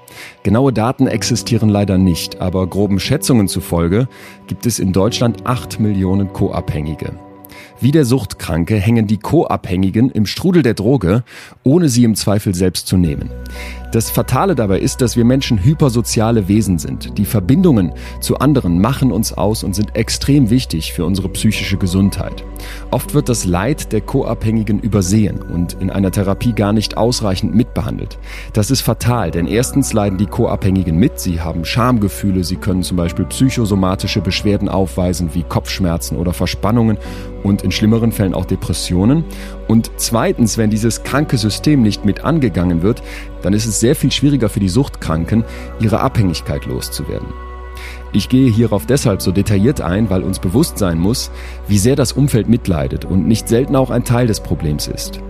Genaue 0.44 0.72
Daten 0.72 1.08
existieren 1.08 1.70
leider 1.70 1.98
nicht, 1.98 2.40
aber 2.40 2.68
groben 2.68 3.00
Schätzungen 3.00 3.48
zufolge 3.48 4.08
gibt 4.48 4.66
es 4.66 4.80
in 4.80 4.94
Deutschland 4.94 5.46
8 5.46 5.80
Millionen 5.80 6.32
Co-Abhängige. 6.32 7.29
Wie 7.82 7.92
der 7.92 8.04
Suchtkranke 8.04 8.76
hängen 8.76 9.08
die 9.08 9.18
Co-Abhängigen 9.18 10.10
im 10.10 10.26
Strudel 10.26 10.64
der 10.64 10.74
Droge, 10.74 11.24
ohne 11.64 11.88
sie 11.88 12.04
im 12.04 12.16
Zweifel 12.16 12.54
selbst 12.54 12.88
zu 12.88 12.98
nehmen. 12.98 13.30
Das 13.94 14.12
Fatale 14.12 14.54
dabei 14.54 14.80
ist, 14.80 15.02
dass 15.02 15.16
wir 15.16 15.26
Menschen 15.26 15.64
hypersoziale 15.64 16.48
Wesen 16.48 16.78
sind. 16.78 17.18
Die 17.18 17.26
Verbindungen 17.26 17.94
zu 18.20 18.38
anderen 18.38 18.80
machen 18.80 19.12
uns 19.12 19.34
aus 19.34 19.64
und 19.64 19.74
sind 19.74 19.96
extrem 19.96 20.52
wichtig 20.52 20.94
für 20.94 21.06
unsere 21.06 21.30
psychische 21.30 21.78
Gesundheit. 21.78 22.44
Oft 22.92 23.16
wird 23.16 23.30
das 23.30 23.46
Leid 23.46 23.92
der 23.92 24.02
Co-Abhängigen 24.02 24.80
übersehen 24.80 25.42
und 25.42 25.74
in 25.80 25.90
einer 25.90 26.12
Therapie 26.12 26.54
gar 26.54 26.72
nicht 26.72 26.98
ausreichend 26.98 27.56
mitbehandelt. 27.56 28.20
Das 28.54 28.70
ist 28.70 28.82
fatal, 28.82 29.32
denn 29.32 29.48
erstens 29.48 29.92
leiden 29.92 30.20
die 30.20 30.28
Co-Abhängigen 30.28 30.98
mit, 30.98 31.20
sie 31.20 31.42
haben 31.42 31.66
Schamgefühle, 31.66 32.44
sie 32.44 32.58
können 32.58 32.84
zum 32.84 32.98
Beispiel 32.98 33.26
psychosomatische 33.26 34.22
Beschwerden 34.22 34.70
aufweisen 34.70 35.34
wie 35.34 35.44
Kopfschmerzen 35.44 36.18
oder 36.18 36.34
Verspannungen 36.34 36.98
und 37.44 37.64
in 37.64 37.72
schlimmeren 37.72 38.12
Fällen 38.12 38.34
auch 38.34 38.46
Depressionen. 38.46 39.24
Und 39.68 39.92
zweitens, 39.98 40.58
wenn 40.58 40.70
dieses 40.70 41.04
kranke 41.04 41.38
System 41.38 41.82
nicht 41.82 42.06
mit 42.06 42.24
angegangen 42.24 42.82
wird, 42.82 43.02
dann 43.42 43.54
ist 43.54 43.66
es 43.66 43.80
sehr 43.80 43.96
viel 43.96 44.12
schwieriger 44.12 44.50
für 44.50 44.60
die 44.60 44.70
Suchtkranken, 44.70 45.44
ihre 45.80 46.00
Abhängigkeit 46.00 46.66
loszuwerden. 46.66 47.28
Ich 48.12 48.28
gehe 48.28 48.52
hierauf 48.52 48.86
deshalb 48.86 49.22
so 49.22 49.32
detailliert 49.32 49.82
ein, 49.82 50.10
weil 50.10 50.24
uns 50.24 50.40
bewusst 50.40 50.78
sein 50.78 50.98
muss, 50.98 51.32
wie 51.68 51.78
sehr 51.78 51.96
das 51.96 52.14
Umfeld 52.14 52.50
mitleidet 52.50 53.06
und 53.06 53.28
nicht 53.28 53.48
selten 53.48 53.76
auch 53.76 53.92
ein 53.92 54.04
Teil 54.04 54.28
des 54.28 54.40
Problems 54.40 54.88
ist. 54.88 55.22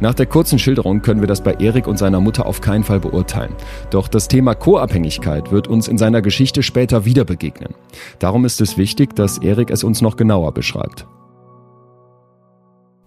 Nach 0.00 0.14
der 0.14 0.26
kurzen 0.26 0.58
Schilderung 0.58 1.02
können 1.02 1.20
wir 1.20 1.28
das 1.28 1.42
bei 1.42 1.54
Erik 1.54 1.86
und 1.86 1.98
seiner 1.98 2.20
Mutter 2.20 2.46
auf 2.46 2.60
keinen 2.60 2.84
Fall 2.84 3.00
beurteilen. 3.00 3.54
Doch 3.90 4.08
das 4.08 4.28
Thema 4.28 4.54
Co-Abhängigkeit 4.54 5.50
wird 5.50 5.68
uns 5.68 5.88
in 5.88 5.98
seiner 5.98 6.22
Geschichte 6.22 6.62
später 6.62 7.04
wieder 7.04 7.24
begegnen. 7.24 7.74
Darum 8.18 8.44
ist 8.44 8.60
es 8.60 8.76
wichtig, 8.76 9.14
dass 9.16 9.38
Erik 9.38 9.70
es 9.70 9.84
uns 9.84 10.02
noch 10.02 10.16
genauer 10.16 10.52
beschreibt. 10.52 11.06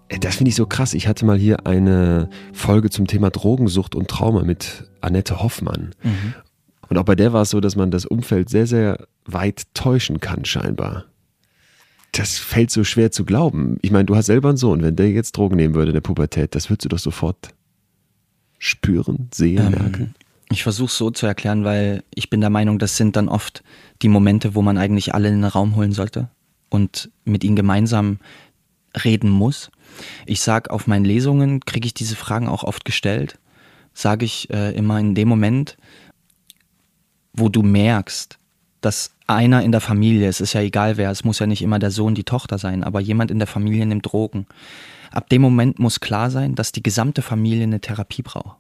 Äh, 0.09 0.19
das 0.19 0.35
finde 0.35 0.49
ich 0.49 0.55
so 0.55 0.65
krass. 0.65 0.93
Ich 0.93 1.07
hatte 1.07 1.25
mal 1.25 1.37
hier 1.37 1.65
eine 1.65 2.29
Folge 2.53 2.89
zum 2.89 3.07
Thema 3.07 3.29
Drogensucht 3.29 3.95
und 3.95 4.07
Trauma 4.07 4.43
mit 4.43 4.89
Annette 5.01 5.41
Hoffmann. 5.41 5.91
Mhm. 6.03 6.33
Und 6.89 6.97
auch 6.97 7.03
bei 7.03 7.15
der 7.15 7.33
war 7.33 7.43
es 7.43 7.49
so, 7.49 7.59
dass 7.59 7.75
man 7.75 7.91
das 7.91 8.05
Umfeld 8.05 8.49
sehr, 8.49 8.67
sehr 8.67 9.07
weit 9.25 9.63
täuschen 9.73 10.19
kann, 10.19 10.45
scheinbar. 10.45 11.05
Das 12.11 12.37
fällt 12.37 12.71
so 12.71 12.83
schwer 12.83 13.11
zu 13.11 13.25
glauben. 13.25 13.77
Ich 13.81 13.91
meine, 13.91 14.05
du 14.05 14.15
hast 14.15 14.27
selber 14.27 14.49
einen 14.49 14.57
Sohn. 14.57 14.81
Wenn 14.81 14.95
der 14.95 15.09
jetzt 15.11 15.35
Drogen 15.35 15.57
nehmen 15.57 15.73
würde 15.73 15.91
in 15.91 15.95
der 15.95 16.01
Pubertät, 16.01 16.55
das 16.55 16.69
würdest 16.69 16.85
du 16.85 16.89
doch 16.89 16.99
sofort 16.99 17.49
spüren, 18.57 19.29
sehen, 19.33 19.65
ähm, 19.65 19.71
merken. 19.71 20.15
Ich 20.49 20.63
versuche 20.63 20.87
es 20.87 20.97
so 20.97 21.11
zu 21.11 21.25
erklären, 21.25 21.63
weil 21.63 22.03
ich 22.13 22.29
bin 22.29 22.39
der 22.39 22.49
Meinung, 22.49 22.79
das 22.79 22.97
sind 22.97 23.15
dann 23.15 23.27
oft 23.27 23.63
die 24.01 24.07
Momente, 24.07 24.55
wo 24.55 24.61
man 24.61 24.77
eigentlich 24.77 25.13
alle 25.13 25.27
in 25.27 25.41
den 25.41 25.43
Raum 25.43 25.75
holen 25.75 25.91
sollte 25.91 26.29
und 26.69 27.09
mit 27.25 27.43
ihnen 27.43 27.55
gemeinsam 27.55 28.19
reden 29.03 29.29
muss. 29.29 29.71
Ich 30.25 30.41
sage, 30.41 30.71
auf 30.71 30.87
meinen 30.87 31.05
Lesungen 31.05 31.61
kriege 31.61 31.87
ich 31.87 31.93
diese 31.93 32.15
Fragen 32.15 32.47
auch 32.47 32.63
oft 32.63 32.85
gestellt. 32.85 33.39
Sage 33.93 34.25
ich 34.25 34.49
äh, 34.49 34.71
immer 34.75 34.99
in 34.99 35.15
dem 35.15 35.27
Moment, 35.27 35.77
wo 37.33 37.49
du 37.49 37.61
merkst, 37.61 38.37
dass 38.81 39.11
einer 39.27 39.63
in 39.63 39.71
der 39.71 39.81
Familie, 39.81 40.27
es 40.27 40.41
ist 40.41 40.53
ja 40.53 40.61
egal 40.61 40.97
wer, 40.97 41.09
es 41.09 41.23
muss 41.23 41.39
ja 41.39 41.47
nicht 41.47 41.61
immer 41.61 41.79
der 41.79 41.91
Sohn, 41.91 42.13
die 42.13 42.23
Tochter 42.23 42.57
sein, 42.57 42.83
aber 42.83 42.99
jemand 42.99 43.31
in 43.31 43.39
der 43.39 43.47
Familie 43.47 43.85
nimmt 43.85 44.05
Drogen. 44.05 44.45
Ab 45.11 45.29
dem 45.29 45.41
Moment 45.41 45.79
muss 45.79 45.99
klar 45.99 46.29
sein, 46.29 46.55
dass 46.55 46.71
die 46.71 46.83
gesamte 46.83 47.21
Familie 47.21 47.63
eine 47.63 47.81
Therapie 47.81 48.21
braucht. 48.21 48.57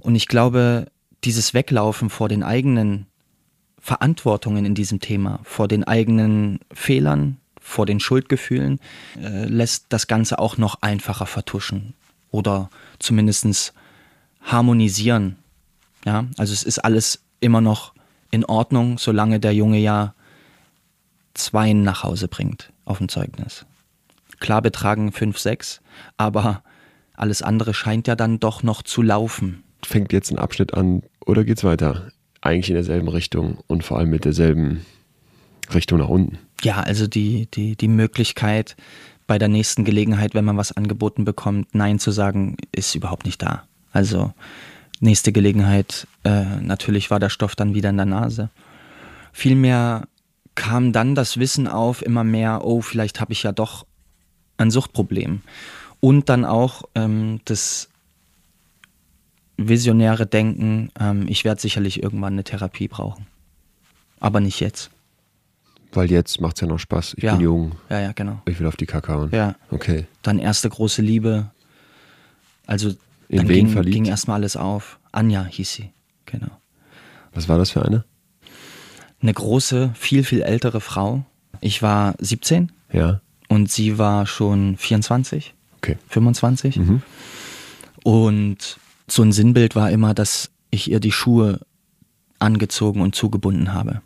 Und 0.00 0.14
ich 0.14 0.28
glaube, 0.28 0.86
dieses 1.24 1.54
Weglaufen 1.54 2.10
vor 2.10 2.28
den 2.28 2.42
eigenen 2.42 3.06
Verantwortungen 3.80 4.64
in 4.64 4.74
diesem 4.74 5.00
Thema, 5.00 5.40
vor 5.42 5.66
den 5.66 5.84
eigenen 5.84 6.60
Fehlern, 6.72 7.38
vor 7.64 7.86
den 7.86 7.98
Schuldgefühlen, 7.98 8.78
äh, 9.16 9.46
lässt 9.46 9.86
das 9.88 10.06
Ganze 10.06 10.38
auch 10.38 10.58
noch 10.58 10.82
einfacher 10.82 11.26
vertuschen 11.26 11.94
oder 12.30 12.68
zumindest 12.98 13.72
harmonisieren. 14.42 15.36
Ja, 16.04 16.26
also 16.36 16.52
es 16.52 16.62
ist 16.62 16.78
alles 16.78 17.22
immer 17.40 17.62
noch 17.62 17.94
in 18.30 18.44
Ordnung, 18.44 18.98
solange 18.98 19.40
der 19.40 19.54
Junge 19.54 19.78
ja 19.78 20.14
zwei 21.32 21.72
nach 21.72 22.02
Hause 22.02 22.28
bringt 22.28 22.70
auf 22.84 22.98
dem 22.98 23.08
Zeugnis. 23.08 23.64
Klar 24.40 24.60
betragen 24.60 25.10
fünf, 25.10 25.38
sechs, 25.38 25.80
aber 26.18 26.62
alles 27.14 27.40
andere 27.40 27.72
scheint 27.72 28.06
ja 28.06 28.14
dann 28.14 28.40
doch 28.40 28.62
noch 28.62 28.82
zu 28.82 29.00
laufen. 29.00 29.64
Fängt 29.82 30.12
jetzt 30.12 30.30
ein 30.30 30.38
Abschnitt 30.38 30.74
an 30.74 31.02
oder 31.24 31.44
geht's 31.44 31.64
weiter? 31.64 32.08
Eigentlich 32.42 32.68
in 32.68 32.74
derselben 32.74 33.08
Richtung 33.08 33.58
und 33.68 33.84
vor 33.84 33.98
allem 33.98 34.10
mit 34.10 34.26
derselben 34.26 34.84
Richtung 35.72 35.98
nach 35.98 36.08
unten. 36.08 36.38
Ja, 36.62 36.80
also 36.80 37.06
die, 37.06 37.46
die, 37.52 37.76
die 37.76 37.88
Möglichkeit, 37.88 38.76
bei 39.26 39.38
der 39.38 39.48
nächsten 39.48 39.84
Gelegenheit, 39.84 40.34
wenn 40.34 40.44
man 40.44 40.56
was 40.56 40.72
angeboten 40.72 41.24
bekommt, 41.24 41.74
Nein 41.74 41.98
zu 41.98 42.10
sagen, 42.10 42.56
ist 42.72 42.94
überhaupt 42.94 43.24
nicht 43.24 43.42
da. 43.42 43.64
Also 43.92 44.32
nächste 45.00 45.32
Gelegenheit, 45.32 46.06
äh, 46.24 46.44
natürlich 46.60 47.10
war 47.10 47.20
der 47.20 47.30
Stoff 47.30 47.56
dann 47.56 47.74
wieder 47.74 47.90
in 47.90 47.96
der 47.96 48.06
Nase. 48.06 48.50
Vielmehr 49.32 50.06
kam 50.54 50.92
dann 50.92 51.14
das 51.14 51.38
Wissen 51.38 51.66
auf, 51.66 52.02
immer 52.02 52.24
mehr, 52.24 52.64
oh, 52.64 52.80
vielleicht 52.80 53.20
habe 53.20 53.32
ich 53.32 53.42
ja 53.42 53.52
doch 53.52 53.86
ein 54.56 54.70
Suchtproblem. 54.70 55.40
Und 56.00 56.28
dann 56.28 56.44
auch 56.44 56.82
ähm, 56.94 57.40
das 57.44 57.88
visionäre 59.56 60.26
Denken, 60.26 60.90
ähm, 61.00 61.26
ich 61.28 61.44
werde 61.44 61.60
sicherlich 61.60 62.02
irgendwann 62.02 62.34
eine 62.34 62.44
Therapie 62.44 62.88
brauchen. 62.88 63.26
Aber 64.20 64.40
nicht 64.40 64.60
jetzt. 64.60 64.90
Weil 65.94 66.10
jetzt 66.10 66.40
macht 66.40 66.56
es 66.56 66.60
ja 66.60 66.66
noch 66.66 66.78
Spaß. 66.78 67.14
Ich 67.16 67.22
ja. 67.22 67.34
bin 67.34 67.42
jung. 67.42 67.72
Ja, 67.88 68.00
ja, 68.00 68.12
genau. 68.12 68.42
Ich 68.46 68.58
will 68.58 68.66
auf 68.66 68.76
die 68.76 68.86
Kakao. 68.86 69.28
Ja. 69.28 69.54
Okay. 69.70 70.06
Dann 70.22 70.38
erste 70.38 70.68
große 70.68 71.02
Liebe. 71.02 71.50
Also 72.66 72.90
In 73.28 73.38
dann 73.38 73.48
wen 73.48 73.66
ging, 73.66 73.68
verliebt? 73.68 73.94
ging 73.94 74.04
erstmal 74.06 74.36
alles 74.36 74.56
auf. 74.56 74.98
Anja 75.12 75.44
hieß 75.44 75.72
sie. 75.72 75.90
Genau. 76.26 76.50
Was 77.32 77.48
war 77.48 77.58
das 77.58 77.70
für 77.70 77.84
eine? 77.84 78.04
Eine 79.22 79.32
große, 79.32 79.92
viel, 79.94 80.24
viel 80.24 80.42
ältere 80.42 80.80
Frau. 80.80 81.24
Ich 81.60 81.82
war 81.82 82.14
17. 82.18 82.72
Ja. 82.92 83.20
Und 83.48 83.70
sie 83.70 83.98
war 83.98 84.26
schon 84.26 84.76
24. 84.76 85.54
Okay. 85.78 85.96
25. 86.08 86.76
Mhm. 86.76 87.02
Und 88.02 88.78
so 89.06 89.22
ein 89.22 89.32
Sinnbild 89.32 89.76
war 89.76 89.90
immer, 89.90 90.14
dass 90.14 90.50
ich 90.70 90.90
ihr 90.90 91.00
die 91.00 91.12
Schuhe 91.12 91.60
angezogen 92.38 93.00
und 93.00 93.14
zugebunden 93.14 93.72
habe. 93.72 94.02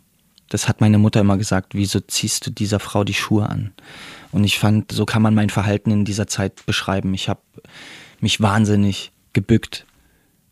Das 0.49 0.67
hat 0.67 0.81
meine 0.81 0.97
Mutter 0.97 1.21
immer 1.21 1.37
gesagt, 1.37 1.75
wieso 1.75 1.99
ziehst 1.99 2.45
du 2.47 2.51
dieser 2.51 2.79
Frau 2.79 3.03
die 3.03 3.13
Schuhe 3.13 3.47
an? 3.47 3.71
Und 4.31 4.43
ich 4.43 4.59
fand, 4.59 4.91
so 4.91 5.05
kann 5.05 5.21
man 5.21 5.35
mein 5.35 5.49
Verhalten 5.49 5.91
in 5.91 6.05
dieser 6.05 6.27
Zeit 6.27 6.65
beschreiben. 6.65 7.13
Ich 7.13 7.29
habe 7.29 7.41
mich 8.19 8.41
wahnsinnig 8.41 9.11
gebückt, 9.33 9.85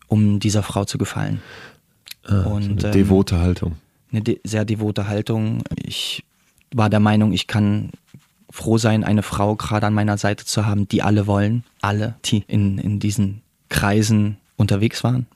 um 0.06 0.40
dieser 0.40 0.62
Frau 0.62 0.84
zu 0.84 0.98
gefallen. 0.98 1.42
Ah, 2.24 2.42
und, 2.42 2.62
so 2.62 2.70
eine 2.70 2.82
ähm, 2.82 2.92
devote 2.92 3.38
Haltung. 3.40 3.76
Eine 4.12 4.22
de 4.22 4.40
sehr 4.44 4.64
devote 4.64 5.08
Haltung. 5.08 5.62
Ich 5.76 6.24
war 6.72 6.90
der 6.90 7.00
Meinung, 7.00 7.32
ich 7.32 7.46
kann 7.46 7.90
froh 8.50 8.78
sein, 8.78 9.04
eine 9.04 9.22
Frau 9.22 9.56
gerade 9.56 9.86
an 9.86 9.94
meiner 9.94 10.16
Seite 10.16 10.44
zu 10.44 10.64
haben, 10.64 10.88
die 10.88 11.02
alle 11.02 11.26
wollen, 11.26 11.64
alle, 11.80 12.14
die 12.24 12.44
in, 12.46 12.78
in 12.78 13.00
diesen 13.00 13.42
Kreisen 13.68 14.38
unterwegs 14.56 15.04
waren. 15.04 15.26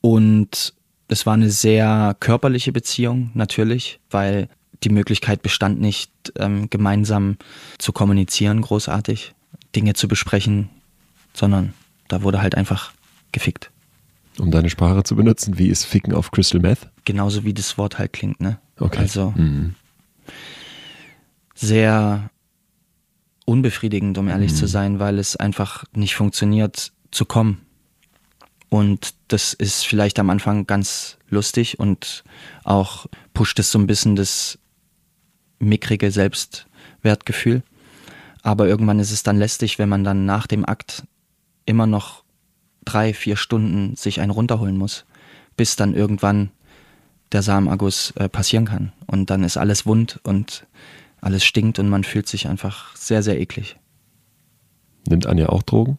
Und 0.00 0.74
es 1.08 1.26
war 1.26 1.34
eine 1.34 1.50
sehr 1.50 2.16
körperliche 2.20 2.72
Beziehung, 2.72 3.30
natürlich, 3.34 4.00
weil 4.10 4.48
die 4.82 4.90
Möglichkeit 4.90 5.42
bestand 5.42 5.80
nicht, 5.80 6.10
ähm, 6.36 6.68
gemeinsam 6.70 7.36
zu 7.78 7.92
kommunizieren, 7.92 8.60
großartig, 8.60 9.34
Dinge 9.74 9.94
zu 9.94 10.08
besprechen, 10.08 10.68
sondern 11.32 11.74
da 12.08 12.22
wurde 12.22 12.42
halt 12.42 12.54
einfach 12.54 12.92
gefickt. 13.32 13.70
Um 14.38 14.50
deine 14.50 14.68
Sprache 14.68 15.02
zu 15.02 15.16
benutzen, 15.16 15.58
wie 15.58 15.68
ist 15.68 15.84
Ficken 15.84 16.12
auf 16.12 16.30
Crystal 16.30 16.60
Meth? 16.60 16.88
Genauso 17.04 17.44
wie 17.44 17.54
das 17.54 17.78
Wort 17.78 17.98
halt 17.98 18.12
klingt, 18.12 18.40
ne? 18.40 18.58
Okay. 18.78 18.98
Also 18.98 19.32
mhm. 19.34 19.74
sehr 21.54 22.30
unbefriedigend, 23.46 24.18
um 24.18 24.28
ehrlich 24.28 24.52
mhm. 24.52 24.56
zu 24.56 24.66
sein, 24.66 24.98
weil 24.98 25.18
es 25.18 25.36
einfach 25.36 25.84
nicht 25.94 26.16
funktioniert, 26.16 26.92
zu 27.10 27.24
kommen. 27.24 27.65
Und 28.68 29.14
das 29.28 29.52
ist 29.52 29.86
vielleicht 29.86 30.18
am 30.18 30.30
Anfang 30.30 30.66
ganz 30.66 31.18
lustig 31.28 31.78
und 31.78 32.24
auch 32.64 33.06
pusht 33.32 33.58
es 33.58 33.70
so 33.70 33.78
ein 33.78 33.86
bisschen 33.86 34.16
das 34.16 34.58
mickrige 35.58 36.10
Selbstwertgefühl. 36.10 37.62
Aber 38.42 38.68
irgendwann 38.68 39.00
ist 39.00 39.10
es 39.10 39.22
dann 39.22 39.38
lästig, 39.38 39.78
wenn 39.78 39.88
man 39.88 40.04
dann 40.04 40.26
nach 40.26 40.46
dem 40.46 40.64
Akt 40.64 41.04
immer 41.64 41.86
noch 41.86 42.24
drei, 42.84 43.12
vier 43.12 43.36
Stunden 43.36 43.96
sich 43.96 44.20
einen 44.20 44.30
runterholen 44.30 44.76
muss, 44.76 45.04
bis 45.56 45.76
dann 45.76 45.94
irgendwann 45.94 46.50
der 47.32 47.42
Samenerguss 47.42 48.12
äh, 48.12 48.28
passieren 48.28 48.66
kann. 48.66 48.92
Und 49.06 49.30
dann 49.30 49.42
ist 49.42 49.56
alles 49.56 49.86
wund 49.86 50.20
und 50.22 50.66
alles 51.20 51.44
stinkt 51.44 51.78
und 51.78 51.88
man 51.88 52.04
fühlt 52.04 52.28
sich 52.28 52.46
einfach 52.46 52.94
sehr, 52.94 53.22
sehr 53.22 53.40
eklig. 53.40 53.76
Nimmt 55.08 55.26
Anja 55.26 55.48
auch 55.48 55.62
Drogen? 55.62 55.98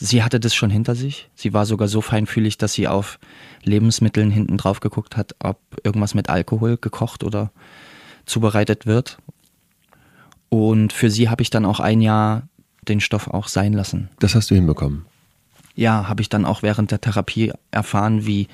Sie 0.00 0.22
hatte 0.22 0.38
das 0.38 0.54
schon 0.54 0.70
hinter 0.70 0.94
sich. 0.94 1.28
Sie 1.34 1.52
war 1.52 1.66
sogar 1.66 1.88
so 1.88 2.00
feinfühlig, 2.00 2.56
dass 2.56 2.72
sie 2.72 2.86
auf 2.86 3.18
Lebensmitteln 3.64 4.30
hinten 4.30 4.56
drauf 4.56 4.80
geguckt 4.80 5.16
hat, 5.16 5.34
ob 5.40 5.58
irgendwas 5.82 6.14
mit 6.14 6.28
Alkohol 6.28 6.76
gekocht 6.76 7.24
oder 7.24 7.50
zubereitet 8.24 8.86
wird. 8.86 9.18
Und 10.48 10.92
für 10.92 11.10
sie 11.10 11.28
habe 11.28 11.42
ich 11.42 11.50
dann 11.50 11.64
auch 11.64 11.80
ein 11.80 12.00
Jahr 12.00 12.48
den 12.82 13.00
Stoff 13.00 13.28
auch 13.28 13.48
sein 13.48 13.72
lassen. 13.72 14.08
Das 14.20 14.34
hast 14.34 14.50
du 14.50 14.54
hinbekommen? 14.54 15.04
Ja, 15.74 16.08
habe 16.08 16.22
ich 16.22 16.28
dann 16.28 16.44
auch 16.44 16.62
während 16.62 16.90
der 16.90 17.00
Therapie 17.00 17.52
erfahren, 17.70 18.26
wie 18.26 18.48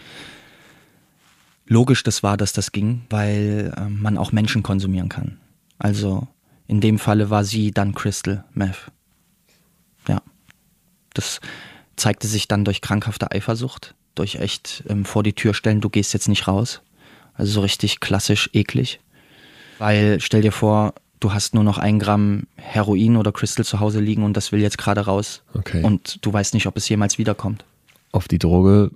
logisch 1.66 2.03
das 2.03 2.22
war, 2.22 2.36
dass 2.36 2.53
das 2.53 2.72
ging, 2.72 3.03
weil 3.11 3.72
äh, 3.76 3.88
man 3.88 4.18
auch 4.18 4.32
Menschen 4.32 4.62
konsumieren 4.62 5.09
kann. 5.09 5.38
Also 5.78 6.26
in 6.66 6.80
dem 6.80 6.99
Falle 6.99 7.30
war 7.30 7.45
sie 7.45 7.70
dann 7.70 7.95
Crystal 7.95 8.45
Meth. 8.53 8.90
Das 11.14 11.40
zeigte 11.96 12.26
sich 12.26 12.48
dann 12.48 12.64
durch 12.64 12.80
krankhafte 12.80 13.30
Eifersucht, 13.30 13.94
durch 14.14 14.36
echt 14.36 14.84
ähm, 14.88 15.04
vor 15.04 15.22
die 15.22 15.32
Tür 15.32 15.54
stellen, 15.54 15.80
du 15.80 15.88
gehst 15.88 16.12
jetzt 16.12 16.28
nicht 16.28 16.46
raus. 16.46 16.82
Also 17.34 17.52
so 17.52 17.60
richtig 17.62 18.00
klassisch 18.00 18.50
eklig. 18.52 19.00
Weil 19.78 20.20
stell 20.20 20.42
dir 20.42 20.52
vor, 20.52 20.94
du 21.20 21.32
hast 21.32 21.54
nur 21.54 21.64
noch 21.64 21.78
ein 21.78 21.98
Gramm 21.98 22.46
Heroin 22.56 23.16
oder 23.16 23.32
Crystal 23.32 23.64
zu 23.64 23.80
Hause 23.80 24.00
liegen 24.00 24.22
und 24.22 24.36
das 24.36 24.52
will 24.52 24.60
jetzt 24.60 24.78
gerade 24.78 25.02
raus. 25.02 25.42
Okay. 25.54 25.82
Und 25.82 26.18
du 26.24 26.32
weißt 26.32 26.54
nicht, 26.54 26.66
ob 26.66 26.76
es 26.76 26.88
jemals 26.88 27.18
wiederkommt. 27.18 27.64
Auf 28.12 28.28
die 28.28 28.38
Droge 28.38 28.90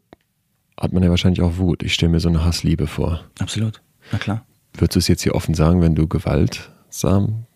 hat 0.79 0.93
man 0.93 1.03
ja 1.03 1.11
wahrscheinlich 1.11 1.43
auch 1.43 1.57
Wut. 1.57 1.83
Ich 1.83 1.95
stelle 1.95 2.13
mir 2.13 2.21
so 2.21 2.29
eine 2.29 2.45
Hassliebe 2.45 2.87
vor. 2.87 3.25
Absolut. 3.41 3.81
Na 4.13 4.19
klar. 4.19 4.45
Würdest 4.75 4.95
du 4.95 4.99
es 5.01 5.09
jetzt 5.09 5.23
hier 5.23 5.35
offen 5.35 5.55
sagen, 5.55 5.81
wenn 5.81 5.97
du 5.97 6.07
gewaltsam 6.07 7.47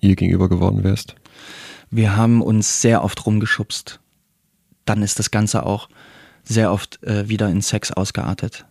ihr 0.00 0.16
gegenüber 0.16 0.48
geworden 0.48 0.82
wärst? 0.82 1.14
Wir 1.90 2.16
haben 2.16 2.42
uns 2.42 2.80
sehr 2.80 3.04
oft 3.04 3.24
rumgeschubst. 3.26 4.00
Dann 4.84 5.02
ist 5.02 5.18
das 5.18 5.30
Ganze 5.30 5.64
auch 5.64 5.88
sehr 6.42 6.72
oft 6.72 7.02
äh, 7.02 7.28
wieder 7.28 7.48
in 7.48 7.62
Sex 7.62 7.90
ausgeartet. 7.90 8.66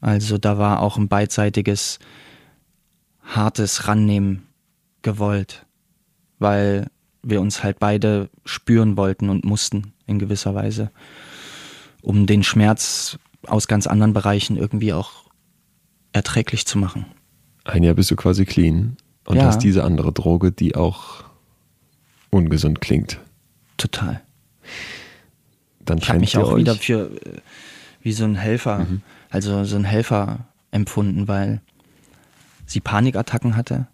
Also 0.00 0.38
da 0.38 0.58
war 0.58 0.80
auch 0.80 0.96
ein 0.96 1.08
beidseitiges 1.08 1.98
hartes 3.22 3.88
Rannehmen 3.88 4.46
gewollt, 5.02 5.66
weil 6.38 6.88
wir 7.22 7.40
uns 7.40 7.62
halt 7.64 7.78
beide 7.78 8.28
spüren 8.44 8.96
wollten 8.96 9.30
und 9.30 9.44
mussten 9.44 9.94
in 10.06 10.18
gewisser 10.18 10.54
Weise, 10.54 10.90
um 12.02 12.26
den 12.26 12.42
Schmerz 12.42 13.18
aus 13.46 13.66
ganz 13.66 13.86
anderen 13.86 14.12
Bereichen 14.12 14.56
irgendwie 14.56 14.92
auch 14.92 15.24
erträglich 16.12 16.66
zu 16.66 16.78
machen. 16.78 17.06
Ein 17.64 17.82
Jahr 17.82 17.94
bist 17.94 18.10
du 18.10 18.16
quasi 18.16 18.44
clean 18.44 18.96
und 19.26 19.36
ja. 19.36 19.44
hast 19.44 19.60
diese 19.60 19.84
andere 19.84 20.12
Droge, 20.12 20.52
die 20.52 20.76
auch 20.76 21.23
ungesund 22.34 22.80
klingt. 22.80 23.20
Total. 23.76 24.20
Dann 25.80 25.98
ich 25.98 26.08
habe 26.08 26.18
mich 26.18 26.36
auch 26.36 26.52
euch? 26.52 26.60
wieder 26.60 26.74
für 26.74 27.10
äh, 27.24 27.40
wie 28.02 28.12
so 28.12 28.24
ein 28.24 28.34
Helfer, 28.34 28.80
mhm. 28.80 29.02
also 29.30 29.64
so 29.64 29.76
ein 29.76 29.84
Helfer 29.84 30.40
empfunden, 30.70 31.28
weil 31.28 31.60
sie 32.66 32.80
Panikattacken 32.80 33.56
hatte. 33.56 33.86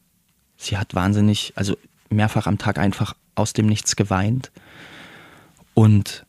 Sie 0.57 0.77
hat 0.77 0.95
wahnsinnig, 0.95 1.53
also 1.57 1.77
mehrfach 2.09 2.47
am 2.47 2.59
Tag 2.59 2.79
einfach 2.79 3.15
aus 3.35 3.53
dem 3.53 3.67
Nichts 3.67 3.97
geweint. 3.97 4.51
Und 5.75 6.27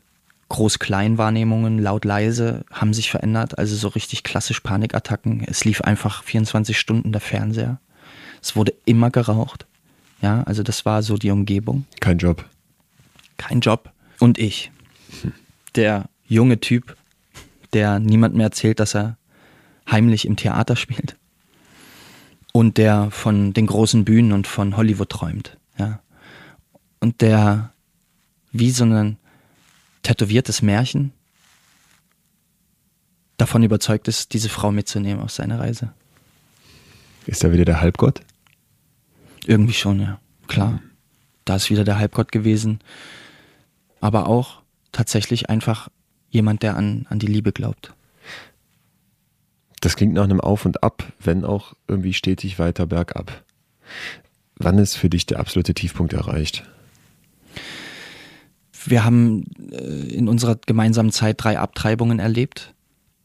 Groß-Klein-Wahrnehmungen, 0.50 1.80
laut-leise, 1.80 2.66
haben 2.72 2.94
sich 2.94 3.10
verändert. 3.10 3.58
Also 3.58 3.76
so 3.76 3.88
richtig 3.88 4.24
klassisch 4.24 4.60
Panikattacken. 4.60 5.44
Es 5.48 5.66
lief 5.66 5.82
einfach 5.82 6.24
24 6.24 6.78
Stunden 6.78 7.12
der 7.12 7.22
Fernseher. 7.22 7.80
Es 8.42 8.56
wurde 8.56 8.74
immer 8.86 9.12
geraucht. 9.12 9.66
Ja, 10.22 10.44
also 10.44 10.64
das 10.64 10.86
war 10.86 11.02
so 11.04 11.18
die 11.18 11.32
Umgebung. 11.32 11.86
Kein 12.00 12.18
Job. 12.18 12.46
Kein 13.38 13.60
Job. 13.60 13.92
Und 14.20 14.38
ich, 14.38 14.72
der 15.76 16.10
junge 16.28 16.60
Typ, 16.60 16.96
der 17.74 18.00
niemand 18.00 18.36
mehr 18.36 18.46
erzählt, 18.46 18.80
dass 18.80 18.96
er 18.96 19.18
heimlich 19.90 20.26
im 20.26 20.36
Theater 20.36 20.76
spielt 20.76 21.18
und 22.54 22.78
der 22.78 23.10
von 23.12 23.54
den 23.54 23.68
großen 23.68 24.06
Bühnen 24.06 24.32
und 24.32 24.48
von 24.48 24.78
Hollywood 24.78 25.10
träumt, 25.10 25.58
ja. 25.78 26.02
Und 27.00 27.22
der 27.22 27.74
wie 28.52 28.70
so 28.72 28.84
ein 28.84 29.18
tätowiertes 30.04 30.62
Märchen 30.62 31.14
davon 33.38 33.64
überzeugt 33.64 34.08
ist, 34.08 34.34
diese 34.34 34.50
Frau 34.50 34.72
mitzunehmen 34.72 35.24
auf 35.24 35.32
seine 35.32 35.58
Reise. 35.58 35.94
Ist 37.26 37.44
er 37.44 37.52
wieder 37.52 37.66
der 37.66 37.82
Halbgott? 37.82 38.22
Irgendwie 39.46 39.74
schon, 39.74 40.00
ja. 40.00 40.20
Klar. 40.48 40.82
Da 41.46 41.56
ist 41.56 41.70
wieder 41.70 41.84
der 41.84 41.98
Halbgott 41.98 42.32
gewesen. 42.32 42.80
Aber 44.00 44.28
auch 44.28 44.62
tatsächlich 44.92 45.50
einfach 45.50 45.90
jemand, 46.30 46.64
der 46.64 46.76
an, 46.76 47.06
an 47.10 47.20
die 47.20 47.28
Liebe 47.28 47.52
glaubt. 47.52 47.94
Das 49.80 49.96
klingt 49.96 50.14
nach 50.14 50.24
einem 50.24 50.40
Auf 50.40 50.66
und 50.66 50.84
Ab, 50.84 51.12
wenn 51.20 51.44
auch 51.44 51.74
irgendwie 51.88 52.14
stetig 52.14 52.60
weiter 52.60 52.86
bergab. 52.86 53.44
Wann 54.56 54.78
ist 54.78 54.96
für 54.96 55.10
dich 55.10 55.26
der 55.26 55.40
absolute 55.40 55.74
Tiefpunkt 55.74 56.14
erreicht? 56.14 56.64
Wir 58.86 59.04
haben 59.04 59.46
äh, 59.72 60.14
in 60.14 60.28
unserer 60.28 60.56
gemeinsamen 60.56 61.12
Zeit 61.12 61.44
drei 61.44 61.60
Abtreibungen 61.60 62.20
erlebt. 62.20 62.74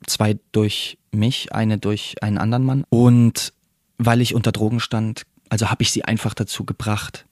Zwei 0.07 0.39
durch 0.53 0.99
mich, 1.13 1.53
eine 1.53 1.79
durch 1.79 2.17
einen 2.23 2.39
anderen 2.39 2.65
Mann. 2.65 2.85
Und 2.89 3.53
weil 3.99 4.21
ich 4.21 4.35
unter 4.35 4.53
Drogen 4.53 4.81
stand, 4.81 5.25
also 5.49 5.71
habe 5.71 5.83
ich 5.83 5.91
sie 5.91 6.05
einfach 6.05 6.35
dazu 6.35 6.65
gebracht, 6.65 7.27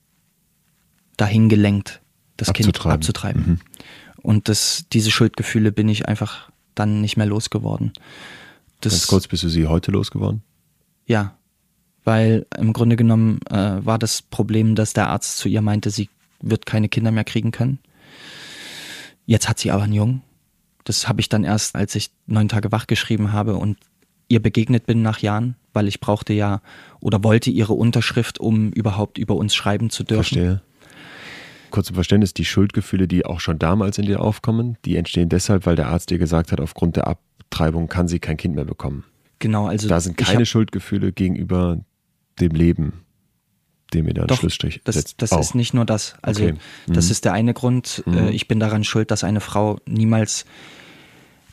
dahin 1.17 1.49
gelenkt, 1.49 2.01
das 2.37 2.53
Kind 2.53 2.85
abzutreiben. 2.85 3.47
Mhm. 3.47 3.61
Und 4.23 4.49
das, 4.49 4.87
diese 4.93 5.11
Schuldgefühle 5.11 5.73
bin 5.73 5.89
ich 5.89 6.09
einfach 6.09 6.51
dann 6.75 7.01
nicht 7.01 7.17
mehr 7.17 7.27
losgeworden. 7.27 7.93
Das, 8.81 8.93
Ganz 8.93 9.07
kurz, 9.07 9.29
bist 9.29 9.43
du 9.43 9.49
sie 9.49 9.67
heute 9.67 9.91
losgeworden? 9.91 10.43
Ja, 11.07 11.37
weil 12.05 12.47
im 12.59 12.73
Grunde 12.73 12.97
genommen 12.97 13.41
äh, 13.51 13.85
war 13.85 13.99
das 13.99 14.23
Problem, 14.23 14.75
dass 14.75 14.93
der 14.93 15.09
Arzt 15.09 15.39
zu 15.39 15.49
ihr 15.49 15.63
meinte, 15.63 15.91
sie 15.91 16.09
wird 16.41 16.67
keine 16.67 16.89
Kinder 16.89 17.11
mehr 17.11 17.25
kriegen 17.25 17.51
können. 17.51 17.79
Jetzt 19.27 19.49
hat 19.49 19.59
sie 19.59 19.71
aber 19.71 19.85
einen 19.85 19.93
Jungen. 19.93 20.23
Das 20.85 21.09
habe 21.09 21.21
ich 21.21 21.31
dann 21.31 21.45
erst, 21.45 21.77
als 21.77 21.95
ich 21.95 22.11
neun 22.27 22.49
Tage 22.49 22.73
wach 22.73 22.87
geschrieben 22.87 23.33
habe 23.33 23.57
und 23.57 23.79
ihr 24.29 24.41
begegnet 24.43 24.87
bin 24.87 25.03
nach 25.03 25.19
Jahren, 25.21 25.57
weil 25.73 25.89
ich 25.89 26.01
brauchte 26.01 26.33
ja 26.33 26.61
oder 27.01 27.23
wollte 27.25 27.51
ihre 27.51 27.73
Unterschrift, 27.75 28.39
um 28.41 28.71
überhaupt 28.73 29.19
über 29.19 29.35
uns 29.37 29.55
schreiben 29.55 29.91
zu 29.91 30.05
dürfen. 30.05 30.23
Verstehe. 30.25 30.63
Kurz 31.71 31.89
zum 31.89 31.95
Verständnis, 31.95 32.35
die 32.35 32.45
Schuldgefühle, 32.45 33.09
die 33.09 33.27
auch 33.27 33.41
schon 33.41 33.59
damals 33.59 33.99
in 33.99 34.07
dir 34.07 34.21
aufkommen, 34.21 34.77
die 34.85 34.97
entstehen 34.97 35.29
deshalb, 35.29 35.67
weil 35.67 35.75
der 35.77 35.89
Arzt 35.89 36.11
dir 36.11 36.19
gesagt 36.19 36.53
hat, 36.53 36.61
aufgrund 36.61 36.97
der 36.97 37.07
Ab 37.07 37.21
Abtreibung 37.51 37.87
kann 37.87 38.09
sie 38.09 38.19
kein 38.19 38.37
Kind 38.37 38.57
mehr 38.57 38.65
bekommen. 38.65 39.05
Genau, 39.39 39.67
also 39.69 39.87
Da 39.87 40.01
sind 40.01 40.17
keine 40.17 40.41
hab- 40.41 40.47
Schuldgefühle 40.49 41.13
gegenüber 41.13 41.79
dem 42.41 42.51
Leben, 42.51 43.05
dem 43.93 44.09
ihr 44.09 44.15
da 44.15 44.23
einen 44.23 44.29
Doch, 44.29 44.39
Schlussstrich 44.41 44.81
Das, 44.83 44.97
setzt. 44.97 45.23
das 45.23 45.31
Auch. 45.33 45.39
ist 45.39 45.55
nicht 45.55 45.73
nur 45.73 45.85
das. 45.85 46.17
Also 46.21 46.43
Okay. 46.43 46.55
das 46.89 47.05
Mhm. 47.07 47.11
ist 47.13 47.25
der 47.27 47.33
eine 47.33 47.55
Grund. 47.55 48.03
Mhm. 48.07 48.15
Äh, 48.19 48.31
ich 48.31 48.49
bin 48.49 48.59
daran 48.59 48.83
schuld, 48.83 49.13
dass 49.13 49.23
eine 49.23 49.39
Frau 49.41 49.79
niemals 49.87 50.47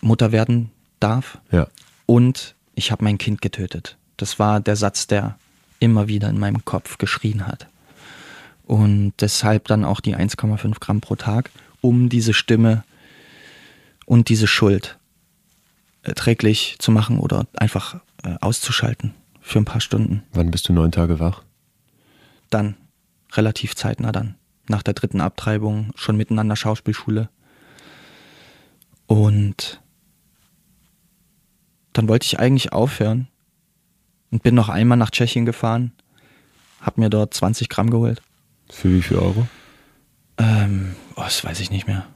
Mutter 0.02 0.32
werden 0.32 0.72
darf. 1.00 1.40
Ja. 1.52 1.68
Und 2.08 2.56
ich 2.76 2.92
habe 2.92 3.04
mein 3.04 3.18
Kind 3.18 3.42
getötet. 3.42 3.98
Das 4.18 4.40
war 4.40 4.60
der 4.60 4.76
Satz, 4.76 5.08
der 5.08 5.38
immer 5.80 6.08
wieder 6.08 6.30
in 6.30 6.40
meinem 6.40 6.64
Kopf 6.64 6.98
geschrien 6.98 7.48
hat. 7.48 7.68
Und 8.66 9.14
deshalb 9.20 9.68
dann 9.68 9.84
auch 9.84 10.00
die 10.00 10.16
1,5 10.16 10.80
Gramm 10.80 11.02
pro 11.02 11.16
Tag, 11.16 11.50
um 11.82 12.10
diese 12.10 12.34
Stimme 12.34 12.84
und 14.06 14.30
diese 14.30 14.48
Schuld 14.48 14.98
erträglich 16.04 16.78
zu 16.80 16.92
machen 16.92 17.20
oder 17.20 17.48
einfach 17.54 18.00
äh, 18.24 18.36
auszuschalten 18.40 19.14
für 19.42 19.60
ein 19.60 19.66
paar 19.66 19.82
Stunden. 19.82 20.24
Wann 20.32 20.52
bist 20.52 20.70
du 20.70 20.74
neun 20.74 20.92
Tage 20.92 21.20
wach? 21.20 21.44
Dann, 22.50 22.76
relativ 23.34 23.76
zeitnah 23.76 24.12
dann. 24.12 24.36
Nach 24.68 24.84
der 24.84 24.94
dritten 24.94 25.22
Abtreibung, 25.22 25.92
schon 25.96 26.16
mitten 26.16 26.40
an 26.40 26.48
der 26.48 26.56
Schauspielschule. 26.56 27.30
Und 29.08 29.81
dann 31.94 32.08
wollte 32.08 32.26
ich 32.26 32.40
eigentlich 32.40 32.72
aufhören 32.74 33.28
und 34.32 34.44
bin 34.44 34.56
noch 34.56 34.70
einmal 34.70 34.98
nach 34.98 35.12
Tschechien 35.12 35.46
gefahren, 35.46 35.92
hab 36.80 36.98
mir 36.98 37.10
dort 37.10 37.34
20 37.34 37.70
Gramm 37.70 37.90
geholt. 37.90 38.22
Für 38.70 38.90
wie 38.92 39.02
viel 39.02 39.18
Euro? 39.18 39.48
Ähm, 40.38 40.96
oh, 41.16 41.22
das 41.24 41.44
weiß 41.44 41.60
ich 41.60 41.72
nicht 41.72 41.88
mehr. 41.88 42.08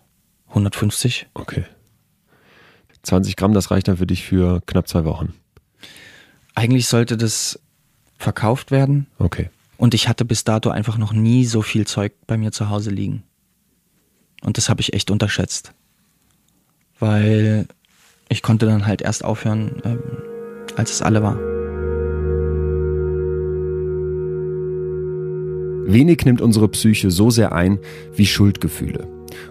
150? 0.50 1.28
Okay. 1.34 1.66
20 3.04 3.36
Gramm, 3.36 3.54
das 3.54 3.70
reicht 3.72 3.88
dann 3.88 3.98
für 3.98 4.08
dich 4.08 4.24
für 4.24 4.62
knapp 4.66 4.88
zwei 4.88 5.04
Wochen. 5.06 5.34
Eigentlich 6.56 6.88
sollte 6.88 7.18
das 7.18 7.60
verkauft 8.18 8.72
werden 8.72 9.08
Okay. 9.20 9.50
und 9.78 9.94
ich 9.94 10.08
hatte 10.08 10.24
bis 10.24 10.46
dato 10.46 10.70
einfach 10.70 10.98
noch 10.98 11.12
nie 11.12 11.46
so 11.46 11.62
viel 11.62 11.86
Zeug 11.86 12.14
bei 12.26 12.38
mir 12.38 12.52
zu 12.54 12.70
Hause 12.70 12.90
liegen. 12.92 13.24
Und 14.42 14.58
das 14.58 14.70
habe 14.70 14.80
ich 14.82 14.94
echt 14.94 15.12
unterschätzt. 15.12 15.74
Weil 16.98 17.68
ich 18.30 18.42
konnte 18.42 18.66
dann 18.66 18.86
halt 18.86 19.02
erst 19.02 19.24
aufhören, 19.24 19.82
ähm, 19.84 20.00
als 20.76 20.92
es 20.92 21.02
alle 21.02 21.22
war. 21.22 21.38
Wenig 25.88 26.26
nimmt 26.26 26.42
unsere 26.42 26.68
Psyche 26.68 27.12
so 27.12 27.30
sehr 27.30 27.54
ein 27.54 27.80
wie 28.16 28.26
Schuldgefühle. 28.26 29.08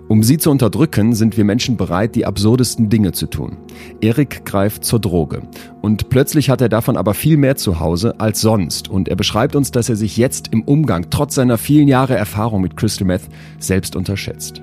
Um 0.09 0.23
sie 0.23 0.39
zu 0.39 0.51
unterdrücken, 0.51 1.15
sind 1.15 1.37
wir 1.37 1.45
Menschen 1.45 1.77
bereit, 1.77 2.15
die 2.15 2.27
absurdesten 2.27 2.89
Dinge 2.89 3.13
zu 3.13 3.27
tun. 3.27 3.57
Erik 4.01 4.45
greift 4.45 4.85
zur 4.85 4.99
Droge. 4.99 5.43
Und 5.83 6.09
plötzlich 6.09 6.51
hat 6.51 6.61
er 6.61 6.69
davon 6.69 6.97
aber 6.97 7.15
viel 7.15 7.37
mehr 7.37 7.57
zu 7.57 7.81
Hause 7.81 8.19
als 8.19 8.41
sonst. 8.41 8.89
Und 8.89 9.09
er 9.09 9.17
beschreibt 9.17 9.55
uns, 9.55 9.71
dass 9.71 9.89
er 9.89 9.97
sich 9.97 10.17
jetzt 10.17 10.49
im 10.53 10.63
Umgang, 10.63 11.07
trotz 11.11 11.35
seiner 11.35 11.59
vielen 11.59 11.89
Jahre 11.89 12.17
Erfahrung 12.17 12.63
mit 12.63 12.77
Crystal 12.77 13.07
Meth, 13.07 13.29
selbst 13.59 13.95
unterschätzt. 13.95 14.63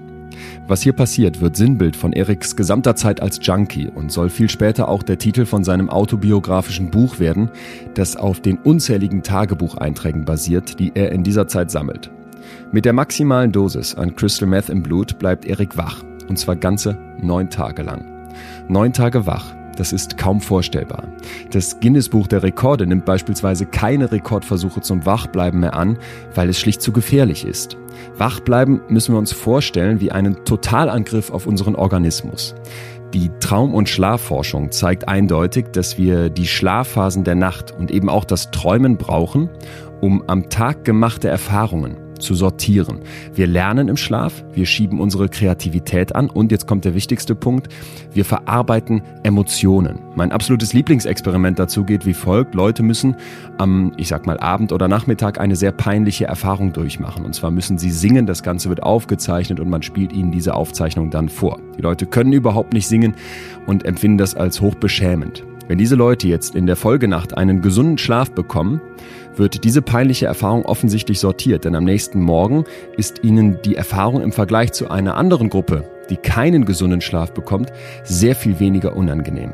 Was 0.67 0.81
hier 0.81 0.93
passiert, 0.93 1.41
wird 1.41 1.55
Sinnbild 1.55 1.95
von 1.95 2.13
Eriks 2.13 2.55
gesamter 2.55 2.95
Zeit 2.95 3.21
als 3.21 3.39
Junkie 3.41 3.89
und 3.89 4.11
soll 4.11 4.29
viel 4.29 4.49
später 4.49 4.87
auch 4.87 5.03
der 5.03 5.17
Titel 5.17 5.45
von 5.45 5.63
seinem 5.63 5.89
autobiografischen 5.89 6.91
Buch 6.91 7.19
werden, 7.19 7.49
das 7.93 8.15
auf 8.15 8.39
den 8.39 8.57
unzähligen 8.57 9.23
Tagebucheinträgen 9.23 10.25
basiert, 10.25 10.79
die 10.79 10.91
er 10.95 11.11
in 11.11 11.23
dieser 11.23 11.47
Zeit 11.47 11.71
sammelt. 11.71 12.11
Mit 12.71 12.85
der 12.85 12.93
maximalen 12.93 13.51
Dosis 13.51 13.95
an 13.95 14.15
Crystal 14.15 14.47
Meth 14.47 14.69
im 14.69 14.81
Blut 14.81 15.19
bleibt 15.19 15.45
Erik 15.45 15.77
wach, 15.77 16.03
und 16.27 16.37
zwar 16.37 16.55
ganze 16.55 16.97
neun 17.21 17.49
Tage 17.49 17.83
lang. 17.83 18.05
Neun 18.67 18.93
Tage 18.93 19.25
wach, 19.25 19.53
das 19.77 19.93
ist 19.93 20.17
kaum 20.17 20.41
vorstellbar. 20.41 21.03
Das 21.51 21.79
Guinness-Buch 21.79 22.27
der 22.27 22.43
Rekorde 22.43 22.85
nimmt 22.85 23.05
beispielsweise 23.05 23.65
keine 23.65 24.11
Rekordversuche 24.11 24.81
zum 24.81 25.05
Wachbleiben 25.05 25.59
mehr 25.59 25.75
an, 25.75 25.97
weil 26.35 26.49
es 26.49 26.59
schlicht 26.59 26.81
zu 26.81 26.91
gefährlich 26.91 27.45
ist. 27.45 27.77
Wachbleiben 28.17 28.81
müssen 28.89 29.13
wir 29.13 29.19
uns 29.19 29.31
vorstellen 29.31 29.99
wie 29.99 30.11
einen 30.11 30.43
Totalangriff 30.45 31.31
auf 31.31 31.47
unseren 31.47 31.75
Organismus. 31.75 32.55
Die 33.13 33.29
Traum- 33.39 33.73
und 33.73 33.89
Schlafforschung 33.89 34.71
zeigt 34.71 35.07
eindeutig, 35.07 35.65
dass 35.73 35.97
wir 35.97 36.29
die 36.29 36.47
Schlafphasen 36.47 37.25
der 37.25 37.35
Nacht 37.35 37.71
und 37.77 37.91
eben 37.91 38.09
auch 38.09 38.23
das 38.23 38.51
Träumen 38.51 38.97
brauchen, 38.97 39.49
um 39.99 40.23
am 40.27 40.49
Tag 40.49 40.85
gemachte 40.85 41.27
Erfahrungen 41.27 42.00
zu 42.21 42.35
sortieren. 42.35 42.99
Wir 43.33 43.47
lernen 43.47 43.87
im 43.89 43.97
Schlaf, 43.97 44.43
wir 44.53 44.65
schieben 44.65 44.99
unsere 44.99 45.29
Kreativität 45.29 46.15
an 46.15 46.29
und 46.29 46.51
jetzt 46.51 46.67
kommt 46.67 46.85
der 46.85 46.95
wichtigste 46.95 47.35
Punkt, 47.35 47.67
wir 48.13 48.25
verarbeiten 48.25 49.01
Emotionen. 49.23 49.99
Mein 50.15 50.31
absolutes 50.31 50.73
Lieblingsexperiment 50.73 51.59
dazu 51.59 51.83
geht 51.83 52.05
wie 52.05 52.13
folgt. 52.13 52.55
Leute 52.55 52.83
müssen 52.83 53.15
am, 53.57 53.93
ich 53.97 54.07
sag 54.07 54.25
mal, 54.25 54.39
Abend 54.39 54.71
oder 54.71 54.87
Nachmittag 54.87 55.39
eine 55.39 55.55
sehr 55.55 55.71
peinliche 55.71 56.25
Erfahrung 56.25 56.73
durchmachen. 56.73 57.25
Und 57.25 57.33
zwar 57.33 57.51
müssen 57.51 57.77
sie 57.77 57.91
singen, 57.91 58.25
das 58.25 58.43
Ganze 58.43 58.69
wird 58.69 58.83
aufgezeichnet 58.83 59.59
und 59.59 59.69
man 59.69 59.83
spielt 59.83 60.13
ihnen 60.13 60.31
diese 60.31 60.53
Aufzeichnung 60.53 61.09
dann 61.09 61.29
vor. 61.29 61.59
Die 61.77 61.81
Leute 61.81 62.05
können 62.05 62.33
überhaupt 62.33 62.73
nicht 62.73 62.87
singen 62.87 63.15
und 63.65 63.85
empfinden 63.85 64.17
das 64.17 64.35
als 64.35 64.61
hochbeschämend. 64.61 65.43
Wenn 65.67 65.77
diese 65.77 65.95
Leute 65.95 66.27
jetzt 66.27 66.55
in 66.55 66.65
der 66.65 66.75
Folgenacht 66.75 67.37
einen 67.37 67.61
gesunden 67.61 67.97
Schlaf 67.97 68.31
bekommen, 68.31 68.81
wird 69.35 69.63
diese 69.63 69.81
peinliche 69.81 70.25
Erfahrung 70.25 70.65
offensichtlich 70.65 71.19
sortiert, 71.19 71.65
denn 71.65 71.75
am 71.75 71.83
nächsten 71.83 72.21
Morgen 72.21 72.65
ist 72.97 73.23
ihnen 73.23 73.59
die 73.63 73.75
Erfahrung 73.75 74.21
im 74.21 74.31
Vergleich 74.31 74.71
zu 74.71 74.89
einer 74.89 75.15
anderen 75.15 75.49
Gruppe, 75.49 75.83
die 76.09 76.17
keinen 76.17 76.65
gesunden 76.65 77.01
Schlaf 77.01 77.33
bekommt, 77.33 77.71
sehr 78.03 78.35
viel 78.35 78.59
weniger 78.59 78.95
unangenehm. 78.95 79.53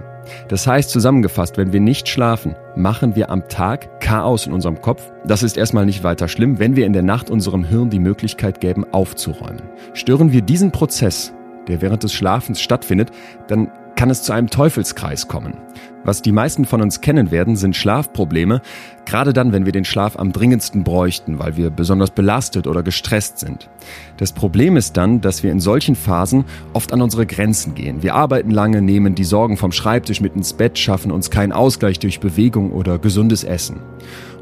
Das 0.50 0.68
heißt 0.68 0.90
zusammengefasst, 0.90 1.58
wenn 1.58 1.72
wir 1.72 1.80
nicht 1.80 2.10
schlafen, 2.10 2.56
machen 2.76 3.16
wir 3.16 3.30
am 3.30 3.48
Tag 3.48 4.02
Chaos 4.02 4.46
in 4.46 4.54
unserem 4.54 4.82
Kopf. 4.82 5.12
Das 5.26 5.44
ist 5.44 5.58
erstmal 5.58 5.86
nicht 5.86 6.04
weiter 6.04 6.28
schlimm, 6.28 6.60
wenn 6.60 6.76
wir 6.76 6.86
in 6.86 6.94
der 6.94 7.04
Nacht 7.04 7.30
unserem 7.30 7.64
Hirn 7.64 7.90
die 7.90 8.00
Möglichkeit 8.00 8.60
geben, 8.60 8.86
aufzuräumen. 8.92 9.64
Stören 9.94 10.32
wir 10.32 10.42
diesen 10.42 10.72
Prozess, 10.72 11.34
der 11.68 11.82
während 11.82 12.04
des 12.04 12.14
Schlafens 12.14 12.62
stattfindet, 12.62 13.12
dann 13.48 13.72
kann 13.98 14.10
es 14.10 14.24
zu 14.24 14.32
einem 14.32 14.50
Teufelskreis 14.50 15.28
kommen. 15.28 15.58
Was 16.06 16.22
die 16.22 16.32
meisten 16.32 16.64
von 16.64 16.82
uns 16.82 17.02
kennen 17.02 17.32
werden, 17.32 17.58
sind 17.58 17.76
Schlafprobleme, 17.76 18.62
gerade 19.04 19.34
dann, 19.34 19.52
wenn 19.52 19.66
wir 19.66 19.74
den 19.74 19.84
Schlaf 19.84 20.18
am 20.18 20.32
dringendsten 20.32 20.86
bräuchten, 20.86 21.38
weil 21.40 21.58
wir 21.58 21.70
besonders 21.70 22.12
belastet 22.12 22.66
oder 22.66 22.82
gestresst 22.82 23.40
sind. 23.40 23.70
Das 24.16 24.32
Problem 24.32 24.78
ist 24.78 24.96
dann, 24.96 25.20
dass 25.20 25.44
wir 25.44 25.52
in 25.52 25.60
solchen 25.60 25.96
Phasen 25.96 26.46
oft 26.72 26.94
an 26.94 27.02
unsere 27.02 27.26
Grenzen 27.26 27.76
gehen. 27.76 28.04
Wir 28.04 28.16
arbeiten 28.16 28.52
lange, 28.52 28.82
nehmen 28.82 29.16
die 29.16 29.26
Sorgen 29.26 29.58
vom 29.58 29.74
Schreibtisch 29.74 30.22
mit 30.22 30.36
ins 30.36 30.54
Bett, 30.54 30.78
schaffen 30.78 31.12
uns 31.12 31.30
keinen 31.30 31.52
Ausgleich 31.52 32.00
durch 32.00 32.22
Bewegung 32.22 32.72
oder 32.72 33.00
gesundes 33.00 33.44
Essen. 33.44 33.82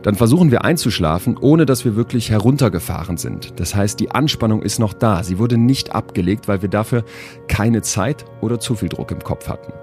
Dann 0.06 0.14
versuchen 0.14 0.52
wir 0.52 0.64
einzuschlafen, 0.64 1.36
ohne 1.36 1.66
dass 1.66 1.84
wir 1.84 1.96
wirklich 1.96 2.30
heruntergefahren 2.30 3.18
sind. 3.18 3.60
Das 3.60 3.74
heißt, 3.74 4.00
die 4.00 4.12
Anspannung 4.12 4.62
ist 4.62 4.78
noch 4.78 4.94
da. 4.94 5.24
Sie 5.24 5.40
wurde 5.40 5.58
nicht 5.58 5.96
abgelegt, 5.96 6.48
weil 6.48 6.62
wir 6.62 6.70
dafür 6.70 7.04
keine 7.48 7.82
Zeit 7.82 8.24
oder 8.40 8.60
zu 8.60 8.76
viel 8.76 8.90
Druck 8.90 9.10
im 9.10 9.24
Kopf 9.24 9.48
hatten. 9.48 9.74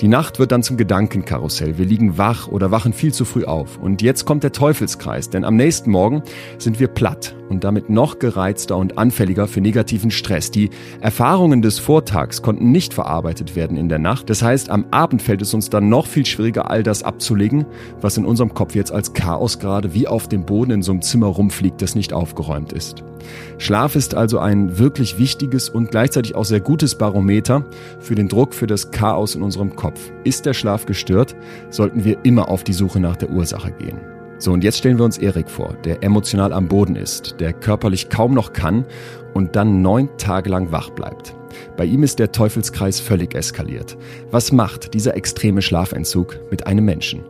Die 0.00 0.08
Nacht 0.08 0.38
wird 0.38 0.52
dann 0.52 0.62
zum 0.62 0.76
Gedankenkarussell. 0.76 1.78
Wir 1.78 1.84
liegen 1.84 2.18
wach 2.18 2.48
oder 2.48 2.70
wachen 2.70 2.92
viel 2.92 3.12
zu 3.12 3.24
früh 3.24 3.44
auf. 3.44 3.78
Und 3.78 4.02
jetzt 4.02 4.24
kommt 4.24 4.42
der 4.42 4.52
Teufelskreis, 4.52 5.30
denn 5.30 5.44
am 5.44 5.56
nächsten 5.56 5.90
Morgen 5.90 6.22
sind 6.58 6.80
wir 6.80 6.88
platt 6.88 7.34
und 7.48 7.64
damit 7.64 7.90
noch 7.90 8.18
gereizter 8.18 8.76
und 8.76 8.98
anfälliger 8.98 9.46
für 9.46 9.60
negativen 9.60 10.10
Stress. 10.10 10.50
Die 10.50 10.70
Erfahrungen 11.00 11.62
des 11.62 11.78
Vortags 11.78 12.42
konnten 12.42 12.70
nicht 12.70 12.94
verarbeitet 12.94 13.56
werden 13.56 13.76
in 13.76 13.88
der 13.88 13.98
Nacht. 13.98 14.30
Das 14.30 14.42
heißt, 14.42 14.70
am 14.70 14.86
Abend 14.90 15.22
fällt 15.22 15.42
es 15.42 15.54
uns 15.54 15.70
dann 15.70 15.88
noch 15.88 16.06
viel 16.06 16.26
schwieriger, 16.26 16.70
all 16.70 16.82
das 16.82 17.02
abzulegen, 17.02 17.66
was 18.00 18.16
in 18.16 18.26
unserem 18.26 18.54
Kopf 18.54 18.74
jetzt 18.74 18.92
als 18.92 19.12
Chaos 19.12 19.58
gerade 19.58 19.94
wie 19.94 20.06
auf 20.06 20.28
dem 20.28 20.44
Boden 20.44 20.70
in 20.70 20.82
so 20.82 20.92
einem 20.92 21.02
Zimmer 21.02 21.26
rumfliegt, 21.26 21.82
das 21.82 21.94
nicht 21.94 22.12
aufgeräumt 22.12 22.72
ist. 22.72 23.02
Schlaf 23.58 23.96
ist 23.96 24.14
also 24.14 24.38
ein 24.38 24.78
wirklich 24.78 25.18
wichtiges 25.18 25.68
und 25.68 25.90
gleichzeitig 25.90 26.36
auch 26.36 26.44
sehr 26.44 26.60
gutes 26.60 26.94
Barometer 26.94 27.64
für 27.98 28.14
den 28.14 28.28
Druck 28.28 28.54
für 28.54 28.66
das 28.66 28.90
Chaos 28.90 29.34
in 29.34 29.42
unserem 29.42 29.57
Kopf. 29.76 30.12
Ist 30.24 30.46
der 30.46 30.54
Schlaf 30.54 30.86
gestört, 30.86 31.36
sollten 31.70 32.04
wir 32.04 32.18
immer 32.24 32.48
auf 32.48 32.64
die 32.64 32.72
Suche 32.72 33.00
nach 33.00 33.16
der 33.16 33.30
Ursache 33.30 33.72
gehen. 33.72 34.00
So, 34.38 34.52
und 34.52 34.62
jetzt 34.62 34.78
stellen 34.78 34.98
wir 34.98 35.04
uns 35.04 35.18
Erik 35.18 35.50
vor, 35.50 35.74
der 35.84 36.02
emotional 36.04 36.52
am 36.52 36.68
Boden 36.68 36.94
ist, 36.94 37.36
der 37.40 37.52
körperlich 37.52 38.08
kaum 38.08 38.34
noch 38.34 38.52
kann 38.52 38.84
und 39.34 39.56
dann 39.56 39.82
neun 39.82 40.08
Tage 40.16 40.48
lang 40.48 40.70
wach 40.70 40.90
bleibt. 40.90 41.34
Bei 41.76 41.84
ihm 41.84 42.04
ist 42.04 42.20
der 42.20 42.30
Teufelskreis 42.30 43.00
völlig 43.00 43.34
eskaliert. 43.34 43.96
Was 44.30 44.52
macht 44.52 44.94
dieser 44.94 45.16
extreme 45.16 45.60
Schlafentzug 45.60 46.38
mit 46.52 46.68
einem 46.68 46.84
Menschen? 46.84 47.24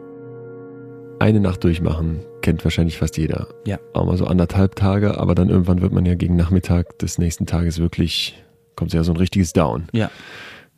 Eine 1.18 1.40
Nacht 1.40 1.64
durchmachen 1.64 2.20
kennt 2.42 2.62
wahrscheinlich 2.64 2.98
fast 2.98 3.16
jeder. 3.16 3.48
Ja. 3.66 3.78
Auch 3.94 4.04
mal 4.04 4.16
so 4.16 4.26
anderthalb 4.26 4.76
Tage, 4.76 5.18
aber 5.18 5.34
dann 5.34 5.48
irgendwann 5.48 5.80
wird 5.80 5.92
man 5.92 6.06
ja 6.06 6.14
gegen 6.14 6.36
Nachmittag 6.36 6.98
des 6.98 7.18
nächsten 7.18 7.46
Tages 7.46 7.78
wirklich, 7.78 8.42
kommt 8.76 8.92
ja 8.92 9.02
so 9.02 9.12
ein 9.12 9.16
richtiges 9.16 9.52
Down. 9.52 9.88
Ja, 9.92 10.10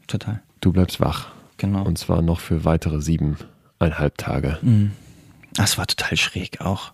total. 0.07 0.42
Du 0.61 0.72
bleibst 0.72 1.01
wach. 1.01 1.32
Genau. 1.61 1.83
Und 1.85 1.99
zwar 1.99 2.23
noch 2.23 2.41
für 2.41 2.65
weitere 2.65 3.03
siebeneinhalb 3.03 4.17
Tage. 4.17 4.59
Mhm. 4.63 4.93
Das 5.53 5.77
war 5.77 5.87
total 5.87 6.17
schräg 6.17 6.61
auch. 6.63 6.93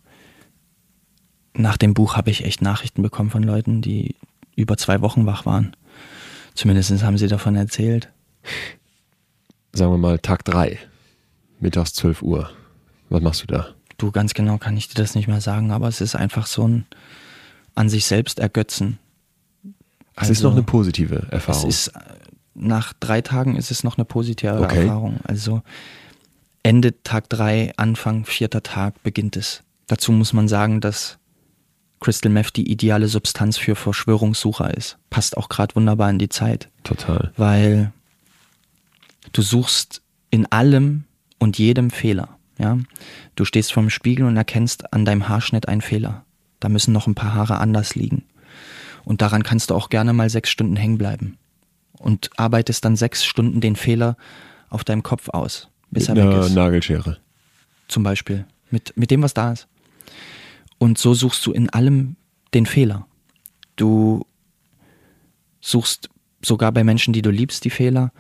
Nach 1.55 1.77
dem 1.77 1.95
Buch 1.95 2.17
habe 2.17 2.31
ich 2.31 2.45
echt 2.45 2.63
Nachrichten 2.63 3.01
bekommen 3.03 3.31
von 3.31 3.45
Leuten, 3.45 3.81
die 3.81 4.17
über 4.57 4.77
zwei 4.77 5.01
Wochen 5.03 5.25
wach 5.25 5.47
waren. 5.47 5.77
Zumindest 6.55 7.03
haben 7.05 7.17
sie 7.17 7.29
davon 7.29 7.55
erzählt. 7.55 8.11
sagen 9.73 9.93
wir 9.93 9.99
mal, 9.99 10.19
Tag 10.19 10.45
drei, 10.45 10.79
mittags 11.61 11.95
12 11.95 12.23
Uhr. 12.23 12.51
Was 13.09 13.23
machst 13.23 13.43
du 13.43 13.47
da? 13.47 13.69
Du, 13.99 14.11
ganz 14.11 14.35
genau 14.35 14.59
kann 14.59 14.77
ich 14.77 14.89
dir 14.89 14.95
das 15.01 15.15
nicht 15.15 15.29
mehr 15.29 15.41
sagen, 15.41 15.71
aber 15.71 15.87
es 15.87 16.01
ist 16.01 16.17
einfach 16.17 16.47
so 16.47 16.67
ein 16.67 16.87
an 17.77 17.89
sich 17.89 18.05
selbst 18.07 18.41
ergötzen. 18.41 18.99
Es 20.17 20.31
ist 20.31 20.43
noch 20.43 20.53
eine 20.53 20.63
positive 20.63 21.27
Es 21.27 21.33
Erfahrung. 21.33 21.69
ist, 21.69 21.89
äh, 21.89 22.01
nach 22.59 22.93
drei 22.95 23.21
Tagen 23.21 23.57
ist 23.57 23.71
es 23.71 23.85
noch 23.85 23.97
eine 23.99 24.05
positive 24.05 24.61
Okay. 24.61 24.83
Erfahrung. 24.83 25.21
Also 25.25 25.63
Ende 26.63 27.03
Tag 27.03 27.29
drei, 27.29 27.73
Anfang 27.77 28.25
vierter 28.25 28.63
Tag 28.63 29.03
beginnt 29.03 29.37
es. 29.37 29.63
Dazu 29.87 30.11
muss 30.13 30.33
man 30.33 30.49
sagen, 30.49 30.81
dass 30.81 31.19
Crystal 32.01 32.31
Meth 32.33 32.57
die 32.57 32.71
ideale 32.71 33.09
Substanz 33.09 33.57
für 33.57 33.77
Verschwörungssucher 33.77 34.75
ist. 34.77 34.99
Passt 35.11 35.37
auch 35.37 35.49
gerade 35.49 35.75
wunderbar 35.77 36.11
in 36.11 36.19
die 36.19 36.29
Zeit, 36.29 36.69
Total. 36.83 37.33
weil 37.37 37.93
du 39.33 39.43
suchst 39.43 40.03
in 40.31 40.47
allem 40.47 41.05
und 41.39 41.59
jedem 41.59 41.91
Fehler. 41.91 42.37
Ja? 42.59 42.79
Du 43.35 43.45
stehst 43.45 43.73
vorm 43.73 43.91
Spiegel 43.91 44.27
und 44.27 44.37
erkennst 44.37 44.93
an 44.93 45.05
deinem 45.05 45.29
Haarschnitt 45.29 45.69
einen 45.69 45.81
Fehler. 45.83 46.25
Da 46.61 46.69
müssen 46.69 46.93
noch 46.93 47.07
ein 47.07 47.15
paar 47.15 47.35
Haare 47.35 47.59
anders 47.59 47.95
liegen. 47.95 48.25
Und 49.05 49.23
daran 49.23 49.43
kannst 49.45 49.71
du 49.71 49.75
auch 49.75 49.89
gerne 49.89 50.13
mal 50.13 50.29
sechs 50.31 50.51
Stunden 50.51 50.77
hängen 50.77 50.99
bleiben. 50.99 51.39
Und 51.99 52.31
arbeitest 52.37 52.85
dann 52.85 52.97
sechs 52.97 53.25
Stunden 53.25 53.61
den 53.61 53.77
Fehler 53.77 54.17
auf 54.69 54.85
deinem 54.85 55.03
Kopf 55.03 55.29
aus, 55.29 55.69
bis 55.91 56.09
Mit 56.09 56.19
er 56.19 56.29
weg 56.29 56.39
ist. 56.45 56.55
Nagelschere. 56.55 57.19
Zum 57.89 58.03
Beispiel. 58.03 58.47
Mit, 58.71 58.97
mit 58.97 59.11
dem, 59.11 59.23
was 59.23 59.35
da 59.35 59.53
ist. 59.53 59.69
Und 60.79 60.99
so 60.99 61.15
suchst 61.15 61.45
du 61.47 61.53
in 61.53 61.71
allem 61.71 62.17
den 62.53 62.67
Fehler. 62.67 63.07
Du 63.77 64.27
suchst 65.61 66.11
sogar 66.43 66.73
bei 66.73 66.85
Menschen, 66.85 67.13
die 67.13 67.23
du 67.23 67.31
liebst, 67.31 67.65
die 67.65 67.71
Fehler. 67.71 68.13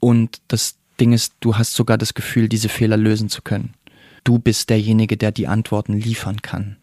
Und 0.00 0.40
das 0.48 0.76
Ding 1.00 1.12
ist, 1.12 1.34
du 1.40 1.56
hast 1.56 1.74
sogar 1.74 1.98
das 1.98 2.14
Gefühl, 2.14 2.48
diese 2.48 2.68
Fehler 2.68 2.96
lösen 2.96 3.28
zu 3.28 3.42
können. 3.42 3.74
Du 4.24 4.38
bist 4.38 4.70
derjenige, 4.70 5.16
der 5.16 5.32
die 5.32 5.48
Antworten 5.48 5.94
liefern 5.94 6.42
kann. 6.42 6.76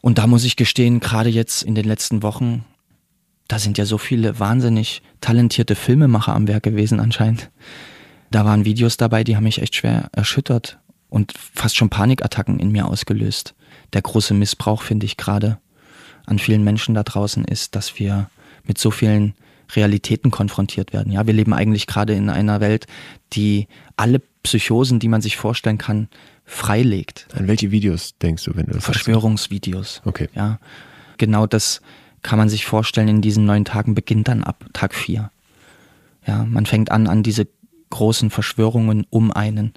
Und 0.00 0.18
da 0.18 0.26
muss 0.26 0.44
ich 0.44 0.56
gestehen, 0.56 0.98
gerade 0.98 1.30
jetzt 1.30 1.62
in 1.62 1.74
den 1.74 1.84
letzten 1.84 2.22
Wochen, 2.22 2.64
da 3.52 3.58
sind 3.58 3.76
ja 3.76 3.84
so 3.84 3.98
viele 3.98 4.40
wahnsinnig 4.40 5.02
talentierte 5.20 5.74
Filmemacher 5.74 6.34
am 6.34 6.48
Werk 6.48 6.62
gewesen 6.62 7.00
anscheinend. 7.00 7.50
Da 8.30 8.46
waren 8.46 8.64
Videos 8.64 8.96
dabei, 8.96 9.24
die 9.24 9.36
haben 9.36 9.44
mich 9.44 9.60
echt 9.60 9.76
schwer 9.76 10.08
erschüttert 10.12 10.78
und 11.10 11.34
fast 11.54 11.76
schon 11.76 11.90
Panikattacken 11.90 12.58
in 12.58 12.72
mir 12.72 12.86
ausgelöst. 12.86 13.54
Der 13.92 14.00
große 14.00 14.32
Missbrauch, 14.32 14.80
finde 14.80 15.04
ich 15.04 15.18
gerade, 15.18 15.58
an 16.24 16.38
vielen 16.38 16.64
Menschen 16.64 16.94
da 16.94 17.02
draußen 17.02 17.44
ist, 17.44 17.76
dass 17.76 17.98
wir 17.98 18.30
mit 18.64 18.78
so 18.78 18.90
vielen 18.90 19.34
Realitäten 19.76 20.30
konfrontiert 20.30 20.94
werden. 20.94 21.12
Ja, 21.12 21.26
wir 21.26 21.34
leben 21.34 21.52
eigentlich 21.52 21.86
gerade 21.86 22.14
in 22.14 22.30
einer 22.30 22.62
Welt, 22.62 22.86
die 23.34 23.68
alle 23.96 24.22
Psychosen, 24.44 24.98
die 24.98 25.08
man 25.08 25.20
sich 25.20 25.36
vorstellen 25.36 25.76
kann, 25.76 26.08
freilegt. 26.46 27.26
An 27.34 27.48
welche 27.48 27.70
Videos 27.70 28.16
denkst 28.16 28.44
du, 28.44 28.56
wenn 28.56 28.64
du 28.64 28.72
das? 28.72 28.84
Verschwörungsvideos. 28.84 30.00
Okay. 30.06 30.30
Ja, 30.34 30.58
genau 31.18 31.46
das 31.46 31.82
kann 32.22 32.38
man 32.38 32.48
sich 32.48 32.66
vorstellen. 32.66 33.08
In 33.08 33.20
diesen 33.20 33.44
neun 33.44 33.64
Tagen 33.64 33.94
beginnt 33.94 34.28
dann 34.28 34.44
ab 34.44 34.64
Tag 34.72 34.94
vier. 34.94 35.30
Ja, 36.26 36.44
man 36.44 36.66
fängt 36.66 36.90
an, 36.90 37.06
an 37.06 37.22
diese 37.22 37.48
großen 37.90 38.30
Verschwörungen 38.30 39.06
um 39.10 39.32
einen 39.32 39.72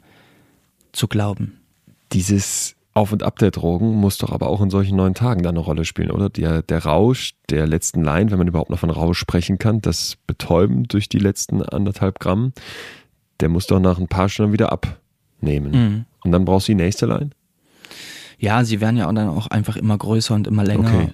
zu 0.94 1.08
glauben. 1.08 1.60
Dieses 2.14 2.76
Auf 2.94 3.12
und 3.12 3.24
Ab 3.24 3.40
der 3.40 3.52
Drogen 3.52 3.96
muss 3.96 4.18
doch 4.18 4.32
aber 4.32 4.48
auch 4.48 4.62
in 4.62 4.70
solchen 4.70 4.96
neun 4.96 5.16
Tagen 5.16 5.44
dann 5.44 5.56
eine 5.56 5.66
Rolle 5.66 5.86
spielen, 5.86 6.12
oder? 6.12 6.30
Der, 6.30 6.62
der 6.62 6.86
Rausch 6.86 7.34
der 7.50 7.68
letzten 7.68 8.04
Line, 8.04 8.32
wenn 8.32 8.38
man 8.38 8.48
überhaupt 8.48 8.70
noch 8.70 8.80
von 8.80 8.90
Rausch 8.90 9.20
sprechen 9.20 9.60
kann, 9.60 9.82
das 9.82 10.18
Betäuben 10.28 10.84
durch 10.84 11.10
die 11.10 11.20
letzten 11.20 11.62
anderthalb 11.62 12.20
Gramm, 12.20 12.54
der 13.42 13.50
muss 13.50 13.68
doch 13.68 13.80
nach 13.80 13.98
ein 13.98 14.08
paar 14.08 14.30
Stunden 14.30 14.54
wieder 14.54 14.72
abnehmen. 14.72 15.72
Mhm. 15.72 16.06
Und 16.24 16.32
dann 16.32 16.46
brauchst 16.46 16.68
du 16.68 16.72
die 16.72 16.84
nächste 16.84 17.06
Line? 17.06 17.32
Ja, 18.38 18.64
sie 18.64 18.82
werden 18.82 18.98
ja 18.98 19.08
auch 19.08 19.14
dann 19.14 19.30
auch 19.30 19.48
einfach 19.48 19.76
immer 19.76 19.98
größer 19.98 20.36
und 20.36 20.48
immer 20.48 20.64
länger, 20.64 20.88
Okay. 20.88 21.10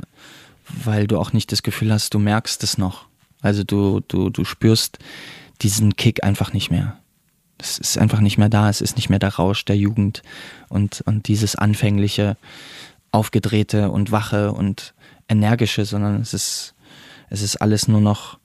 Weil 0.67 1.07
du 1.07 1.17
auch 1.17 1.33
nicht 1.33 1.51
das 1.51 1.63
Gefühl 1.63 1.91
hast, 1.91 2.13
du 2.13 2.19
merkst 2.19 2.63
es 2.63 2.77
noch. 2.77 3.07
Also 3.41 3.63
du, 3.63 4.01
du, 4.07 4.29
du 4.29 4.45
spürst 4.45 4.99
diesen 5.61 5.95
Kick 5.95 6.23
einfach 6.23 6.53
nicht 6.53 6.71
mehr. 6.71 6.97
Es 7.57 7.77
ist 7.77 7.97
einfach 7.97 8.19
nicht 8.21 8.37
mehr 8.37 8.49
da, 8.49 8.69
es 8.69 8.81
ist 8.81 8.95
nicht 8.95 9.09
mehr 9.09 9.19
der 9.19 9.35
Rausch 9.35 9.65
der 9.65 9.77
Jugend 9.77 10.23
und, 10.69 11.01
und 11.01 11.27
dieses 11.27 11.55
anfängliche, 11.55 12.37
aufgedrehte 13.11 13.91
und 13.91 14.11
wache 14.11 14.51
und 14.51 14.93
energische, 15.29 15.85
sondern 15.85 16.21
es 16.21 16.33
ist, 16.33 16.73
es 17.29 17.41
ist 17.41 17.57
alles 17.57 17.87
nur 17.87 18.01
noch 18.01 18.39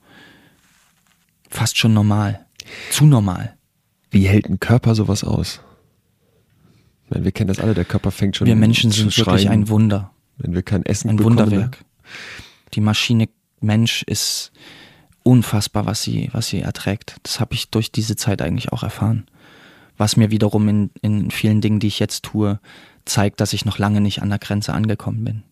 fast 1.49 1.77
schon 1.77 1.93
normal. 1.93 2.45
Zu 2.91 3.05
normal. 3.05 3.55
Wie 4.11 4.27
hält 4.27 4.47
ein 4.49 4.59
Körper 4.59 4.93
sowas 4.93 5.23
aus? 5.23 5.61
Ich 7.05 7.11
meine, 7.11 7.23
wir 7.25 7.31
kennen 7.31 7.47
das 7.47 7.59
alle, 7.59 7.73
der 7.73 7.85
Körper 7.85 8.11
fängt 8.11 8.35
schon 8.35 8.47
Wir 8.47 8.53
an 8.53 8.59
Menschen 8.59 8.91
zu 8.91 8.99
sind 8.99 9.17
wirklich 9.17 9.43
schreien, 9.43 9.51
ein 9.51 9.69
Wunder. 9.69 10.11
wenn 10.37 10.53
wir 10.53 10.61
kein 10.61 10.85
Essen 10.85 11.09
Ein 11.09 11.15
bekommen. 11.15 11.39
Wunderwerk. 11.39 11.85
Die 12.73 12.81
Maschine 12.81 13.29
Mensch 13.59 14.03
ist 14.03 14.51
unfassbar, 15.23 15.85
was 15.85 16.03
sie, 16.03 16.29
was 16.31 16.47
sie 16.47 16.61
erträgt. 16.61 17.17
Das 17.23 17.39
habe 17.39 17.53
ich 17.53 17.69
durch 17.69 17.91
diese 17.91 18.15
Zeit 18.15 18.41
eigentlich 18.41 18.71
auch 18.71 18.83
erfahren. 18.83 19.25
Was 19.97 20.15
mir 20.15 20.31
wiederum 20.31 20.67
in, 20.69 20.91
in 21.01 21.31
vielen 21.31 21.59
Dingen, 21.59 21.79
die 21.79 21.87
ich 21.87 21.99
jetzt 21.99 22.23
tue, 22.23 22.59
zeigt, 23.05 23.41
dass 23.41 23.53
ich 23.53 23.65
noch 23.65 23.77
lange 23.77 23.99
nicht 23.99 24.21
an 24.21 24.29
der 24.29 24.39
Grenze 24.39 24.73
angekommen 24.73 25.23
bin. 25.23 25.43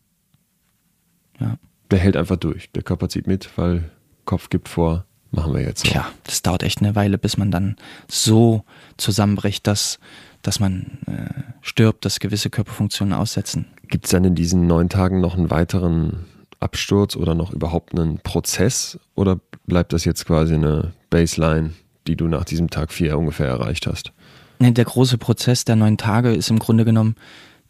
Ja. 1.39 1.57
Der 1.91 1.99
hält 1.99 2.15
einfach 2.15 2.37
durch. 2.37 2.71
Der 2.71 2.83
Körper 2.83 3.09
zieht 3.09 3.27
mit, 3.27 3.57
weil 3.57 3.89
Kopf 4.25 4.49
gibt 4.49 4.69
vor, 4.69 5.05
machen 5.31 5.53
wir 5.53 5.61
jetzt 5.61 5.85
so. 5.85 5.91
Tja, 5.91 6.07
das 6.23 6.41
dauert 6.41 6.63
echt 6.63 6.79
eine 6.79 6.95
Weile, 6.95 7.17
bis 7.17 7.37
man 7.37 7.51
dann 7.51 7.75
so 8.07 8.63
zusammenbricht, 8.97 9.67
dass, 9.67 9.99
dass 10.41 10.59
man 10.59 10.99
äh, 11.07 11.41
stirbt, 11.61 12.05
dass 12.05 12.19
gewisse 12.19 12.49
Körperfunktionen 12.49 13.13
aussetzen. 13.13 13.67
Gibt 13.87 14.05
es 14.05 14.11
dann 14.11 14.23
in 14.23 14.35
diesen 14.35 14.67
neun 14.67 14.89
Tagen 14.89 15.19
noch 15.21 15.35
einen 15.35 15.49
weiteren 15.49 16.25
Absturz 16.59 17.15
oder 17.15 17.35
noch 17.35 17.51
überhaupt 17.51 17.97
einen 17.97 18.19
Prozess? 18.19 18.99
Oder 19.15 19.39
bleibt 19.65 19.93
das 19.93 20.05
jetzt 20.05 20.25
quasi 20.25 20.55
eine 20.55 20.93
Baseline, 21.09 21.73
die 22.07 22.15
du 22.15 22.27
nach 22.27 22.45
diesem 22.45 22.69
Tag 22.69 22.91
vier 22.91 23.17
ungefähr 23.17 23.47
erreicht 23.47 23.87
hast? 23.87 24.11
Der 24.59 24.85
große 24.85 25.17
Prozess 25.17 25.65
der 25.65 25.75
neun 25.75 25.97
Tage 25.97 26.33
ist 26.33 26.49
im 26.49 26.59
Grunde 26.59 26.85
genommen 26.85 27.15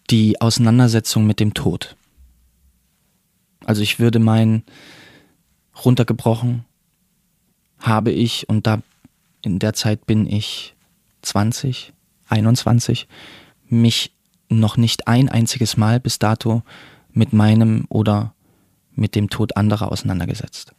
die 0.10 0.40
Auseinandersetzung 0.40 1.26
mit 1.26 1.40
dem 1.40 1.54
Tod. 1.54 1.96
Also 3.66 3.82
ich 3.82 4.00
würde 4.00 4.20
meinen, 4.20 4.64
runtergebrochen 5.84 6.66
habe 7.80 8.12
ich, 8.12 8.48
und 8.48 8.68
da 8.68 8.82
in 9.42 9.60
der 9.60 9.74
Zeit 9.74 10.06
bin 10.06 10.28
ich 10.28 10.76
20, 11.24 11.92
21, 12.30 13.08
mich 13.68 14.12
noch 14.48 14.78
nicht 14.78 15.08
ein 15.08 15.28
einziges 15.28 15.76
Mal 15.76 16.00
bis 16.00 16.20
dato 16.20 16.62
mit 17.12 17.34
meinem 17.34 17.86
oder 17.90 18.35
mit 18.96 19.16
dem 19.16 19.30
Tod 19.30 19.58
anderer 19.58 19.92
auseinandergesetzt. 19.92 20.74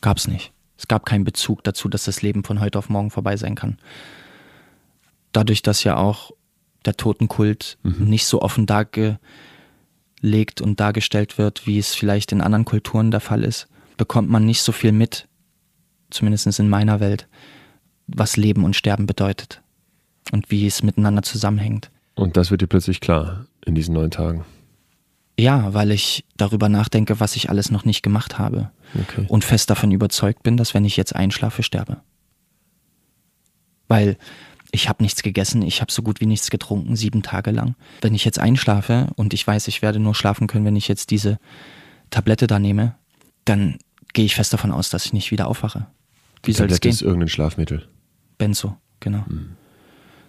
Gab's 0.00 0.28
nicht. 0.28 0.52
Es 0.76 0.86
gab 0.86 1.04
keinen 1.06 1.24
Bezug 1.24 1.64
dazu, 1.64 1.88
dass 1.88 2.04
das 2.04 2.22
Leben 2.22 2.44
von 2.44 2.60
heute 2.60 2.78
auf 2.78 2.88
morgen 2.88 3.10
vorbei 3.10 3.36
sein 3.36 3.56
kann 3.56 3.78
dadurch, 5.32 5.62
dass 5.62 5.84
ja 5.84 5.96
auch 5.96 6.32
der 6.84 6.96
Totenkult 6.96 7.78
nicht 7.82 8.26
so 8.26 8.42
offen 8.42 8.66
dargelegt 8.66 9.18
und 10.60 10.80
dargestellt 10.80 11.38
wird, 11.38 11.66
wie 11.66 11.78
es 11.78 11.94
vielleicht 11.94 12.32
in 12.32 12.40
anderen 12.40 12.64
Kulturen 12.64 13.10
der 13.10 13.20
Fall 13.20 13.44
ist, 13.44 13.68
bekommt 13.96 14.30
man 14.30 14.44
nicht 14.44 14.62
so 14.62 14.72
viel 14.72 14.92
mit, 14.92 15.28
zumindest 16.10 16.58
in 16.58 16.68
meiner 16.68 17.00
Welt, 17.00 17.28
was 18.06 18.36
Leben 18.36 18.64
und 18.64 18.76
Sterben 18.76 19.06
bedeutet 19.06 19.62
und 20.32 20.50
wie 20.50 20.66
es 20.66 20.82
miteinander 20.82 21.22
zusammenhängt. 21.22 21.90
Und 22.14 22.36
das 22.36 22.50
wird 22.50 22.62
dir 22.62 22.66
plötzlich 22.66 23.00
klar 23.00 23.46
in 23.64 23.74
diesen 23.74 23.94
neun 23.94 24.10
Tagen. 24.10 24.44
Ja, 25.38 25.72
weil 25.72 25.92
ich 25.92 26.24
darüber 26.36 26.68
nachdenke, 26.68 27.20
was 27.20 27.36
ich 27.36 27.48
alles 27.48 27.70
noch 27.70 27.84
nicht 27.84 28.02
gemacht 28.02 28.38
habe 28.38 28.70
Okay. 29.00 29.24
und 29.28 29.44
fest 29.44 29.70
davon 29.70 29.92
überzeugt 29.92 30.42
bin, 30.42 30.56
dass 30.56 30.74
wenn 30.74 30.84
ich 30.84 30.96
jetzt 30.96 31.14
einschlafe, 31.14 31.62
sterbe. 31.62 31.98
Weil 33.86 34.16
ich 34.72 34.88
habe 34.88 35.02
nichts 35.02 35.22
gegessen, 35.22 35.62
ich 35.62 35.80
habe 35.80 35.92
so 35.92 36.02
gut 36.02 36.20
wie 36.20 36.26
nichts 36.26 36.50
getrunken, 36.50 36.96
sieben 36.96 37.22
Tage 37.22 37.50
lang. 37.52 37.74
Wenn 38.02 38.14
ich 38.14 38.24
jetzt 38.24 38.38
einschlafe 38.38 39.08
und 39.16 39.32
ich 39.32 39.46
weiß, 39.46 39.68
ich 39.68 39.80
werde 39.80 39.98
nur 39.98 40.14
schlafen 40.14 40.46
können, 40.46 40.64
wenn 40.64 40.76
ich 40.76 40.88
jetzt 40.88 41.10
diese 41.10 41.38
Tablette 42.10 42.46
da 42.46 42.58
nehme, 42.58 42.94
dann 43.44 43.78
gehe 44.12 44.24
ich 44.24 44.34
fest 44.34 44.52
davon 44.52 44.72
aus, 44.72 44.90
dass 44.90 45.06
ich 45.06 45.12
nicht 45.12 45.30
wieder 45.30 45.46
aufwache. 45.48 45.86
Wie 46.42 46.52
soll 46.52 46.66
das 46.66 46.80
gehen? 46.80 46.90
ist 46.92 47.02
irgendein 47.02 47.28
Schlafmittel. 47.28 47.88
Benzo, 48.36 48.76
genau. 49.00 49.24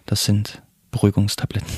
Das 0.06 0.24
sind 0.24 0.62
Beruhigungstabletten. 0.90 1.68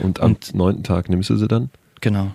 Und 0.00 0.20
am 0.20 0.32
Und- 0.32 0.54
neunten 0.54 0.82
Tag 0.84 1.08
nimmst 1.08 1.30
du 1.30 1.36
sie 1.36 1.48
dann? 1.48 1.70
genau. 2.00 2.32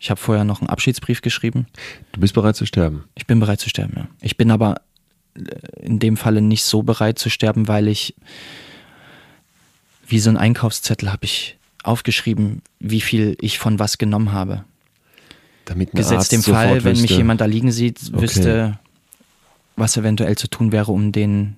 Ich 0.00 0.10
habe 0.10 0.20
vorher 0.20 0.44
noch 0.44 0.60
einen 0.60 0.68
Abschiedsbrief 0.68 1.22
geschrieben. 1.22 1.66
Du 2.12 2.20
bist 2.20 2.34
bereit 2.34 2.56
zu 2.56 2.66
sterben. 2.66 3.04
Ich 3.14 3.26
bin 3.26 3.40
bereit 3.40 3.60
zu 3.60 3.70
sterben, 3.70 3.94
ja. 3.96 4.08
Ich 4.20 4.36
bin 4.36 4.50
aber 4.50 4.82
äh, 5.34 5.40
in 5.80 5.98
dem 5.98 6.18
Falle 6.18 6.42
nicht 6.42 6.64
so 6.64 6.82
bereit 6.82 7.18
zu 7.18 7.30
sterben, 7.30 7.68
weil 7.68 7.88
ich 7.88 8.14
wie 10.06 10.18
so 10.18 10.28
ein 10.28 10.36
Einkaufszettel 10.36 11.10
habe 11.10 11.24
ich 11.24 11.56
aufgeschrieben, 11.84 12.60
wie 12.80 13.00
viel 13.00 13.36
ich 13.40 13.58
von 13.58 13.78
was 13.78 13.96
genommen 13.96 14.32
habe. 14.32 14.64
Damit 15.64 15.94
ein 15.94 15.96
Gesetzt 15.96 16.12
Arzt 16.18 16.32
dem 16.32 16.42
Fall, 16.42 16.84
wenn 16.84 16.92
mich 16.92 17.02
wüsste, 17.04 17.16
jemand 17.16 17.40
da 17.40 17.46
liegen 17.46 17.72
sieht, 17.72 17.98
Okay. 18.12 18.20
wüsste, 18.22 18.78
was 19.76 19.96
eventuell 19.96 20.36
zu 20.36 20.48
tun 20.48 20.70
wäre, 20.72 20.92
um 20.92 21.12
den 21.12 21.56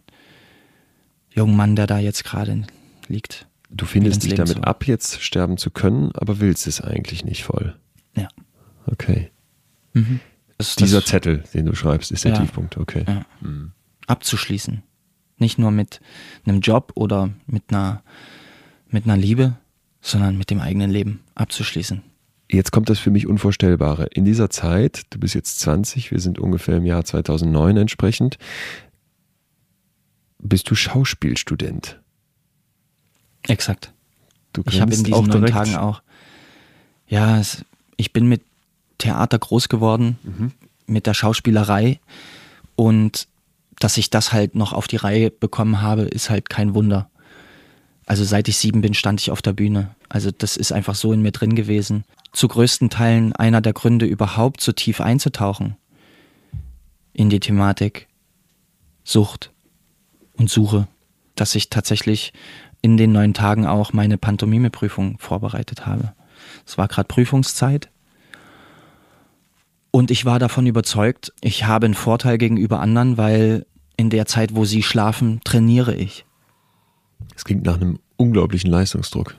jungen 1.34 1.56
Mann, 1.56 1.74
der 1.74 1.88
da 1.88 1.98
jetzt 1.98 2.22
gerade 2.22 2.62
liegt. 3.08 3.46
Du 3.76 3.84
findest 3.86 4.24
dich 4.24 4.34
damit 4.34 4.56
zu- 4.56 4.62
ab, 4.62 4.86
jetzt 4.86 5.22
sterben 5.22 5.56
zu 5.56 5.70
können, 5.70 6.12
aber 6.14 6.40
willst 6.40 6.66
es 6.66 6.80
eigentlich 6.80 7.24
nicht 7.24 7.44
voll. 7.44 7.76
Ja. 8.16 8.28
Okay. 8.86 9.30
Das, 10.58 10.76
Dieser 10.76 11.00
das 11.00 11.10
Zettel, 11.10 11.44
den 11.54 11.66
du 11.66 11.74
schreibst, 11.74 12.10
ist 12.12 12.24
der 12.24 12.32
Ja. 12.32 12.38
Tiefpunkt. 12.40 12.76
Okay. 12.76 13.04
Ja. 13.06 13.24
abzuschließen. 14.06 14.82
Nicht 15.38 15.58
nur 15.58 15.70
mit 15.70 16.00
einem 16.46 16.60
Job 16.60 16.92
oder 16.94 17.30
mit 17.46 17.64
einer, 17.68 18.02
mit 18.88 19.04
einer 19.04 19.16
Liebe, 19.16 19.56
sondern 20.00 20.38
mit 20.38 20.50
dem 20.50 20.60
eigenen 20.60 20.90
Leben 20.90 21.20
abzuschließen. 21.34 22.02
Jetzt 22.50 22.70
kommt 22.70 22.88
das 22.88 22.98
für 23.00 23.10
mich 23.10 23.26
Unvorstellbare. 23.26 24.06
In 24.06 24.24
dieser 24.24 24.48
Zeit, 24.50 25.02
du 25.10 25.18
bist 25.18 25.34
jetzt 25.34 25.58
20, 25.60 26.10
wir 26.12 26.20
sind 26.20 26.38
ungefähr 26.38 26.76
im 26.76 26.86
Jahr 26.86 27.04
2009 27.04 27.76
entsprechend, 27.76 28.38
bist 30.38 30.70
du 30.70 30.74
Schauspielstudent. 30.74 32.00
Exakt. 33.48 33.92
Du 34.52 34.62
Ich 34.68 34.80
habe 34.80 34.94
in 34.94 35.04
diesen 35.04 35.14
auch 35.14 35.26
neun 35.26 35.46
Tagen 35.46 35.76
auch. 35.76 36.02
Ja, 37.08 37.38
es, 37.38 37.64
ich 37.96 38.12
bin 38.12 38.26
mit 38.26 38.42
Theater 38.98 39.38
groß 39.38 39.68
geworden, 39.68 40.18
Mhm. 40.22 40.52
mit 40.86 41.06
der 41.06 41.14
Schauspielerei 41.14 42.00
und 42.76 43.28
dass 43.78 43.96
ich 43.98 44.08
das 44.10 44.32
halt 44.32 44.54
noch 44.54 44.72
auf 44.72 44.88
die 44.88 44.96
Reihe 44.96 45.30
bekommen 45.30 45.82
habe, 45.82 46.02
ist 46.02 46.30
halt 46.30 46.48
kein 46.48 46.74
Wunder. 46.74 47.10
Also 48.06 48.24
seit 48.24 48.48
ich 48.48 48.56
sieben 48.56 48.80
bin, 48.80 48.94
stand 48.94 49.20
ich 49.20 49.30
auf 49.30 49.42
der 49.42 49.52
Bühne. 49.52 49.94
Also 50.08 50.30
das 50.30 50.56
ist 50.56 50.72
einfach 50.72 50.94
so 50.94 51.12
in 51.12 51.20
mir 51.22 51.32
drin 51.32 51.54
gewesen. 51.56 52.04
Zu 52.32 52.48
größten 52.48 52.88
Teilen 52.88 53.34
einer 53.34 53.60
der 53.60 53.72
Gründe, 53.72 54.06
überhaupt 54.06 54.60
so 54.60 54.72
tief 54.72 55.00
einzutauchen 55.00 55.76
in 57.12 57.28
die 57.30 57.40
Thematik 57.40 58.06
Sucht 59.04 59.50
und 60.34 60.48
Suche, 60.50 60.86
dass 61.34 61.54
ich 61.54 61.68
tatsächlich 61.70 62.32
in 62.86 62.96
den 62.96 63.10
neun 63.10 63.34
Tagen 63.34 63.66
auch 63.66 63.92
meine 63.92 64.16
Pantomime-Prüfung 64.16 65.18
vorbereitet 65.18 65.86
habe. 65.86 66.12
Es 66.64 66.78
war 66.78 66.86
gerade 66.86 67.08
Prüfungszeit 67.08 67.90
und 69.90 70.12
ich 70.12 70.24
war 70.24 70.38
davon 70.38 70.66
überzeugt, 70.66 71.32
ich 71.40 71.64
habe 71.64 71.86
einen 71.86 71.94
Vorteil 71.94 72.38
gegenüber 72.38 72.78
anderen, 72.78 73.16
weil 73.16 73.66
in 73.96 74.08
der 74.08 74.26
Zeit, 74.26 74.54
wo 74.54 74.64
sie 74.64 74.84
schlafen, 74.84 75.40
trainiere 75.42 75.96
ich. 75.96 76.26
Es 77.34 77.44
klingt 77.44 77.64
nach 77.64 77.74
einem 77.74 77.98
unglaublichen 78.16 78.70
Leistungsdruck. 78.70 79.34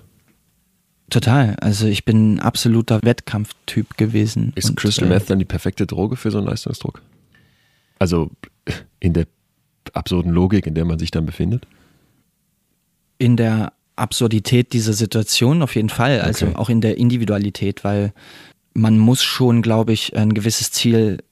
Total. 1.09 1.55
Also 1.61 1.87
ich 1.87 2.03
bin 2.03 2.33
ein 2.33 2.39
absoluter 2.41 2.99
Wettkampftyp 3.01 3.95
gewesen. 3.95 4.51
Ist 4.55 4.71
Und, 4.71 4.75
Crystal 4.75 5.05
äh, 5.05 5.09
Meth 5.09 5.29
dann 5.29 5.39
die 5.39 5.45
perfekte 5.45 5.87
Droge 5.87 6.17
für 6.17 6.31
so 6.31 6.39
einen 6.39 6.47
Leistungsdruck? 6.47 7.01
Also 7.97 8.29
in 8.99 9.13
der 9.13 9.25
absurden 9.93 10.33
Logik, 10.33 10.67
in 10.67 10.73
der 10.73 10.83
man 10.83 10.99
sich 10.99 11.11
dann 11.11 11.25
befindet? 11.25 11.65
In 13.17 13.37
der 13.37 13.73
Absurdität 13.95 14.73
dieser 14.73 14.93
Situation 14.93 15.61
auf 15.61 15.75
jeden 15.75 15.89
Fall, 15.89 16.21
also 16.21 16.47
Okay. 16.47 16.55
auch 16.55 16.69
in 16.69 16.81
der 16.81 16.97
Individualität, 16.97 17.83
weil 17.83 18.13
man 18.73 18.99
muss 18.99 19.23
schon, 19.23 19.61
glaube 19.61 19.93
ich, 19.93 20.15
ein 20.15 20.33
gewisses 20.33 20.71
Ziel 20.71 21.23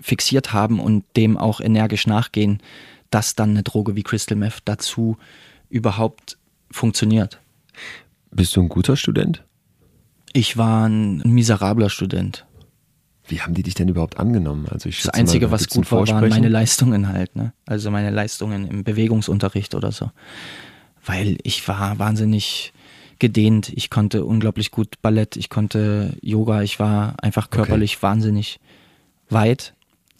fixiert 0.00 0.52
haben 0.52 0.80
und 0.80 1.04
dem 1.16 1.36
auch 1.36 1.60
energisch 1.60 2.06
nachgehen, 2.06 2.60
dass 3.10 3.36
dann 3.36 3.50
eine 3.50 3.62
Droge 3.62 3.94
wie 3.94 4.02
Crystal 4.02 4.36
Meth 4.36 4.58
dazu 4.64 5.16
überhaupt 5.70 6.38
funktioniert. 6.70 7.40
Bist 8.30 8.56
du 8.56 8.60
ein 8.62 8.68
guter 8.68 8.96
Student? 8.96 9.44
Ich 10.32 10.56
war 10.56 10.88
ein 10.88 11.18
miserabler 11.24 11.88
Student. 11.88 12.44
Wie 13.26 13.40
haben 13.40 13.54
die 13.54 13.62
dich 13.62 13.74
denn 13.74 13.88
überhaupt 13.88 14.18
angenommen? 14.18 14.66
Also 14.70 14.88
ich 14.88 15.02
Das 15.02 15.10
Einzige, 15.10 15.46
mal, 15.46 15.52
was 15.52 15.68
gut 15.68 15.90
war, 15.92 16.06
waren 16.08 16.28
meine 16.28 16.48
Leistungen 16.48 17.08
halt. 17.08 17.36
Ne? 17.36 17.52
Also 17.66 17.90
meine 17.90 18.10
Leistungen 18.10 18.66
im 18.66 18.84
Bewegungsunterricht 18.84 19.74
oder 19.74 19.92
so. 19.92 20.10
Weil 21.08 21.38
ich 21.42 21.66
war 21.66 21.98
wahnsinnig 21.98 22.74
gedehnt. 23.18 23.72
Ich 23.74 23.88
konnte 23.88 24.26
unglaublich 24.26 24.70
gut 24.70 25.00
Ballett, 25.00 25.36
ich 25.38 25.48
konnte 25.48 26.16
Yoga, 26.20 26.62
ich 26.62 26.78
war 26.78 27.16
einfach 27.22 27.48
körperlich 27.48 28.02
wahnsinnig 28.02 28.60
weit. 29.30 29.74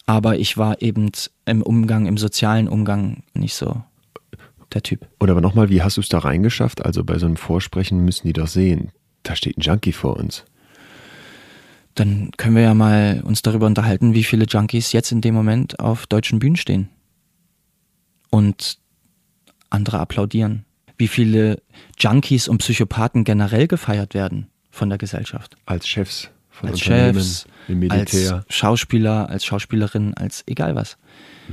Aber 0.07 0.39
ich 0.39 0.57
war 0.57 0.81
eben 0.81 1.13
im 1.45 1.63
Umgang, 1.63 2.07
im 2.07 2.17
sozialen 2.17 2.69
Umgang 2.69 3.23
nicht 3.35 3.55
so 3.55 3.83
der 4.73 4.83
Typ. 4.83 5.07
Und 5.19 5.29
aber 5.29 5.43
nochmal, 5.43 5.69
wie 5.69 5.83
hast 5.83 5.99
du 5.99 6.01
es 6.01 6.09
da 6.09 6.21
reingeschafft? 6.21 6.85
Also 6.87 7.05
bei 7.05 7.19
so 7.19 7.27
einem 7.27 7.37
Vorsprechen 7.37 8.03
müssen 8.03 8.27
die 8.27 8.33
doch 8.33 8.49
sehen, 8.49 8.91
da 9.25 9.37
steht 9.37 9.59
ein 9.59 9.61
Junkie 9.61 9.93
vor 9.93 10.17
uns. 10.17 10.47
Dann 11.95 12.31
können 12.39 12.57
wir 12.57 12.63
ja 12.63 12.73
mal 12.73 13.23
uns 13.27 13.43
darüber 13.43 13.67
unterhalten, 13.67 14.15
wie 14.15 14.25
viele 14.25 14.47
Junkies 14.47 14.93
jetzt 14.93 15.13
in 15.13 15.21
dem 15.21 15.35
Moment 15.35 15.81
auf 15.81 16.07
deutschen 16.07 16.39
Bühnen 16.39 16.57
stehen. 16.57 16.89
Und 18.31 18.79
andere 19.69 19.99
applaudieren. 19.99 20.65
Wie 20.99 21.09
viele 21.09 21.63
Junkies 21.99 22.49
und 22.49 22.59
Psychopathen 22.59 23.25
generell 23.25 23.69
gefeiert 23.69 24.15
werden 24.15 24.49
von 24.71 24.89
der 24.89 24.99
Gesellschaft. 24.99 25.57
Als 25.65 25.89
Chefs 25.89 26.31
von 26.51 26.69
Als 26.69 26.83
Unternehmen, 26.83 27.15
Chefs, 27.15 27.47
im 27.69 27.79
Militär. 27.79 28.35
als 28.35 28.55
Schauspieler, 28.55 29.29
als 29.29 29.45
Schauspielerin, 29.45 30.15
als 30.15 30.43
egal 30.47 30.75
was. 30.75 30.99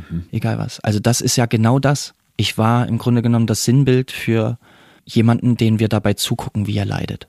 Mhm. 0.10 0.26
Egal 0.32 0.58
was. 0.58 0.80
Also 0.80 1.00
das 1.00 1.22
ist 1.22 1.36
ja 1.36 1.46
genau 1.46 1.80
das. 1.80 2.16
Ich 2.38 2.58
war 2.58 2.88
im 2.88 2.98
Grunde 2.98 3.22
genommen 3.22 3.48
das 3.48 3.64
Sinnbild 3.64 4.12
für 4.12 4.58
jemanden, 5.06 5.56
den 5.58 5.80
wir 5.80 5.88
dabei 5.88 6.16
zugucken, 6.16 6.68
wie 6.68 6.78
er 6.78 6.86
leidet. 6.86 7.28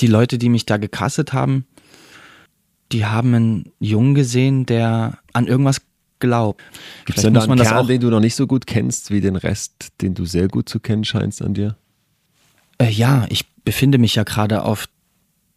Die 0.00 0.08
Leute, 0.08 0.38
die 0.38 0.48
mich 0.48 0.66
da 0.66 0.76
gecastet 0.76 1.32
haben, 1.32 1.66
die 2.90 3.06
haben 3.06 3.34
einen 3.34 3.72
Jungen 3.78 4.14
gesehen, 4.14 4.66
der 4.66 5.18
an 5.32 5.46
irgendwas 5.46 5.80
glaubt. 6.22 6.62
Gibt 7.04 7.18
es 7.18 7.22
denn 7.24 7.34
da 7.34 7.40
einen 7.40 7.48
man 7.50 7.58
das 7.58 7.68
Kern, 7.68 7.78
auch 7.78 7.86
den 7.86 8.00
du 8.00 8.08
noch 8.08 8.20
nicht 8.20 8.34
so 8.34 8.46
gut 8.46 8.66
kennst, 8.66 9.10
wie 9.10 9.20
den 9.20 9.36
Rest, 9.36 9.72
den 10.00 10.14
du 10.14 10.24
sehr 10.24 10.48
gut 10.48 10.68
zu 10.68 10.80
kennen 10.80 11.04
scheinst 11.04 11.42
an 11.42 11.52
dir? 11.54 11.76
Äh, 12.78 12.88
ja, 12.90 13.26
ich 13.28 13.46
befinde 13.64 13.98
mich 13.98 14.14
ja 14.14 14.22
gerade 14.24 14.62
auf, 14.62 14.88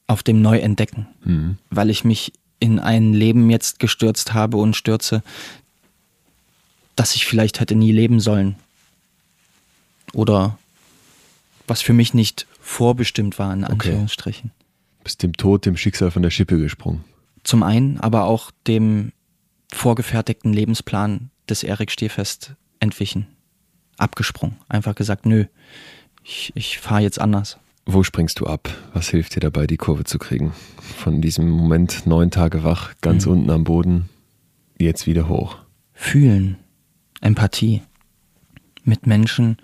auf 0.08 0.22
dem 0.24 0.42
Neuentdecken, 0.42 1.08
Mhm. 1.24 1.58
weil 1.70 1.90
ich 1.90 2.04
mich 2.04 2.34
in 2.60 2.80
ein 2.80 3.14
Leben 3.14 3.50
jetzt 3.50 3.80
gestürzt 3.80 4.34
habe 4.34 4.58
und 4.58 4.76
stürze, 4.76 5.24
das 6.96 7.16
ich 7.16 7.26
vielleicht 7.26 7.60
hätte 7.60 7.76
nie 7.76 7.92
leben 7.92 8.20
sollen. 8.20 8.56
Oder 10.14 10.58
was 11.68 11.82
für 11.82 11.94
mich 11.94 12.14
nicht 12.14 12.48
vorbestimmt 12.62 13.38
war, 13.40 13.54
in 13.54 13.64
Anführungsstrichen. 13.64 14.52
Bist 15.04 15.22
dem 15.24 15.34
Tod, 15.34 15.66
dem 15.66 15.78
Schicksal 15.78 16.12
von 16.12 16.22
der 16.24 16.30
Schippe 16.30 16.58
gesprungen. 16.58 17.04
Zum 17.44 17.62
einen, 17.64 18.00
aber 18.00 18.24
auch 18.24 18.52
dem 18.66 19.12
vorgefertigten 19.72 20.54
Lebensplan 20.54 21.30
des 21.50 21.64
Erik 21.64 21.92
Stehfest 21.92 22.56
entwichen. 22.80 23.28
Abgesprungen. 23.98 24.58
Einfach 24.68 24.96
gesagt, 24.96 25.26
nö, 25.26 25.46
ich, 26.24 26.52
ich 26.56 26.80
fahre 26.80 27.02
jetzt 27.02 27.20
anders. 27.20 27.58
Wo 27.86 28.04
springst 28.04 28.40
du 28.40 28.48
ab? 28.48 28.70
Was 28.94 29.10
hilft 29.10 29.36
dir 29.36 29.40
dabei, 29.42 29.68
die 29.68 29.78
Kurve 29.78 30.04
zu 30.06 30.18
kriegen? 30.18 30.54
Von 30.98 31.22
diesem 31.22 31.50
Moment 31.50 32.06
neun 32.08 32.32
Tage 32.32 32.64
wach, 32.64 32.94
ganz 33.02 33.26
Mhm. 33.26 33.32
unten 33.32 33.50
am 33.52 33.64
Boden, 33.64 34.10
jetzt 34.80 35.06
wieder 35.08 35.30
hoch. 35.30 35.58
Fühlen, 35.94 36.58
Empathie, 37.22 37.84
mit 38.84 39.08
Menschen 39.08 39.58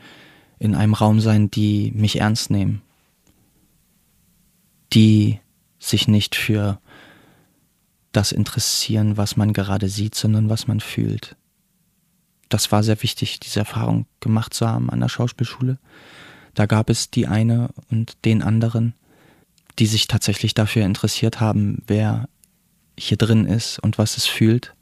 in 0.59 0.75
einem 0.75 0.93
Raum 0.93 1.19
sein, 1.19 1.49
die 1.51 1.91
mich 1.95 2.19
ernst 2.19 2.51
nehmen, 2.51 2.81
die 4.93 5.39
sich 5.79 6.07
nicht 6.07 6.35
für 6.35 6.79
das 8.11 8.31
interessieren, 8.31 9.17
was 9.17 9.37
man 9.37 9.53
gerade 9.53 9.89
sieht, 9.89 10.15
sondern 10.15 10.49
was 10.49 10.67
man 10.67 10.79
fühlt. 10.79 11.35
Das 12.49 12.71
war 12.71 12.83
sehr 12.83 13.01
wichtig, 13.01 13.39
diese 13.39 13.59
Erfahrung 13.59 14.05
gemacht 14.19 14.53
zu 14.53 14.67
haben 14.67 14.89
an 14.89 14.99
der 14.99 15.09
Schauspielschule. 15.09 15.77
Da 16.53 16.65
gab 16.65 16.89
es 16.89 17.09
die 17.09 17.27
eine 17.27 17.69
und 17.89 18.17
den 18.25 18.41
anderen, 18.41 18.93
die 19.79 19.85
sich 19.85 20.07
tatsächlich 20.07 20.53
dafür 20.53 20.85
interessiert 20.85 21.39
haben, 21.39 21.81
wer 21.87 22.27
hier 22.97 23.17
drin 23.17 23.45
ist 23.45 23.79
und 23.79 23.97
was 23.97 24.17
es 24.17 24.25
fühlt 24.25 24.75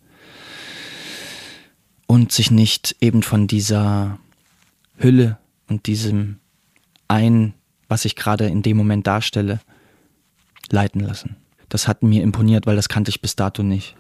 und 2.07 2.31
sich 2.31 2.49
nicht 2.49 2.95
eben 3.01 3.21
von 3.21 3.45
dieser 3.45 4.17
Hülle 4.97 5.37
und 5.67 5.85
diesem 5.85 6.39
ein, 7.07 7.53
was 7.87 8.05
ich 8.05 8.15
gerade 8.15 8.47
in 8.47 8.63
dem 8.63 8.77
Moment 8.77 9.05
darstelle, 9.05 9.59
leiten 10.71 11.01
lassen. 11.01 11.35
Das 11.69 11.87
hat 11.87 12.03
mir 12.03 12.23
imponiert, 12.23 12.65
weil 12.65 12.75
das 12.75 12.89
kannte 12.89 13.09
ich 13.09 13.21
bis 13.21 13.35
dato 13.35 13.63
nicht. 13.63 13.95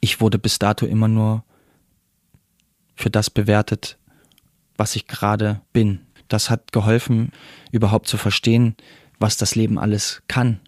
Ich 0.00 0.20
wurde 0.20 0.38
bis 0.38 0.58
dato 0.58 0.86
immer 0.86 1.08
nur 1.08 1.44
für 2.94 3.10
das 3.10 3.30
bewertet, 3.30 3.98
was 4.76 4.96
ich 4.96 5.06
gerade 5.06 5.60
bin. 5.72 6.00
Das 6.28 6.50
hat 6.50 6.72
geholfen, 6.72 7.30
überhaupt 7.72 8.06
zu 8.08 8.16
verstehen, 8.16 8.76
was 9.18 9.36
das 9.36 9.54
Leben 9.54 9.78
alles 9.78 10.22
kann. 10.28 10.60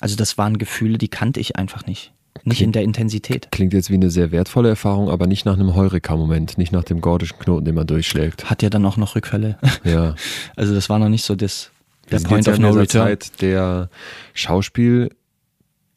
Also 0.00 0.16
das 0.16 0.38
waren 0.38 0.58
Gefühle, 0.58 0.96
die 0.98 1.08
kannte 1.08 1.40
ich 1.40 1.56
einfach 1.56 1.86
nicht. 1.86 2.12
Nicht 2.44 2.58
Okay. 2.58 2.64
in 2.64 2.72
der 2.72 2.82
Intensität. 2.84 3.48
Klingt 3.50 3.74
jetzt 3.74 3.90
wie 3.90 3.94
eine 3.94 4.08
sehr 4.10 4.30
wertvolle 4.30 4.70
Erfahrung, 4.70 5.10
aber 5.10 5.26
nicht 5.26 5.44
nach 5.44 5.54
einem 5.54 5.74
Heureka-Moment, 5.74 6.56
nicht 6.56 6.72
nach 6.72 6.84
dem 6.84 7.00
gordischen 7.02 7.38
Knoten, 7.38 7.64
den 7.66 7.74
man 7.74 7.86
durchschlägt. 7.86 8.48
Hat 8.48 8.62
ja 8.62 8.70
dann 8.70 8.86
auch 8.86 8.96
noch 8.96 9.14
Rückfälle. 9.14 9.58
Ja. 9.84 10.14
Also 10.56 10.74
das 10.74 10.88
war 10.88 10.98
noch 10.98 11.08
nicht 11.10 11.24
so 11.24 11.34
das, 11.36 11.70
Wir 12.10 12.18
der 12.18 12.28
Point 12.28 12.48
of 12.48 12.58
ja 12.58 12.60
no 12.62 12.70
return. 12.70 13.06
Zeit 13.06 13.40
der 13.42 13.88
Schauspiel 14.34 15.10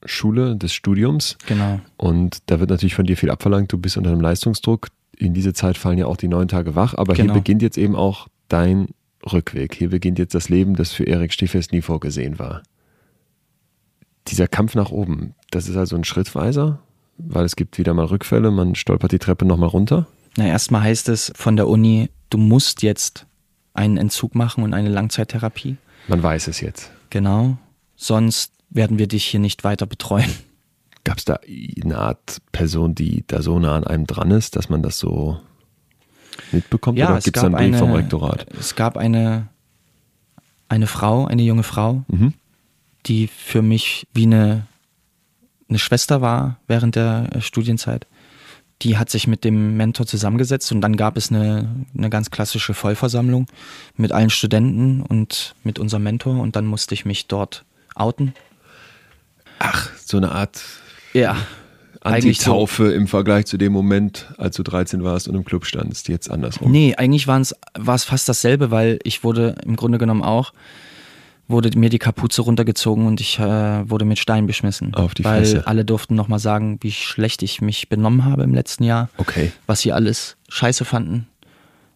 Schule 0.05 0.55
des 0.55 0.73
Studiums. 0.73 1.37
Genau. 1.47 1.79
Und 1.97 2.39
da 2.47 2.59
wird 2.59 2.69
natürlich 2.69 2.95
von 2.95 3.05
dir 3.05 3.15
viel 3.17 3.29
abverlangt. 3.29 3.71
Du 3.71 3.77
bist 3.77 3.97
unter 3.97 4.09
einem 4.11 4.21
Leistungsdruck. 4.21 4.87
In 5.17 5.33
diese 5.33 5.53
Zeit 5.53 5.77
fallen 5.77 5.97
ja 5.97 6.07
auch 6.07 6.17
die 6.17 6.27
neun 6.27 6.47
Tage 6.47 6.75
wach. 6.75 6.93
Aber 6.95 7.13
Genau. 7.13 7.33
hier 7.33 7.39
beginnt 7.41 7.61
jetzt 7.61 7.77
eben 7.77 7.95
auch 7.95 8.27
dein 8.49 8.89
Rückweg. 9.31 9.75
Hier 9.75 9.89
beginnt 9.89 10.19
jetzt 10.19 10.35
das 10.35 10.49
Leben, 10.49 10.75
das 10.75 10.91
für 10.91 11.05
Erik 11.05 11.31
Stiefels 11.31 11.71
nie 11.71 11.81
vorgesehen 11.81 12.39
war. 12.39 12.63
Dieser 14.27 14.47
Kampf 14.47 14.75
nach 14.75 14.91
oben, 14.91 15.35
das 15.51 15.67
ist 15.67 15.75
also 15.75 15.95
ein 15.95 16.03
Schrittweiser, 16.03 16.79
weil 17.17 17.45
es 17.45 17.55
gibt 17.55 17.77
wieder 17.77 17.93
mal 17.93 18.05
Rückfälle, 18.05 18.51
man 18.51 18.75
stolpert 18.75 19.11
die 19.11 19.19
Treppe 19.19 19.45
nochmal 19.45 19.69
runter. 19.69 20.07
Na, 20.37 20.45
erstmal 20.47 20.81
heißt 20.81 21.09
es 21.09 21.31
von 21.35 21.55
der 21.55 21.67
Uni, 21.67 22.09
du 22.29 22.37
musst 22.37 22.83
jetzt 22.83 23.25
einen 23.73 23.97
Entzug 23.97 24.35
machen 24.35 24.63
und 24.63 24.73
eine 24.73 24.89
Langzeittherapie. 24.89 25.77
Man 26.07 26.21
weiß 26.21 26.47
es 26.47 26.61
jetzt. 26.61 26.91
Genau. 27.09 27.57
Sonst 27.95 28.53
werden 28.69 28.97
wir 28.99 29.07
dich 29.07 29.25
hier 29.25 29.39
nicht 29.39 29.63
weiter 29.63 29.85
betreuen. 29.85 30.29
Gab 31.03 31.17
es 31.17 31.25
da 31.25 31.39
eine 31.83 31.97
Art 31.97 32.41
Person, 32.51 32.95
die 32.95 33.23
da 33.27 33.41
so 33.41 33.59
nah 33.59 33.75
an 33.75 33.83
einem 33.85 34.07
dran 34.07 34.31
ist, 34.31 34.55
dass 34.55 34.69
man 34.69 34.81
das 34.83 34.99
so 34.99 35.39
mitbekommt? 36.51 36.97
Ja, 36.97 37.09
Oder 37.09 37.17
es 37.17 37.25
gibt 37.25 37.37
es 37.37 37.43
einen 37.43 37.55
Brief 37.55 37.77
vom 37.77 37.89
eine- 37.89 37.99
Rektorat? 37.99 38.47
Es 38.57 38.75
gab 38.75 38.97
eine, 38.97 39.47
eine 40.69 40.87
Frau, 40.87 41.25
eine 41.25 41.41
junge 41.43 41.63
Frau, 41.63 42.03
Mhm. 42.07 42.33
die 43.05 43.27
für 43.27 43.61
mich 43.61 44.07
wie 44.13 44.23
eine, 44.25 44.65
eine 45.69 45.79
Schwester 45.79 46.21
war 46.21 46.57
während 46.67 46.95
der 46.95 47.29
Studienzeit. 47.41 48.07
Die 48.83 48.97
hat 48.97 49.09
sich 49.09 49.27
mit 49.27 49.43
dem 49.43 49.77
Mentor 49.77 50.05
zusammengesetzt 50.05 50.71
und 50.71 50.81
dann 50.81 50.97
gab 50.97 51.17
es 51.17 51.31
eine, 51.31 51.85
eine 51.97 52.09
ganz 52.09 52.31
klassische 52.31 52.73
Vollversammlung 52.73 53.47
mit 53.95 54.11
allen 54.11 54.29
Studenten 54.29 55.01
und 55.01 55.55
mit 55.63 55.79
unserem 55.79 56.03
Mentor 56.03 56.39
und 56.39 56.55
dann 56.55 56.65
musste 56.65 56.93
ich 56.93 57.05
mich 57.05 57.27
dort 57.27 57.63
outen. 57.95 58.33
Ach, 59.59 59.89
so 59.97 60.17
eine 60.17 60.31
Art 60.31 60.61
Ja, 61.13 61.37
eigentlich 62.01 62.41
so. 62.41 62.51
Antitaufe 62.51 62.91
im 62.91 63.07
Vergleich 63.07 63.45
zu 63.45 63.57
dem 63.57 63.71
Moment, 63.71 64.33
als 64.37 64.57
du 64.57 64.63
13 64.63 65.03
warst 65.03 65.27
und 65.27 65.35
im 65.35 65.45
Club 65.45 65.65
standest, 65.65 66.09
jetzt 66.09 66.29
andersrum. 66.29 66.71
Nee, 66.71 66.95
eigentlich 66.95 67.27
war 67.27 67.39
es 67.39 67.55
fast 68.03 68.27
dasselbe, 68.27 68.71
weil 68.71 68.99
ich 69.03 69.23
wurde 69.23 69.55
im 69.65 69.75
Grunde 69.77 69.97
genommen 69.97 70.21
auch, 70.21 70.51
wurde 71.53 71.77
mir 71.79 71.89
die 71.89 71.99
Kapuze 71.99 72.41
runtergezogen 72.41 73.05
und 73.07 73.21
ich 73.21 73.39
äh, 73.39 73.89
wurde 73.89 74.03
mit 74.03 74.19
Stein 74.19 74.45
beschmissen. 74.45 74.93
Auf 74.93 75.13
die 75.13 75.23
weil 75.23 75.45
Fresse. 75.45 75.65
alle 75.67 75.85
durften 75.85 76.15
nochmal 76.15 76.39
sagen, 76.39 76.77
wie 76.81 76.91
schlecht 76.91 77.41
ich 77.43 77.61
mich 77.61 77.87
benommen 77.87 78.25
habe 78.25 78.43
im 78.43 78.53
letzten 78.53 78.83
Jahr, 78.83 79.09
Okay. 79.17 79.53
was 79.65 79.79
sie 79.79 79.93
alles 79.93 80.35
scheiße 80.49 80.83
fanden, 80.83 81.27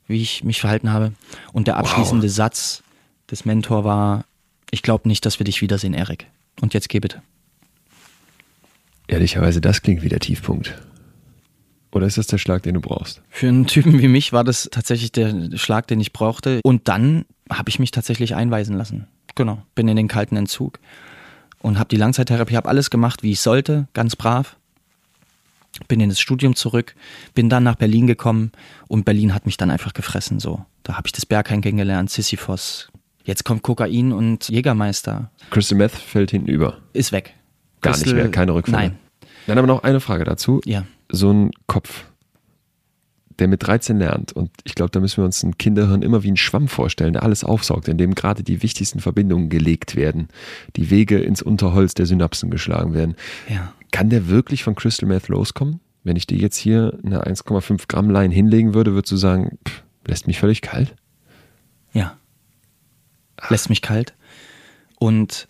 wie 0.08 0.22
ich 0.22 0.46
mich 0.46 0.62
verhalten 0.62 0.94
habe. 0.94 1.12
Und 1.52 1.68
der 1.68 1.76
abschließende 1.76 2.30
Satz 2.30 2.82
des 3.30 3.44
Mentor 3.44 3.84
war, 3.84 4.24
ich 4.72 4.82
glaube 4.82 5.08
nicht, 5.10 5.26
dass 5.26 5.40
wir 5.40 5.44
dich 5.44 5.62
wiedersehen, 5.62 5.94
Erik. 5.94 6.28
Und 6.62 6.74
jetzt 6.74 6.88
geh 6.88 7.00
bitte. 7.02 7.22
Ehrlicherweise, 9.08 9.62
das 9.62 9.82
klingt 9.82 10.02
wie 10.02 10.10
der 10.10 10.20
Tiefpunkt. 10.20 10.82
Oder 11.92 12.06
ist 12.06 12.18
das 12.18 12.28
der 12.28 12.38
Schlag, 12.38 12.64
den 12.64 12.74
du 12.76 12.82
brauchst? 12.82 13.22
Für 13.30 13.48
einen 13.48 13.66
Typen 13.66 14.00
wie 14.02 14.08
mich 14.10 14.34
war 14.34 14.44
das 14.44 14.68
tatsächlich 14.72 15.12
der 15.14 15.58
Schlag, 15.58 15.88
den 15.88 16.00
ich 16.02 16.12
brauchte. 16.14 16.60
Und 16.64 16.88
dann 16.90 17.26
habe 17.50 17.70
ich 17.70 17.80
mich 17.80 17.92
tatsächlich 17.92 18.36
einweisen 18.36 18.76
lassen. 18.78 19.08
Genau. 19.38 19.62
Bin 19.76 19.88
in 19.88 19.96
den 19.96 20.08
kalten 20.08 20.36
Entzug 20.36 20.80
und 21.62 21.78
habe 21.80 21.90
die 21.90 21.96
Langzeittherapie, 21.96 22.58
habe 22.58 22.68
alles 22.68 22.90
gemacht, 22.90 23.22
wie 23.24 23.32
ich 23.32 23.40
sollte, 23.40 23.88
ganz 23.94 24.16
brav. 24.16 24.58
Bin 25.88 26.00
in 26.00 26.10
das 26.10 26.20
Studium 26.20 26.56
zurück, 26.56 26.96
bin 27.36 27.50
dann 27.50 27.64
nach 27.64 27.76
Berlin 27.76 28.08
gekommen 28.08 28.52
und 28.88 29.06
Berlin 29.06 29.34
hat 29.36 29.46
mich 29.46 29.58
dann 29.58 29.70
einfach 29.70 29.94
gefressen. 29.94 30.40
So, 30.40 30.66
da 30.82 30.98
habe 30.98 31.08
ich 31.08 31.12
das 31.12 31.26
Berghain 31.28 31.62
kennengelernt, 31.62 32.10
Sisyphos. 32.10 32.90
Jetzt 33.26 33.46
kommt 33.46 33.62
Kokain 33.62 34.12
und 34.12 34.50
Jägermeister. 34.50 35.30
Crystal 35.52 35.78
Meth 35.78 35.92
fällt 35.92 36.32
hinten 36.32 36.50
über. 36.50 36.78
Ist 36.94 37.12
weg. 37.12 37.36
Gar 37.82 37.92
nicht 37.92 38.04
Crystal- 38.04 38.16
mehr, 38.16 38.32
keine 38.32 38.56
Rückfälle. 38.56 38.78
Nein. 38.78 39.00
Dann 39.46 39.58
aber 39.60 39.68
noch 39.68 39.84
eine 39.84 40.00
Frage 40.00 40.24
dazu. 40.24 40.62
Ja. 40.66 40.86
So 41.12 41.32
ein 41.32 41.52
Kopf, 41.68 42.06
der 43.40 43.48
mit 43.48 43.66
13 43.66 43.98
lernt, 43.98 44.34
und 44.34 44.50
ich 44.64 44.76
glaube, 44.76 44.92
da 44.92 45.00
müssen 45.00 45.18
wir 45.18 45.26
uns 45.26 45.44
ein 45.44 45.58
Kinderhirn 45.58 46.02
immer 46.02 46.24
wie 46.24 46.32
ein 46.32 46.38
Schwamm 46.38 46.68
vorstellen, 46.68 47.14
der 47.14 47.24
alles 47.24 47.44
aufsaugt, 47.44 47.88
in 47.88 47.98
dem 47.98 48.16
gerade 48.16 48.44
die 48.44 48.64
wichtigsten 48.64 49.00
Verbindungen 49.00 49.50
gelegt 49.50 49.96
werden, 49.96 50.30
die 50.76 50.90
Wege 50.90 51.20
ins 51.20 51.42
Unterholz 51.42 51.94
der 51.94 52.06
Synapsen 52.06 52.50
geschlagen 52.50 52.94
werden. 52.94 53.16
Ja. 53.48 53.74
Kann 53.92 54.10
der 54.10 54.28
wirklich 54.28 54.64
von 54.64 54.76
Crystal 54.76 55.08
Meth 55.08 55.28
loskommen? 55.28 55.80
Wenn 56.04 56.16
ich 56.16 56.28
dir 56.28 56.38
jetzt 56.38 56.58
hier 56.58 56.98
eine 57.06 57.24
1,5 57.24 57.88
Gramm 57.88 58.10
Line 58.10 58.34
hinlegen 58.34 58.74
würde, 58.74 58.94
würdest 58.94 59.12
du 59.12 59.18
sagen, 59.18 59.58
pff, 59.68 59.84
lässt 60.06 60.28
mich 60.28 60.40
völlig 60.40 60.62
kalt? 60.62 60.96
Ja. 61.94 62.18
Lässt 63.50 63.70
mich 63.70 63.82
kalt. 63.82 64.14
Und 65.00 65.48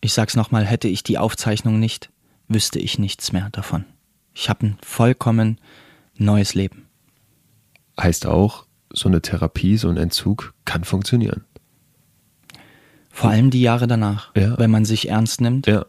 ich 0.00 0.12
sag's 0.12 0.34
nochmal, 0.34 0.64
hätte 0.64 0.88
ich 0.88 1.02
die 1.02 1.18
Aufzeichnung 1.18 1.78
nicht, 1.78 2.10
wüsste 2.48 2.78
ich 2.78 2.98
nichts 2.98 3.32
mehr 3.32 3.48
davon. 3.50 3.84
Ich 4.34 4.48
habe 4.48 4.66
ein 4.66 4.78
vollkommen 4.82 5.58
neues 6.20 6.54
Leben. 6.54 6.86
Heißt 8.00 8.26
auch, 8.26 8.66
so 8.92 9.08
eine 9.08 9.22
Therapie, 9.22 9.76
so 9.76 9.88
ein 9.88 9.96
Entzug 9.96 10.54
kann 10.64 10.84
funktionieren. 10.84 11.44
Vor 13.10 13.30
allem 13.30 13.50
die 13.50 13.60
Jahre 13.60 13.86
danach, 13.86 14.34
Ja. 14.36 14.56
wenn 14.58 14.70
man 14.70 14.84
sich 14.84 15.08
ernst 15.08 15.40
nimmt, 15.40 15.66
Ja. 15.66 15.84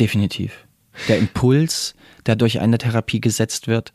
definitiv. 0.00 0.66
Der 1.08 1.18
Impuls, 1.18 1.94
der 2.26 2.36
durch 2.36 2.60
eine 2.60 2.78
Therapie 2.78 3.20
gesetzt 3.20 3.66
wird, 3.66 3.92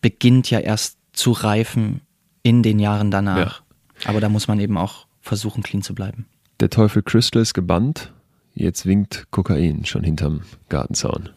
beginnt 0.00 0.50
ja 0.50 0.60
erst 0.60 0.98
zu 1.12 1.32
reifen 1.32 2.00
in 2.42 2.62
den 2.62 2.78
Jahren 2.78 3.10
danach. 3.10 3.62
Aber 4.04 4.20
da 4.20 4.28
muss 4.28 4.48
man 4.48 4.60
eben 4.60 4.78
auch 4.78 5.06
versuchen, 5.20 5.62
clean 5.62 5.82
zu 5.82 5.94
bleiben. 5.94 6.26
Der 6.60 6.70
Teufel 6.70 7.02
Crystal 7.02 7.42
ist 7.42 7.52
gebannt, 7.54 8.12
jetzt 8.54 8.86
winkt 8.86 9.26
Kokain 9.30 9.84
schon 9.84 10.04
hinterm 10.04 10.42
Gartenzaun. 10.68 11.30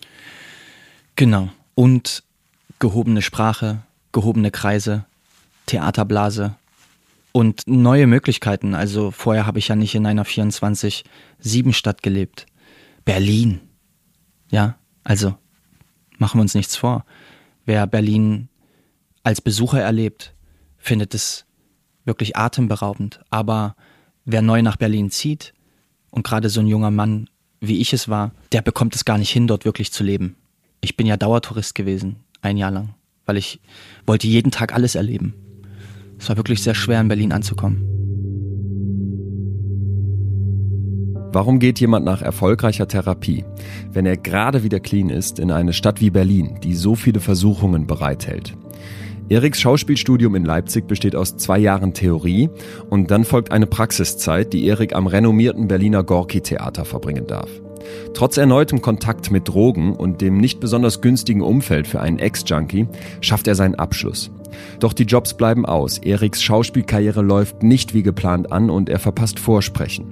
Genau. 1.15 1.49
Und 1.75 2.23
gehobene 2.83 3.21
Sprache, 3.21 3.81
gehobene 4.11 4.51
Kreise, 4.51 5.05
Theaterblase 5.67 6.57
und 7.31 7.61
neue 7.65 8.07
Möglichkeiten. 8.07 8.75
Also 8.75 9.09
vorher 9.09 9.45
habe 9.45 9.57
ich 9.57 9.69
ja 9.69 9.77
nicht 9.77 9.95
in 9.95 10.05
einer 10.05 10.25
24-7-Stadt 10.25 12.03
gelebt. 12.03 12.45
Berlin. 13.05 13.61
Ja, 14.51 14.75
also 15.05 15.37
machen 16.17 16.39
wir 16.39 16.41
uns 16.41 16.55
nichts 16.55 16.75
vor. 16.75 17.05
Wer 17.63 17.87
Berlin 17.87 18.49
als 19.23 19.39
Besucher 19.39 19.79
erlebt, 19.79 20.33
findet 20.77 21.13
es 21.13 21.45
wirklich 22.03 22.35
atemberaubend. 22.35 23.21
Aber 23.29 23.77
wer 24.25 24.41
neu 24.41 24.61
nach 24.61 24.75
Berlin 24.75 25.09
zieht 25.09 25.53
und 26.11 26.25
gerade 26.25 26.49
so 26.49 26.59
ein 26.59 26.67
junger 26.67 26.91
Mann, 26.91 27.29
wie 27.61 27.79
ich 27.79 27.93
es 27.93 28.09
war, 28.09 28.33
der 28.51 28.61
bekommt 28.61 28.93
es 28.93 29.05
gar 29.05 29.17
nicht 29.17 29.31
hin, 29.31 29.47
dort 29.47 29.63
wirklich 29.63 29.93
zu 29.93 30.03
leben. 30.03 30.35
Ich 30.81 30.97
bin 30.97 31.07
ja 31.07 31.15
Dauertourist 31.15 31.75
gewesen, 31.75 32.17
ein 32.43 32.57
Jahr 32.57 32.71
lang, 32.71 32.89
weil 33.25 33.37
ich 33.37 33.59
wollte 34.05 34.27
jeden 34.27 34.51
Tag 34.51 34.73
alles 34.73 34.95
erleben. 34.95 35.33
Es 36.19 36.29
war 36.29 36.37
wirklich 36.37 36.61
sehr 36.61 36.75
schwer, 36.75 37.01
in 37.01 37.07
Berlin 37.07 37.31
anzukommen. 37.31 37.89
Warum 41.33 41.57
geht 41.57 41.79
jemand 41.79 42.05
nach 42.05 42.21
erfolgreicher 42.21 42.87
Therapie, 42.87 43.43
wenn 43.91 44.05
er 44.05 44.17
gerade 44.17 44.63
wieder 44.63 44.79
clean 44.79 45.09
ist, 45.09 45.39
in 45.39 45.49
eine 45.49 45.73
Stadt 45.73 45.99
wie 45.99 46.11
Berlin, 46.11 46.59
die 46.61 46.75
so 46.75 46.93
viele 46.93 47.19
Versuchungen 47.19 47.87
bereithält? 47.87 48.55
Eriks 49.29 49.59
Schauspielstudium 49.61 50.35
in 50.35 50.45
Leipzig 50.45 50.85
besteht 50.85 51.15
aus 51.15 51.37
zwei 51.37 51.57
Jahren 51.57 51.93
Theorie 51.93 52.49
und 52.89 53.09
dann 53.09 53.23
folgt 53.25 53.51
eine 53.51 53.65
Praxiszeit, 53.65 54.53
die 54.53 54.65
Erik 54.67 54.93
am 54.93 55.07
renommierten 55.07 55.67
Berliner 55.67 56.03
Gorki-Theater 56.03 56.85
verbringen 56.85 57.25
darf. 57.25 57.49
Trotz 58.13 58.37
erneutem 58.37 58.81
Kontakt 58.81 59.31
mit 59.31 59.47
Drogen 59.47 59.95
und 59.95 60.21
dem 60.21 60.37
nicht 60.37 60.59
besonders 60.59 61.01
günstigen 61.01 61.41
Umfeld 61.41 61.87
für 61.87 62.01
einen 62.01 62.19
Ex-Junkie 62.19 62.87
schafft 63.21 63.47
er 63.47 63.55
seinen 63.55 63.75
Abschluss. 63.75 64.31
Doch 64.79 64.93
die 64.93 65.03
Jobs 65.03 65.33
bleiben 65.33 65.65
aus. 65.65 65.97
Eriks 65.97 66.41
Schauspielkarriere 66.41 67.21
läuft 67.21 67.63
nicht 67.63 67.93
wie 67.93 68.03
geplant 68.03 68.51
an 68.51 68.69
und 68.69 68.89
er 68.89 68.99
verpasst 68.99 69.39
Vorsprechen. 69.39 70.05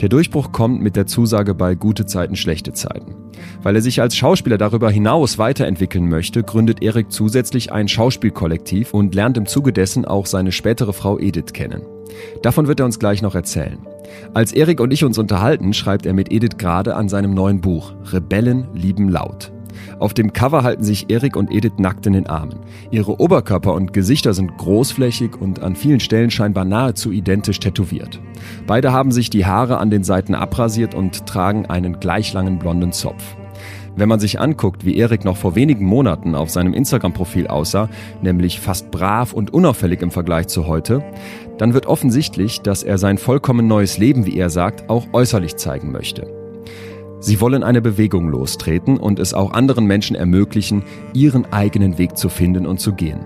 Der 0.00 0.08
Durchbruch 0.08 0.52
kommt 0.52 0.80
mit 0.80 0.94
der 0.94 1.06
Zusage 1.06 1.54
bei 1.54 1.74
gute 1.74 2.06
Zeiten, 2.06 2.36
schlechte 2.36 2.72
Zeiten. 2.72 3.14
Weil 3.62 3.74
er 3.74 3.82
sich 3.82 4.00
als 4.00 4.16
Schauspieler 4.16 4.58
darüber 4.58 4.90
hinaus 4.90 5.38
weiterentwickeln 5.38 6.08
möchte, 6.08 6.42
gründet 6.42 6.82
Erik 6.82 7.10
zusätzlich 7.10 7.72
ein 7.72 7.88
Schauspielkollektiv 7.88 8.94
und 8.94 9.14
lernt 9.14 9.36
im 9.36 9.46
Zuge 9.46 9.72
dessen 9.72 10.04
auch 10.04 10.26
seine 10.26 10.52
spätere 10.52 10.92
Frau 10.92 11.18
Edith 11.18 11.52
kennen. 11.52 11.82
Davon 12.42 12.66
wird 12.66 12.80
er 12.80 12.86
uns 12.86 12.98
gleich 12.98 13.22
noch 13.22 13.34
erzählen. 13.34 13.78
Als 14.34 14.52
Erik 14.52 14.80
und 14.80 14.92
ich 14.92 15.04
uns 15.04 15.18
unterhalten, 15.18 15.72
schreibt 15.72 16.06
er 16.06 16.14
mit 16.14 16.32
Edith 16.32 16.58
gerade 16.58 16.94
an 16.96 17.08
seinem 17.08 17.34
neuen 17.34 17.60
Buch 17.60 17.92
Rebellen 18.12 18.68
lieben 18.74 19.08
laut. 19.08 19.52
Auf 19.98 20.14
dem 20.14 20.32
Cover 20.32 20.62
halten 20.62 20.84
sich 20.84 21.10
Erik 21.10 21.36
und 21.36 21.52
Edith 21.52 21.78
nackt 21.78 22.06
in 22.06 22.12
den 22.12 22.26
Armen. 22.26 22.60
Ihre 22.90 23.20
Oberkörper 23.20 23.74
und 23.74 23.92
Gesichter 23.92 24.34
sind 24.34 24.56
großflächig 24.56 25.36
und 25.40 25.62
an 25.62 25.76
vielen 25.76 26.00
Stellen 26.00 26.30
scheinbar 26.30 26.64
nahezu 26.64 27.12
identisch 27.12 27.60
tätowiert. 27.60 28.20
Beide 28.66 28.92
haben 28.92 29.12
sich 29.12 29.30
die 29.30 29.46
Haare 29.46 29.78
an 29.78 29.90
den 29.90 30.04
Seiten 30.04 30.34
abrasiert 30.34 30.94
und 30.94 31.26
tragen 31.26 31.66
einen 31.66 32.00
gleich 32.00 32.32
langen 32.32 32.58
blonden 32.58 32.92
Zopf. 32.92 33.36
Wenn 33.96 34.08
man 34.08 34.20
sich 34.20 34.38
anguckt, 34.38 34.84
wie 34.84 34.96
Erik 34.96 35.24
noch 35.24 35.36
vor 35.36 35.56
wenigen 35.56 35.84
Monaten 35.84 36.36
auf 36.36 36.50
seinem 36.50 36.72
Instagram-Profil 36.72 37.48
aussah, 37.48 37.88
nämlich 38.22 38.60
fast 38.60 38.92
brav 38.92 39.32
und 39.32 39.52
unauffällig 39.52 40.02
im 40.02 40.12
Vergleich 40.12 40.46
zu 40.46 40.68
heute, 40.68 41.02
dann 41.58 41.74
wird 41.74 41.86
offensichtlich, 41.86 42.60
dass 42.62 42.82
er 42.82 42.98
sein 42.98 43.18
vollkommen 43.18 43.66
neues 43.66 43.98
Leben, 43.98 44.26
wie 44.26 44.38
er 44.38 44.50
sagt, 44.50 44.88
auch 44.88 45.06
äußerlich 45.12 45.56
zeigen 45.56 45.92
möchte. 45.92 46.32
Sie 47.20 47.40
wollen 47.40 47.64
eine 47.64 47.82
Bewegung 47.82 48.28
lostreten 48.28 48.96
und 48.96 49.18
es 49.18 49.34
auch 49.34 49.52
anderen 49.52 49.86
Menschen 49.86 50.14
ermöglichen, 50.14 50.84
ihren 51.14 51.52
eigenen 51.52 51.98
Weg 51.98 52.16
zu 52.16 52.28
finden 52.28 52.64
und 52.64 52.78
zu 52.78 52.92
gehen. 52.92 53.18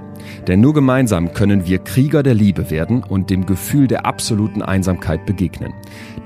Denn 0.46 0.60
nur 0.60 0.72
gemeinsam 0.72 1.34
können 1.34 1.66
wir 1.66 1.78
Krieger 1.78 2.22
der 2.22 2.34
Liebe 2.34 2.70
werden 2.70 3.02
und 3.02 3.28
dem 3.28 3.44
Gefühl 3.44 3.86
der 3.88 4.06
absoluten 4.06 4.62
Einsamkeit 4.62 5.26
begegnen. 5.26 5.74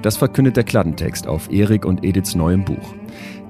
Das 0.02 0.16
verkündet 0.16 0.56
der 0.56 0.64
Kladdentext 0.64 1.26
auf 1.26 1.50
Erik 1.50 1.84
und 1.84 2.04
Ediths 2.04 2.36
neuem 2.36 2.64
Buch. 2.64 2.94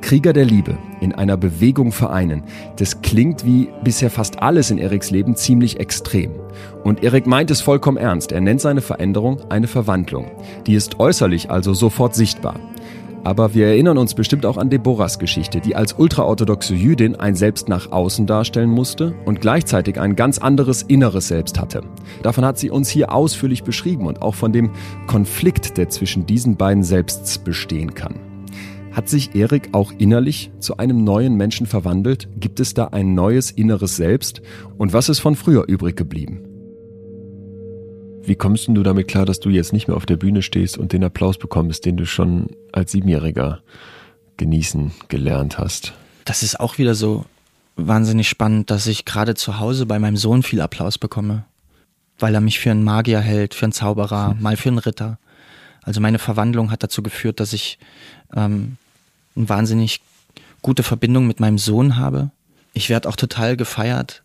Krieger 0.01 0.33
der 0.33 0.45
Liebe 0.45 0.79
in 1.01 1.15
einer 1.15 1.37
Bewegung 1.37 1.93
vereinen, 1.93 2.43
das 2.77 3.03
klingt 3.03 3.45
wie 3.45 3.69
bisher 3.83 4.11
fast 4.11 4.43
alles 4.43 4.71
in 4.71 4.79
Eriks 4.79 5.11
Leben 5.11 5.37
ziemlich 5.37 5.81
extrem. 5.81 6.33
Und 6.85 7.03
Erik 7.03 7.27
meint 7.27 7.51
es 7.51 7.61
vollkommen 7.61 7.97
ernst. 7.97 8.33
Er 8.33 8.41
nennt 8.41 8.61
seine 8.61 8.81
Veränderung 8.81 9.41
eine 9.51 9.67
Verwandlung. 9.67 10.31
Die 10.67 10.75
ist 10.75 11.01
äußerlich 11.01 11.51
also 11.51 11.75
sofort 11.75 12.15
sichtbar. 12.15 12.55
Aber 13.27 13.55
wir 13.55 13.67
erinnern 13.67 13.99
uns 13.99 14.15
bestimmt 14.15 14.47
auch 14.47 14.57
an 14.57 14.71
Deborahs 14.71 15.19
Geschichte, 15.19 15.61
die 15.61 15.75
als 15.75 15.95
ultraorthodoxe 15.95 16.75
Jüdin 16.75 17.17
ein 17.17 17.35
Selbst 17.35 17.69
nach 17.69 17.91
außen 17.91 18.25
darstellen 18.25 18.71
musste 18.71 19.17
und 19.25 19.41
gleichzeitig 19.41 19.99
ein 19.99 20.15
ganz 20.15 20.39
anderes 20.39 20.83
inneres 20.83 21.27
Selbst 21.27 21.61
hatte. 21.61 21.83
Davon 22.23 22.45
hat 22.45 22.57
sie 22.57 22.71
uns 22.71 22.89
hier 22.89 23.13
ausführlich 23.13 23.65
beschrieben 23.65 24.07
und 24.07 24.23
auch 24.23 24.37
von 24.37 24.53
dem 24.53 24.71
Konflikt, 25.09 25.77
der 25.77 25.89
zwischen 25.89 26.25
diesen 26.25 26.55
beiden 26.55 26.85
Selbsts 26.85 27.39
bestehen 27.39 27.95
kann. 27.95 28.26
Hat 28.97 29.11
sich 29.11 29.35
Erik 29.35 29.69
auch 29.73 29.93
innerlich 29.99 30.51
zu 30.59 30.79
einem 30.79 31.05
neuen 31.05 31.35
Menschen 31.35 31.67
verwandelt? 31.67 32.31
Gibt 32.41 32.61
es 32.61 32.73
da 32.73 32.87
ein 32.87 33.15
neues 33.15 33.51
inneres 33.51 33.97
Selbst? 33.97 34.41
Und 34.79 34.95
was 34.95 35.11
ist 35.11 35.19
von 35.19 35.37
früher 35.37 35.69
übrig 35.69 35.99
geblieben? 35.99 36.41
Wie 38.23 38.37
kommst 38.37 38.69
du 38.69 38.83
damit 38.83 39.07
klar, 39.07 39.27
dass 39.27 39.39
du 39.39 39.51
jetzt 39.51 39.75
nicht 39.75 39.87
mehr 39.87 39.99
auf 39.99 40.07
der 40.07 40.17
Bühne 40.17 40.41
stehst 40.41 40.79
und 40.79 40.95
den 40.95 41.05
Applaus 41.05 41.37
bekommst, 41.37 41.85
den 41.85 41.99
du 41.99 42.07
schon 42.07 42.47
als 42.73 42.91
Siebenjähriger 42.91 43.61
genießen 44.39 44.93
gelernt 45.09 45.59
hast? 45.59 45.93
Das 46.25 46.43
ist 46.43 46.59
auch 46.59 46.79
wieder 46.79 46.95
so 46.95 47.27
wahnsinnig 47.77 48.31
spannend, 48.31 48.71
dass 48.71 48.87
ich 48.87 49.05
gerade 49.05 49.35
zu 49.35 49.61
Hause 49.61 49.85
bei 49.85 49.99
meinem 49.99 50.17
Sohn 50.17 50.43
viel 50.43 50.63
Applaus 50.63 50.97
bekomme. 50.97 51.45
Weil 52.19 52.35
er 52.35 52.41
mich 52.41 52.61
für 52.61 52.71
einen 52.71 52.83
Magier 52.83 53.21
hält, 53.21 53.53
für 53.53 53.67
einen 53.67 53.73
Zauberer, 53.73 54.35
mal 54.41 54.57
für 54.57 54.71
einen 54.71 54.79
Ritter. 54.79 55.19
Also 55.83 56.01
meine 56.01 56.19
Verwandlung 56.19 56.71
hat 56.71 56.83
dazu 56.83 57.03
geführt, 57.03 57.41
dass 57.41 57.53
ich 57.53 57.79
ähm, 58.35 58.79
eine 59.37 59.49
wahnsinnig 59.49 60.01
gute 60.63 60.83
Verbindung 60.83 61.27
mit 61.27 61.41
meinem 61.41 61.59
Sohn 61.59 61.97
habe. 61.97 62.31
Ich 62.73 62.89
werde 62.89 63.09
auch 63.09 63.17
total 63.17 63.57
gefeiert 63.57 64.23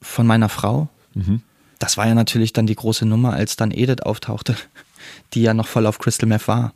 von 0.00 0.26
meiner 0.26 0.48
Frau. 0.48 0.88
Mhm 1.14 1.42
das 1.84 1.98
war 1.98 2.06
ja 2.06 2.14
natürlich 2.14 2.52
dann 2.52 2.66
die 2.66 2.74
große 2.74 3.04
Nummer, 3.04 3.34
als 3.34 3.56
dann 3.56 3.70
Edith 3.70 4.00
auftauchte, 4.02 4.56
die 5.34 5.42
ja 5.42 5.52
noch 5.52 5.66
voll 5.66 5.86
auf 5.86 5.98
Crystal 5.98 6.26
Meth 6.26 6.48
war, 6.48 6.72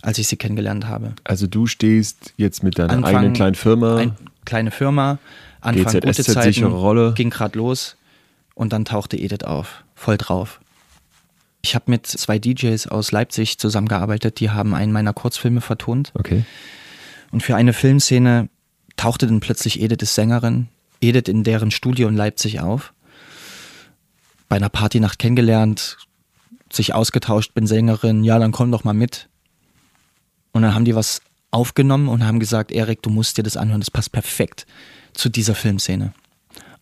als 0.00 0.18
ich 0.18 0.26
sie 0.26 0.36
kennengelernt 0.36 0.86
habe. 0.86 1.12
Also 1.24 1.46
du 1.46 1.66
stehst 1.66 2.32
jetzt 2.38 2.62
mit 2.62 2.78
deiner 2.78 2.94
Anfang, 2.94 3.16
eigenen 3.16 3.32
kleinen 3.34 3.54
Firma. 3.54 3.98
Ein, 3.98 4.16
kleine 4.46 4.70
Firma, 4.70 5.18
Anfang 5.60 6.00
GZSZ, 6.00 6.02
gute 6.02 6.22
Zeiten, 6.24 6.64
Rolle. 6.64 7.12
ging 7.14 7.28
gerade 7.28 7.58
los 7.58 7.96
und 8.54 8.72
dann 8.72 8.86
tauchte 8.86 9.18
Edith 9.18 9.44
auf, 9.44 9.84
voll 9.94 10.16
drauf. 10.16 10.60
Ich 11.66 11.74
habe 11.74 11.90
mit 11.90 12.06
zwei 12.06 12.38
DJs 12.38 12.86
aus 12.86 13.10
Leipzig 13.10 13.58
zusammengearbeitet, 13.58 14.38
die 14.38 14.50
haben 14.50 14.72
einen 14.72 14.92
meiner 14.92 15.12
Kurzfilme 15.12 15.60
vertont. 15.60 16.12
Okay. 16.14 16.44
Und 17.32 17.42
für 17.42 17.56
eine 17.56 17.72
Filmszene 17.72 18.48
tauchte 18.96 19.26
dann 19.26 19.40
plötzlich 19.40 19.80
Edith 19.80 19.98
als 20.00 20.14
Sängerin, 20.14 20.68
Edith 21.00 21.28
in 21.28 21.42
deren 21.42 21.72
Studio 21.72 22.06
in 22.06 22.14
Leipzig 22.14 22.60
auf 22.60 22.94
bei 24.48 24.54
einer 24.54 24.68
Partynacht 24.68 25.18
kennengelernt, 25.18 25.96
sich 26.72 26.94
ausgetauscht, 26.94 27.52
bin 27.52 27.66
Sängerin, 27.66 28.22
ja, 28.22 28.38
dann 28.38 28.52
komm 28.52 28.70
doch 28.70 28.84
mal 28.84 28.94
mit. 28.94 29.28
Und 30.52 30.62
dann 30.62 30.72
haben 30.72 30.84
die 30.84 30.94
was 30.94 31.20
aufgenommen 31.50 32.08
und 32.08 32.24
haben 32.24 32.38
gesagt, 32.38 32.70
Erik, 32.70 33.02
du 33.02 33.10
musst 33.10 33.38
dir 33.38 33.42
das 33.42 33.56
anhören, 33.56 33.80
das 33.80 33.90
passt 33.90 34.12
perfekt 34.12 34.66
zu 35.14 35.28
dieser 35.28 35.56
Filmszene. 35.56 36.12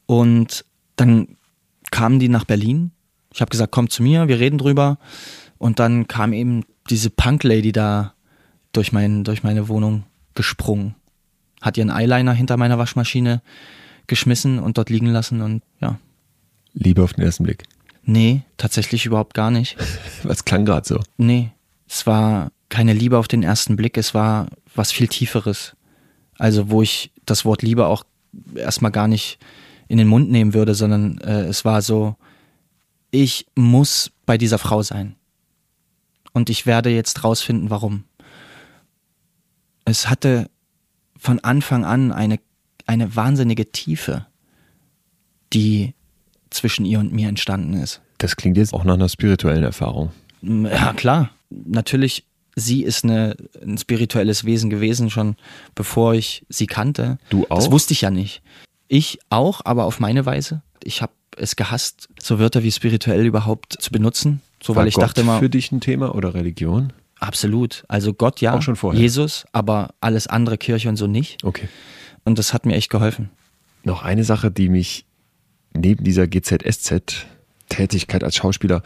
Und 0.04 0.66
dann 0.96 1.38
kamen 1.90 2.18
die 2.18 2.28
nach 2.28 2.44
Berlin. 2.44 2.90
Ich 3.34 3.40
habe 3.40 3.50
gesagt, 3.50 3.72
komm 3.72 3.90
zu 3.90 4.02
mir, 4.02 4.28
wir 4.28 4.38
reden 4.38 4.58
drüber. 4.58 4.98
Und 5.58 5.80
dann 5.80 6.06
kam 6.06 6.32
eben 6.32 6.64
diese 6.88 7.10
Punk-Lady 7.10 7.72
da 7.72 8.14
durch, 8.72 8.92
mein, 8.92 9.24
durch 9.24 9.42
meine 9.42 9.68
Wohnung 9.68 10.04
gesprungen. 10.34 10.94
Hat 11.60 11.76
ihren 11.76 11.90
Eyeliner 11.90 12.32
hinter 12.32 12.56
meiner 12.56 12.78
Waschmaschine 12.78 13.42
geschmissen 14.06 14.58
und 14.58 14.78
dort 14.78 14.90
liegen 14.90 15.06
lassen 15.06 15.40
und 15.40 15.62
ja, 15.80 15.98
Liebe 16.74 17.02
auf 17.02 17.14
den 17.14 17.24
ersten 17.24 17.44
Blick? 17.44 17.64
Nee, 18.02 18.42
tatsächlich 18.56 19.06
überhaupt 19.06 19.34
gar 19.34 19.50
nicht. 19.50 19.76
Was 20.22 20.44
klang 20.44 20.64
gerade 20.64 20.86
so? 20.86 21.00
Nee, 21.16 21.50
es 21.88 22.06
war 22.06 22.50
keine 22.68 22.92
Liebe 22.92 23.18
auf 23.18 23.28
den 23.28 23.42
ersten 23.42 23.76
Blick, 23.76 23.96
es 23.96 24.14
war 24.14 24.48
was 24.74 24.90
viel 24.90 25.06
Tieferes. 25.06 25.76
Also, 26.36 26.70
wo 26.70 26.82
ich 26.82 27.12
das 27.24 27.44
Wort 27.44 27.62
Liebe 27.62 27.86
auch 27.86 28.04
erstmal 28.56 28.90
gar 28.90 29.06
nicht 29.06 29.38
in 29.86 29.98
den 29.98 30.08
Mund 30.08 30.28
nehmen 30.30 30.54
würde, 30.54 30.74
sondern 30.74 31.18
äh, 31.18 31.42
es 31.42 31.64
war 31.64 31.82
so, 31.82 32.16
ich 33.14 33.46
muss 33.54 34.10
bei 34.26 34.36
dieser 34.36 34.58
Frau 34.58 34.82
sein. 34.82 35.14
Und 36.32 36.50
ich 36.50 36.66
werde 36.66 36.90
jetzt 36.90 37.22
rausfinden, 37.22 37.70
warum. 37.70 38.04
Es 39.84 40.10
hatte 40.10 40.50
von 41.16 41.38
Anfang 41.38 41.84
an 41.84 42.10
eine, 42.10 42.40
eine 42.86 43.14
wahnsinnige 43.14 43.70
Tiefe, 43.70 44.26
die 45.52 45.94
zwischen 46.50 46.84
ihr 46.84 46.98
und 46.98 47.12
mir 47.12 47.28
entstanden 47.28 47.74
ist. 47.74 48.00
Das 48.18 48.34
klingt 48.34 48.56
jetzt 48.56 48.74
auch 48.74 48.82
nach 48.82 48.94
einer 48.94 49.08
spirituellen 49.08 49.62
Erfahrung. 49.62 50.10
Ja, 50.42 50.92
klar. 50.92 51.30
Natürlich, 51.50 52.26
sie 52.56 52.82
ist 52.82 53.04
eine, 53.04 53.36
ein 53.62 53.78
spirituelles 53.78 54.44
Wesen 54.44 54.70
gewesen, 54.70 55.08
schon 55.08 55.36
bevor 55.76 56.14
ich 56.14 56.44
sie 56.48 56.66
kannte. 56.66 57.18
Du 57.28 57.46
auch? 57.48 57.56
Das 57.56 57.70
wusste 57.70 57.92
ich 57.92 58.00
ja 58.00 58.10
nicht. 58.10 58.42
Ich 58.88 59.20
auch, 59.30 59.60
aber 59.64 59.84
auf 59.84 60.00
meine 60.00 60.26
Weise. 60.26 60.62
Ich 60.82 61.00
habe 61.00 61.12
es 61.36 61.56
gehasst, 61.56 62.08
so 62.20 62.38
Wörter 62.38 62.62
wie 62.62 62.72
spirituell 62.72 63.24
überhaupt 63.26 63.76
zu 63.80 63.90
benutzen. 63.90 64.40
So, 64.62 64.74
War 64.74 64.82
weil 64.82 64.88
ich 64.88 64.94
Gott 64.94 65.04
dachte 65.04 65.22
immer. 65.22 65.38
für 65.38 65.50
dich 65.50 65.72
ein 65.72 65.80
Thema 65.80 66.14
oder 66.14 66.34
Religion? 66.34 66.92
Absolut. 67.20 67.84
Also 67.88 68.12
Gott 68.12 68.40
ja. 68.40 68.54
Auch 68.54 68.62
schon 68.62 68.76
vorher. 68.76 69.00
Jesus, 69.00 69.46
aber 69.52 69.94
alles 70.00 70.26
andere 70.26 70.58
Kirche 70.58 70.88
und 70.88 70.96
so 70.96 71.06
nicht. 71.06 71.42
Okay. 71.44 71.68
Und 72.24 72.38
das 72.38 72.52
hat 72.52 72.66
mir 72.66 72.74
echt 72.74 72.90
geholfen. 72.90 73.30
Noch 73.84 74.02
eine 74.02 74.24
Sache, 74.24 74.50
die 74.50 74.68
mich 74.68 75.06
neben 75.74 76.04
dieser 76.04 76.26
GZSZ 76.26 77.26
Tätigkeit 77.68 78.22
als 78.22 78.36
Schauspieler 78.36 78.82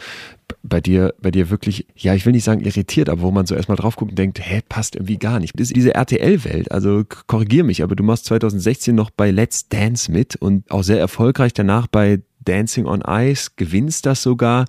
bei 0.62 0.80
dir, 0.80 1.14
bei 1.20 1.30
dir 1.30 1.50
wirklich, 1.50 1.86
ja, 1.96 2.14
ich 2.14 2.24
will 2.24 2.32
nicht 2.32 2.44
sagen 2.44 2.60
irritiert, 2.60 3.08
aber 3.08 3.22
wo 3.22 3.30
man 3.30 3.46
so 3.46 3.54
erstmal 3.54 3.76
drauf 3.76 3.96
guckt 3.96 4.12
und 4.12 4.18
denkt, 4.18 4.40
hä, 4.40 4.60
passt 4.68 4.96
irgendwie 4.96 5.18
gar 5.18 5.40
nicht. 5.40 5.52
Das 5.54 5.68
ist 5.68 5.76
diese 5.76 5.94
RTL-Welt, 5.94 6.70
also 6.72 7.04
korrigier 7.26 7.64
mich, 7.64 7.82
aber 7.82 7.96
du 7.96 8.02
machst 8.02 8.26
2016 8.26 8.94
noch 8.94 9.10
bei 9.10 9.30
Let's 9.30 9.68
Dance 9.68 10.10
mit 10.10 10.36
und 10.36 10.70
auch 10.70 10.82
sehr 10.82 10.98
erfolgreich 10.98 11.52
danach 11.52 11.86
bei 11.86 12.20
Dancing 12.48 12.86
on 12.86 13.02
Ice, 13.06 13.50
gewinnst 13.56 14.06
das 14.06 14.22
sogar. 14.22 14.64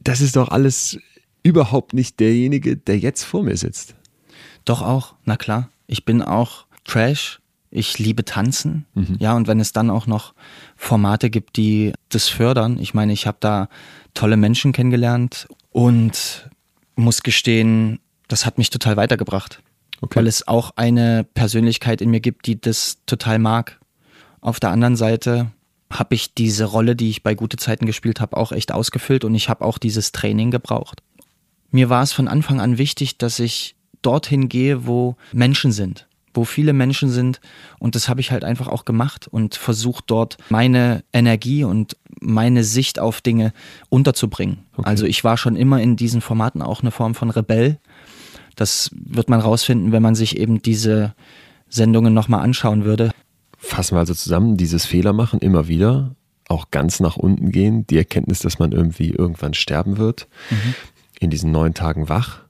Das 0.00 0.20
ist 0.20 0.36
doch 0.36 0.48
alles 0.50 0.98
überhaupt 1.42 1.94
nicht 1.94 2.20
derjenige, 2.20 2.76
der 2.76 2.98
jetzt 2.98 3.24
vor 3.24 3.42
mir 3.42 3.56
sitzt. 3.56 3.94
Doch 4.64 4.82
auch, 4.82 5.14
na 5.24 5.36
klar. 5.36 5.70
Ich 5.86 6.04
bin 6.04 6.22
auch 6.22 6.66
Trash, 6.84 7.40
ich 7.70 7.98
liebe 7.98 8.24
Tanzen, 8.24 8.86
mhm. 8.94 9.16
ja, 9.18 9.34
und 9.34 9.48
wenn 9.48 9.60
es 9.60 9.72
dann 9.72 9.90
auch 9.90 10.06
noch 10.06 10.34
Formate 10.76 11.30
gibt, 11.30 11.56
die 11.56 11.92
das 12.10 12.28
fördern. 12.28 12.78
Ich 12.78 12.92
meine, 12.94 13.12
ich 13.12 13.26
habe 13.26 13.38
da 13.40 13.68
tolle 14.14 14.36
Menschen 14.36 14.72
kennengelernt 14.72 15.48
und 15.70 16.50
muss 16.96 17.22
gestehen, 17.22 17.98
das 18.28 18.44
hat 18.46 18.58
mich 18.58 18.70
total 18.70 18.96
weitergebracht, 18.96 19.62
okay. 20.00 20.16
weil 20.18 20.26
es 20.26 20.46
auch 20.46 20.72
eine 20.76 21.24
Persönlichkeit 21.24 22.00
in 22.00 22.10
mir 22.10 22.20
gibt, 22.20 22.46
die 22.46 22.60
das 22.60 22.98
total 23.06 23.38
mag. 23.38 23.80
Auf 24.40 24.60
der 24.60 24.70
anderen 24.70 24.96
Seite 24.96 25.50
habe 25.92 26.14
ich 26.14 26.34
diese 26.34 26.64
Rolle, 26.64 26.96
die 26.96 27.10
ich 27.10 27.22
bei 27.22 27.34
gute 27.34 27.56
Zeiten 27.56 27.86
gespielt 27.86 28.20
habe, 28.20 28.36
auch 28.36 28.52
echt 28.52 28.72
ausgefüllt 28.72 29.24
und 29.24 29.34
ich 29.34 29.48
habe 29.48 29.64
auch 29.64 29.78
dieses 29.78 30.12
Training 30.12 30.50
gebraucht. 30.50 31.02
Mir 31.70 31.88
war 31.88 32.02
es 32.02 32.12
von 32.12 32.28
Anfang 32.28 32.60
an 32.60 32.78
wichtig, 32.78 33.18
dass 33.18 33.38
ich 33.38 33.76
dorthin 34.02 34.48
gehe, 34.48 34.86
wo 34.86 35.16
Menschen 35.32 35.72
sind 35.72 36.06
wo 36.34 36.44
viele 36.44 36.72
Menschen 36.72 37.10
sind. 37.10 37.40
Und 37.78 37.94
das 37.94 38.08
habe 38.08 38.20
ich 38.20 38.30
halt 38.30 38.44
einfach 38.44 38.68
auch 38.68 38.84
gemacht 38.84 39.28
und 39.28 39.54
versucht 39.54 40.04
dort 40.06 40.36
meine 40.48 41.04
Energie 41.12 41.64
und 41.64 41.96
meine 42.20 42.64
Sicht 42.64 42.98
auf 42.98 43.20
Dinge 43.20 43.52
unterzubringen. 43.88 44.60
Okay. 44.76 44.88
Also 44.88 45.06
ich 45.06 45.24
war 45.24 45.36
schon 45.36 45.56
immer 45.56 45.80
in 45.80 45.96
diesen 45.96 46.20
Formaten 46.20 46.62
auch 46.62 46.80
eine 46.80 46.90
Form 46.90 47.14
von 47.14 47.30
Rebell. 47.30 47.78
Das 48.56 48.90
wird 48.92 49.28
man 49.28 49.40
rausfinden, 49.40 49.92
wenn 49.92 50.02
man 50.02 50.14
sich 50.14 50.38
eben 50.38 50.62
diese 50.62 51.14
Sendungen 51.68 52.14
nochmal 52.14 52.42
anschauen 52.42 52.84
würde. 52.84 53.10
Fassen 53.64 53.94
wir 53.94 54.00
also 54.00 54.12
zusammen, 54.12 54.56
dieses 54.56 54.86
Fehler 54.86 55.12
machen 55.12 55.38
immer 55.38 55.68
wieder, 55.68 56.16
auch 56.48 56.72
ganz 56.72 56.98
nach 56.98 57.16
unten 57.16 57.52
gehen, 57.52 57.86
die 57.86 57.96
Erkenntnis, 57.96 58.40
dass 58.40 58.58
man 58.58 58.72
irgendwie 58.72 59.10
irgendwann 59.10 59.54
sterben 59.54 59.98
wird, 59.98 60.26
mhm. 60.50 60.74
in 61.20 61.30
diesen 61.30 61.52
neun 61.52 61.72
Tagen 61.72 62.08
wach, 62.08 62.40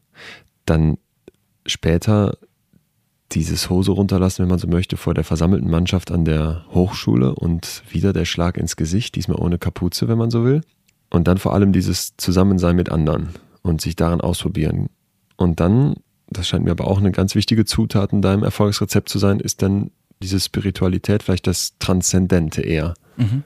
dann 0.65 0.97
später 1.67 2.39
dieses 3.31 3.69
Hose 3.69 3.93
runterlassen, 3.93 4.43
wenn 4.43 4.49
man 4.49 4.59
so 4.59 4.67
möchte, 4.67 4.97
vor 4.97 5.13
der 5.13 5.23
versammelten 5.23 5.71
Mannschaft 5.71 6.11
an 6.11 6.25
der 6.25 6.65
Hochschule 6.71 7.35
und 7.35 7.83
wieder 7.91 8.15
der 8.15 8.25
Schlag 8.25 8.57
ins 8.57 8.77
Gesicht, 8.77 9.15
diesmal 9.15 9.39
ohne 9.39 9.59
Kapuze, 9.59 10.09
wenn 10.09 10.19
man 10.19 10.31
so 10.31 10.45
will. 10.45 10.63
Und 11.11 11.29
dann 11.29 11.37
vor 11.37 11.53
allem 11.53 11.75
dieses 11.75 12.17
Zusammensein 12.17 12.75
mit 12.75 12.91
anderen 12.91 13.29
und 13.61 13.83
sich 13.83 13.97
daran 13.97 14.23
ausprobieren. 14.23 14.89
Und 15.37 15.61
dann 15.61 15.97
das 16.33 16.49
scheint 16.49 16.65
mir 16.65 16.71
aber 16.71 16.87
auch 16.87 16.99
eine 16.99 17.13
ganz 17.13 17.35
wichtige 17.35 17.65
Zutat 17.65 18.13
in 18.13 18.23
deinem 18.23 18.43
Erfolgsrezept 18.43 19.09
zu 19.09 19.19
sein, 19.19 19.41
ist 19.41 19.63
dann 19.63 19.91
diese 20.23 20.41
Spiritualität, 20.41 21.23
vielleicht 21.23 21.47
das 21.47 21.79
Transzendente 21.79 22.63
eher. 22.63 22.95
Mhm. 23.17 23.45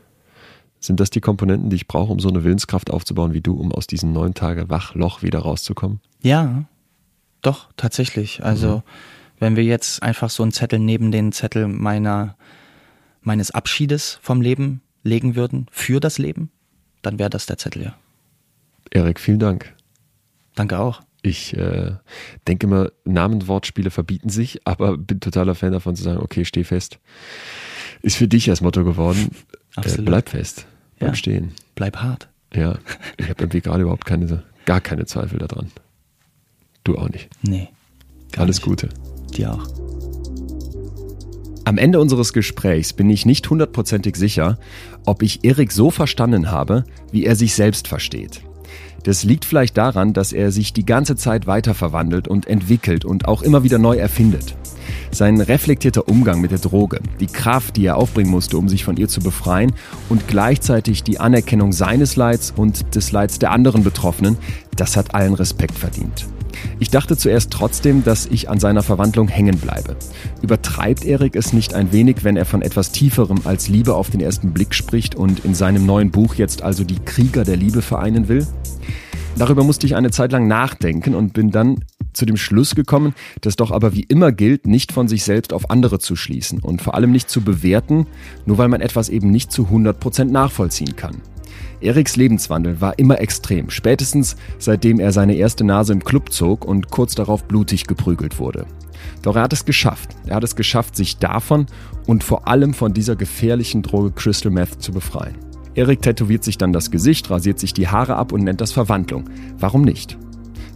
Sind 0.78 1.00
das 1.00 1.10
die 1.10 1.20
Komponenten, 1.20 1.70
die 1.70 1.76
ich 1.76 1.88
brauche, 1.88 2.12
um 2.12 2.20
so 2.20 2.28
eine 2.28 2.44
Willenskraft 2.44 2.90
aufzubauen 2.90 3.32
wie 3.32 3.40
du, 3.40 3.58
um 3.58 3.72
aus 3.72 3.86
diesem 3.86 4.12
neun 4.12 4.34
Tage 4.34 4.68
Wachloch 4.68 5.22
wieder 5.22 5.40
rauszukommen? 5.40 6.00
Ja, 6.22 6.64
doch, 7.42 7.68
tatsächlich. 7.76 8.44
Also, 8.44 8.76
mhm. 8.76 8.82
wenn 9.40 9.56
wir 9.56 9.64
jetzt 9.64 10.02
einfach 10.02 10.30
so 10.30 10.42
einen 10.42 10.52
Zettel 10.52 10.78
neben 10.78 11.10
den 11.10 11.32
Zettel 11.32 11.66
meiner, 11.66 12.36
meines 13.22 13.50
Abschiedes 13.50 14.18
vom 14.22 14.40
Leben 14.40 14.82
legen 15.02 15.34
würden, 15.34 15.66
für 15.70 16.00
das 16.00 16.18
Leben, 16.18 16.50
dann 17.02 17.18
wäre 17.18 17.30
das 17.30 17.46
der 17.46 17.58
Zettel, 17.58 17.82
ja. 17.82 17.94
Erik, 18.90 19.18
vielen 19.18 19.38
Dank. 19.38 19.74
Danke 20.54 20.78
auch. 20.78 21.02
Ich 21.22 21.56
äh, 21.56 21.92
denke 22.46 22.66
immer, 22.66 22.90
Namenwortspiele 23.04 23.90
verbieten 23.90 24.28
sich, 24.28 24.60
aber 24.66 24.96
bin 24.96 25.20
totaler 25.20 25.54
Fan 25.54 25.72
davon 25.72 25.96
zu 25.96 26.02
sagen, 26.02 26.18
okay, 26.18 26.44
steh 26.44 26.64
fest. 26.64 26.98
Ist 28.02 28.16
für 28.16 28.28
dich 28.28 28.44
das 28.46 28.60
Motto 28.60 28.84
geworden. 28.84 29.30
Äh, 29.76 30.02
bleib 30.02 30.28
fest. 30.28 30.66
Bleib 30.98 31.10
ja. 31.10 31.14
stehen. 31.16 31.52
Bleib 31.74 31.96
hart. 31.96 32.28
Ja, 32.54 32.78
ich 33.18 33.28
habe 33.28 33.42
irgendwie 33.42 33.60
gerade 33.60 33.82
überhaupt 33.82 34.04
keine, 34.04 34.44
gar 34.64 34.80
keine 34.80 35.06
Zweifel 35.06 35.38
daran. 35.38 35.70
Du 36.84 36.96
auch 36.96 37.08
nicht. 37.08 37.28
Nee. 37.42 37.68
Alles 38.36 38.56
nicht. 38.56 38.64
Gute. 38.64 38.88
Dir 39.36 39.52
auch. 39.52 39.66
Am 41.64 41.78
Ende 41.78 41.98
unseres 41.98 42.32
Gesprächs 42.32 42.92
bin 42.92 43.10
ich 43.10 43.26
nicht 43.26 43.50
hundertprozentig 43.50 44.14
sicher, 44.14 44.56
ob 45.04 45.22
ich 45.22 45.44
Erik 45.44 45.72
so 45.72 45.90
verstanden 45.90 46.52
habe, 46.52 46.84
wie 47.10 47.24
er 47.24 47.34
sich 47.34 47.56
selbst 47.56 47.88
versteht. 47.88 48.42
Das 49.06 49.22
liegt 49.22 49.44
vielleicht 49.44 49.76
daran, 49.76 50.14
dass 50.14 50.32
er 50.32 50.50
sich 50.50 50.72
die 50.72 50.84
ganze 50.84 51.14
Zeit 51.14 51.46
weiter 51.46 51.74
verwandelt 51.74 52.26
und 52.26 52.48
entwickelt 52.48 53.04
und 53.04 53.28
auch 53.28 53.42
immer 53.42 53.62
wieder 53.62 53.78
neu 53.78 53.94
erfindet. 53.96 54.56
Sein 55.12 55.40
reflektierter 55.40 56.08
Umgang 56.08 56.40
mit 56.40 56.50
der 56.50 56.58
Droge, 56.58 56.98
die 57.20 57.28
Kraft, 57.28 57.76
die 57.76 57.86
er 57.86 57.98
aufbringen 57.98 58.32
musste, 58.32 58.58
um 58.58 58.68
sich 58.68 58.84
von 58.84 58.96
ihr 58.96 59.06
zu 59.06 59.20
befreien 59.20 59.72
und 60.08 60.26
gleichzeitig 60.26 61.04
die 61.04 61.20
Anerkennung 61.20 61.72
seines 61.72 62.16
Leids 62.16 62.52
und 62.56 62.96
des 62.96 63.12
Leids 63.12 63.38
der 63.38 63.52
anderen 63.52 63.84
Betroffenen, 63.84 64.38
das 64.74 64.96
hat 64.96 65.14
allen 65.14 65.34
Respekt 65.34 65.78
verdient. 65.78 66.26
Ich 66.78 66.90
dachte 66.90 67.16
zuerst 67.16 67.50
trotzdem, 67.50 68.04
dass 68.04 68.26
ich 68.26 68.48
an 68.48 68.60
seiner 68.60 68.82
Verwandlung 68.82 69.28
hängen 69.28 69.58
bleibe. 69.58 69.96
Übertreibt 70.42 71.04
Erik 71.04 71.36
es 71.36 71.52
nicht 71.52 71.74
ein 71.74 71.92
wenig, 71.92 72.24
wenn 72.24 72.36
er 72.36 72.44
von 72.44 72.62
etwas 72.62 72.92
Tieferem 72.92 73.40
als 73.44 73.68
Liebe 73.68 73.94
auf 73.94 74.10
den 74.10 74.20
ersten 74.20 74.52
Blick 74.52 74.74
spricht 74.74 75.14
und 75.14 75.44
in 75.44 75.54
seinem 75.54 75.86
neuen 75.86 76.10
Buch 76.10 76.34
jetzt 76.34 76.62
also 76.62 76.84
die 76.84 76.98
Krieger 77.04 77.44
der 77.44 77.56
Liebe 77.56 77.82
vereinen 77.82 78.28
will? 78.28 78.46
Darüber 79.38 79.64
musste 79.64 79.86
ich 79.86 79.96
eine 79.96 80.10
Zeit 80.10 80.32
lang 80.32 80.48
nachdenken 80.48 81.14
und 81.14 81.34
bin 81.34 81.50
dann 81.50 81.84
zu 82.14 82.24
dem 82.24 82.38
Schluss 82.38 82.74
gekommen, 82.74 83.14
dass 83.42 83.56
doch 83.56 83.70
aber 83.70 83.94
wie 83.94 84.04
immer 84.04 84.32
gilt, 84.32 84.66
nicht 84.66 84.92
von 84.92 85.08
sich 85.08 85.24
selbst 85.24 85.52
auf 85.52 85.70
andere 85.70 85.98
zu 85.98 86.16
schließen 86.16 86.60
und 86.60 86.80
vor 86.80 86.94
allem 86.94 87.12
nicht 87.12 87.28
zu 87.28 87.42
bewerten, 87.42 88.06
nur 88.46 88.56
weil 88.56 88.68
man 88.68 88.80
etwas 88.80 89.10
eben 89.10 89.30
nicht 89.30 89.52
zu 89.52 89.64
100% 89.64 90.24
nachvollziehen 90.24 90.96
kann. 90.96 91.16
Eriks 91.80 92.16
Lebenswandel 92.16 92.80
war 92.80 92.98
immer 92.98 93.20
extrem, 93.20 93.70
spätestens 93.70 94.36
seitdem 94.58 94.98
er 94.98 95.12
seine 95.12 95.34
erste 95.34 95.64
Nase 95.64 95.92
im 95.92 96.04
Club 96.04 96.32
zog 96.32 96.64
und 96.64 96.90
kurz 96.90 97.14
darauf 97.14 97.44
blutig 97.44 97.86
geprügelt 97.86 98.38
wurde. 98.38 98.66
Doch 99.22 99.36
er 99.36 99.42
hat 99.42 99.52
es 99.52 99.64
geschafft. 99.64 100.16
Er 100.26 100.36
hat 100.36 100.44
es 100.44 100.56
geschafft, 100.56 100.96
sich 100.96 101.18
davon 101.18 101.66
und 102.06 102.24
vor 102.24 102.48
allem 102.48 102.74
von 102.74 102.92
dieser 102.92 103.16
gefährlichen 103.16 103.82
Droge 103.82 104.10
Crystal 104.12 104.50
Meth 104.50 104.82
zu 104.82 104.92
befreien. 104.92 105.36
Erik 105.74 106.00
tätowiert 106.00 106.42
sich 106.42 106.56
dann 106.56 106.72
das 106.72 106.90
Gesicht, 106.90 107.30
rasiert 107.30 107.58
sich 107.58 107.74
die 107.74 107.88
Haare 107.88 108.16
ab 108.16 108.32
und 108.32 108.44
nennt 108.44 108.62
das 108.62 108.72
Verwandlung. 108.72 109.28
Warum 109.58 109.82
nicht? 109.82 110.16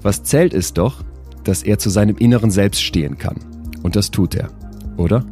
Was 0.02 0.22
zählt 0.24 0.52
ist 0.52 0.76
doch, 0.76 1.02
dass 1.44 1.62
er 1.62 1.78
zu 1.78 1.90
seinem 1.90 2.16
inneren 2.16 2.50
Selbst 2.50 2.82
stehen 2.82 3.18
kann. 3.18 3.36
Und 3.82 3.96
das 3.96 4.10
tut 4.10 4.34
er, 4.34 4.50
oder? 4.96 5.24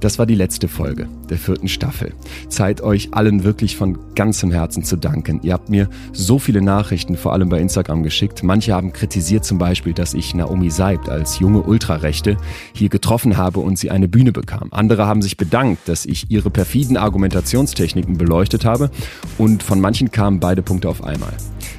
Das 0.00 0.18
war 0.18 0.26
die 0.26 0.34
letzte 0.34 0.68
Folge 0.68 1.08
der 1.30 1.38
vierten 1.38 1.68
Staffel. 1.68 2.12
Zeit 2.48 2.80
euch 2.80 3.14
allen 3.14 3.44
wirklich 3.44 3.76
von 3.76 3.98
ganzem 4.14 4.50
Herzen 4.50 4.84
zu 4.84 4.96
danken. 4.96 5.40
Ihr 5.42 5.52
habt 5.52 5.68
mir 5.68 5.88
so 6.12 6.38
viele 6.38 6.62
Nachrichten, 6.62 7.16
vor 7.16 7.32
allem 7.32 7.48
bei 7.48 7.60
Instagram, 7.60 8.02
geschickt. 8.02 8.42
Manche 8.42 8.74
haben 8.74 8.92
kritisiert 8.92 9.44
zum 9.44 9.58
Beispiel, 9.58 9.92
dass 9.92 10.14
ich 10.14 10.34
Naomi 10.34 10.70
Seibt 10.70 11.08
als 11.08 11.38
junge 11.38 11.62
Ultrarechte 11.62 12.36
hier 12.72 12.88
getroffen 12.88 13.36
habe 13.36 13.60
und 13.60 13.78
sie 13.78 13.90
eine 13.90 14.08
Bühne 14.08 14.32
bekam. 14.32 14.68
Andere 14.70 15.06
haben 15.06 15.22
sich 15.22 15.36
bedankt, 15.36 15.88
dass 15.88 16.06
ich 16.06 16.30
ihre 16.30 16.50
perfiden 16.50 16.96
Argumentationstechniken 16.96 18.18
beleuchtet 18.18 18.64
habe 18.64 18.90
und 19.38 19.62
von 19.62 19.80
manchen 19.80 20.10
kamen 20.10 20.40
beide 20.40 20.62
Punkte 20.62 20.88
auf 20.88 21.02
einmal. 21.02 21.32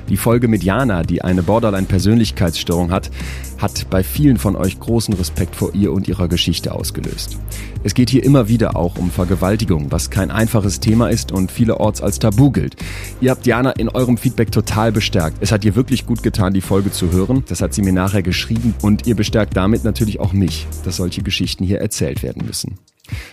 Die 0.09 0.17
Folge 0.17 0.47
mit 0.47 0.63
Jana, 0.63 1.03
die 1.03 1.21
eine 1.21 1.43
Borderline-Persönlichkeitsstörung 1.43 2.91
hat, 2.91 3.11
hat 3.57 3.89
bei 3.89 4.03
vielen 4.03 4.37
von 4.37 4.55
euch 4.55 4.79
großen 4.79 5.13
Respekt 5.15 5.55
vor 5.55 5.73
ihr 5.73 5.91
und 5.91 6.07
ihrer 6.07 6.27
Geschichte 6.27 6.73
ausgelöst. 6.73 7.37
Es 7.83 7.93
geht 7.93 8.09
hier 8.09 8.23
immer 8.23 8.47
wieder 8.47 8.75
auch 8.75 8.97
um 8.97 9.11
Vergewaltigung, 9.11 9.91
was 9.91 10.09
kein 10.09 10.31
einfaches 10.31 10.79
Thema 10.79 11.09
ist 11.09 11.31
und 11.31 11.51
vielerorts 11.51 12.01
als 12.01 12.19
Tabu 12.19 12.51
gilt. 12.51 12.75
Ihr 13.19 13.31
habt 13.31 13.45
Jana 13.45 13.71
in 13.71 13.89
eurem 13.89 14.17
Feedback 14.17 14.51
total 14.51 14.91
bestärkt. 14.91 15.37
Es 15.41 15.51
hat 15.51 15.65
ihr 15.65 15.75
wirklich 15.75 16.05
gut 16.05 16.23
getan, 16.23 16.53
die 16.53 16.61
Folge 16.61 16.91
zu 16.91 17.11
hören. 17.11 17.43
Das 17.47 17.61
hat 17.61 17.73
sie 17.73 17.81
mir 17.81 17.93
nachher 17.93 18.23
geschrieben 18.23 18.75
und 18.81 19.07
ihr 19.07 19.15
bestärkt 19.15 19.57
damit 19.57 19.83
natürlich 19.83 20.19
auch 20.19 20.33
mich, 20.33 20.67
dass 20.85 20.97
solche 20.97 21.21
Geschichten 21.21 21.63
hier 21.63 21.81
erzählt 21.81 22.23
werden 22.23 22.45
müssen. 22.45 22.77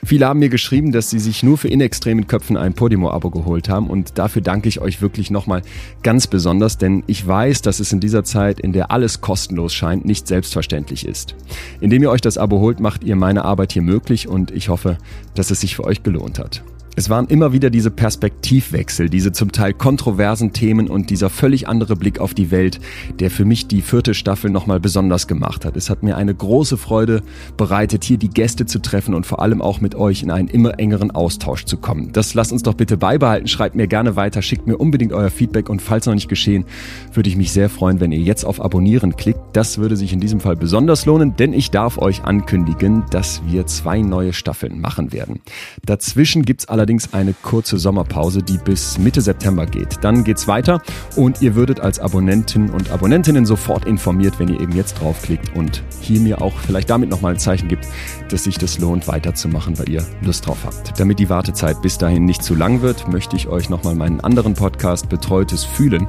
Viele 0.05 0.27
haben 0.27 0.39
mir 0.39 0.49
geschrieben, 0.49 0.93
dass 0.93 1.11
sie 1.11 1.19
sich 1.19 1.43
nur 1.43 1.59
für 1.59 1.69
in 1.69 1.81
extremen 1.81 2.27
Köpfen 2.27 2.57
ein 2.57 2.75
Podimo-Abo 2.75 3.31
geholt 3.31 3.69
haben 3.69 3.89
und 3.89 4.19
dafür 4.19 4.43
danke 4.43 4.69
ich 4.69 4.81
euch 4.81 5.01
wirklich 5.01 5.31
nochmal 5.31 5.63
ganz 6.03 6.27
besonders, 6.27 6.79
denn 6.79 7.03
ich 7.07 7.27
weiß, 7.27 7.63
dass 7.63 7.81
es 7.81 7.93
in 7.93 8.01
dieser 8.01 8.25
Zeit, 8.25 8.61
in 8.61 8.73
der 8.73 8.91
alles 8.91 9.21
kostenlos 9.21 9.75
scheint, 9.75 10.05
nicht 10.05 10.27
selbstverständlich 10.27 11.07
ist. 11.07 11.35
Indem 11.81 12.03
ihr 12.03 12.11
euch 12.11 12.21
das 12.21 12.39
Abo 12.39 12.61
holt, 12.61 12.81
macht 12.81 13.05
ihr 13.05 13.17
meine 13.17 13.45
Arbeit 13.45 13.73
hier 13.73 13.83
möglich 13.83 14.29
und 14.29 14.51
ich 14.51 14.69
hoffe, 14.69 14.99
dass 15.35 15.51
es 15.51 15.61
sich 15.61 15.77
für 15.77 15.85
euch 15.85 16.03
gelohnt 16.03 16.39
hat. 16.39 16.63
Es 16.97 17.11
waren 17.11 17.27
immer 17.27 17.53
wieder 17.53 17.71
diese 17.71 17.91
Perspektivwechsel, 17.91 19.11
diese 19.11 19.33
zum 19.33 19.51
Teil 19.51 19.73
kontroversen 19.73 20.53
Themen 20.53 20.89
und 20.89 21.11
dieser 21.11 21.29
völlig 21.29 21.67
andere 21.67 21.97
Blick 21.97 22.21
auf 22.21 22.35
die 22.35 22.53
Welt, 22.53 22.79
der 23.19 23.33
für 23.33 23.45
mich 23.45 23.67
die 23.67 23.83
vierte 23.83 24.15
Staffel 24.15 24.49
nochmal 24.49 24.79
besonders 24.79 25.27
gemacht 25.27 25.65
hat. 25.65 25.77
Es 25.77 25.91
hat 25.91 26.05
mir 26.05 26.17
eine 26.17 26.33
große 26.33 26.77
Freude 26.77 27.23
bereitet, 27.57 28.05
hier 28.05 28.17
die 28.17 28.29
Gäste 28.29 28.65
zu 28.67 28.79
treffen 28.79 29.15
und 29.15 29.27
vor 29.27 29.43
allem 29.43 29.61
auch 29.61 29.81
mit 29.81 29.97
euch 29.97 30.23
in 30.23 30.31
einen 30.31 30.47
immer 30.47 30.79
engeren 30.79 31.11
Austausch 31.11 31.65
zu 31.65 31.79
kommen. 31.79 32.13
Das 32.13 32.35
lasst 32.35 32.53
uns 32.53 32.63
doch 32.63 32.75
bitte 32.75 32.97
beibehalten. 32.97 33.49
Schreibt 33.49 33.75
mir 33.75 33.89
gerne 33.89 34.15
weiter, 34.15 34.41
schickt 34.41 34.69
mir 34.69 34.77
unbedingt 34.77 35.13
euer 35.13 35.31
Feedback 35.31 35.69
und 35.69 35.83
falls 35.83 36.07
noch 36.07 36.15
nicht 36.15 36.29
geschehen, 36.29 36.65
würde 37.13 37.29
ich 37.29 37.37
mich 37.37 37.51
sehr 37.51 37.71
freuen, 37.71 37.99
wenn 37.99 38.13
ihr 38.13 38.21
jetzt 38.21 38.45
auf 38.45 38.65
Abonnieren 38.65 39.17
klickt. 39.17 39.41
Das 39.53 39.79
würde 39.79 39.97
sich 39.97 40.13
in 40.13 40.21
diesem 40.21 40.39
Fall 40.39 40.55
besonders 40.55 41.07
lohnen, 41.07 41.35
denn 41.35 41.55
ich 41.55 41.73
darf 41.73 41.99
euch 41.99 42.23
ankündigen, 42.23 43.03
dass 43.11 43.43
wir 43.49 43.67
zwei 43.67 44.01
neue 44.01 44.33
Staffeln 44.33 44.81
machen 44.81 45.13
werden. 45.13 45.41
Dazwischen 45.85 46.45
gibt's 46.45 46.67
allerdings 46.69 46.84
allerdings 46.85 47.15
eine 47.15 47.33
kurze 47.33 47.79
Sommerpause, 47.79 48.43
die 48.43 48.59
bis 48.59 48.99
Mitte 48.99 49.23
September 49.23 49.65
geht. 49.65 50.05
Dann 50.05 50.23
geht's 50.23 50.47
weiter 50.47 50.83
und 51.17 51.41
ihr 51.41 51.55
würdet 51.55 51.81
als 51.81 51.99
Abonnenten 51.99 52.69
und 52.69 52.91
Abonnentinnen 52.91 53.47
sofort 53.47 53.87
informiert, 53.87 54.39
wenn 54.39 54.49
ihr 54.49 54.61
eben 54.61 54.73
jetzt 54.73 55.01
draufklickt 55.01 55.57
und 55.57 55.83
hier 56.03 56.21
mir 56.21 56.43
auch 56.43 56.53
vielleicht 56.59 56.91
damit 56.91 57.09
nochmal 57.09 57.33
ein 57.33 57.39
Zeichen 57.39 57.69
gibt, 57.69 57.89
dass 58.29 58.45
sich 58.45 58.59
das 58.59 58.79
lohnt, 58.81 59.09
weiterzumachen, 59.09 59.79
weil 59.79 59.89
ihr 59.89 60.05
Lust 60.21 60.47
drauf 60.47 60.59
habt. 60.67 61.01
Damit 61.01 61.21
die 61.21 61.31
Wartezeit 61.31 61.81
bis 61.81 61.97
dahin 61.97 62.27
nicht 62.27 62.43
zu 62.43 62.55
lang 62.55 62.83
wird, 62.83 63.09
möchte 63.11 63.35
ich 63.35 63.49
euch 63.49 63.71
nochmal 63.71 63.95
meinen 63.95 64.21
anderen 64.21 64.53
Podcast 64.53 65.09
Betreutes 65.09 65.65
Fühlen 65.65 66.09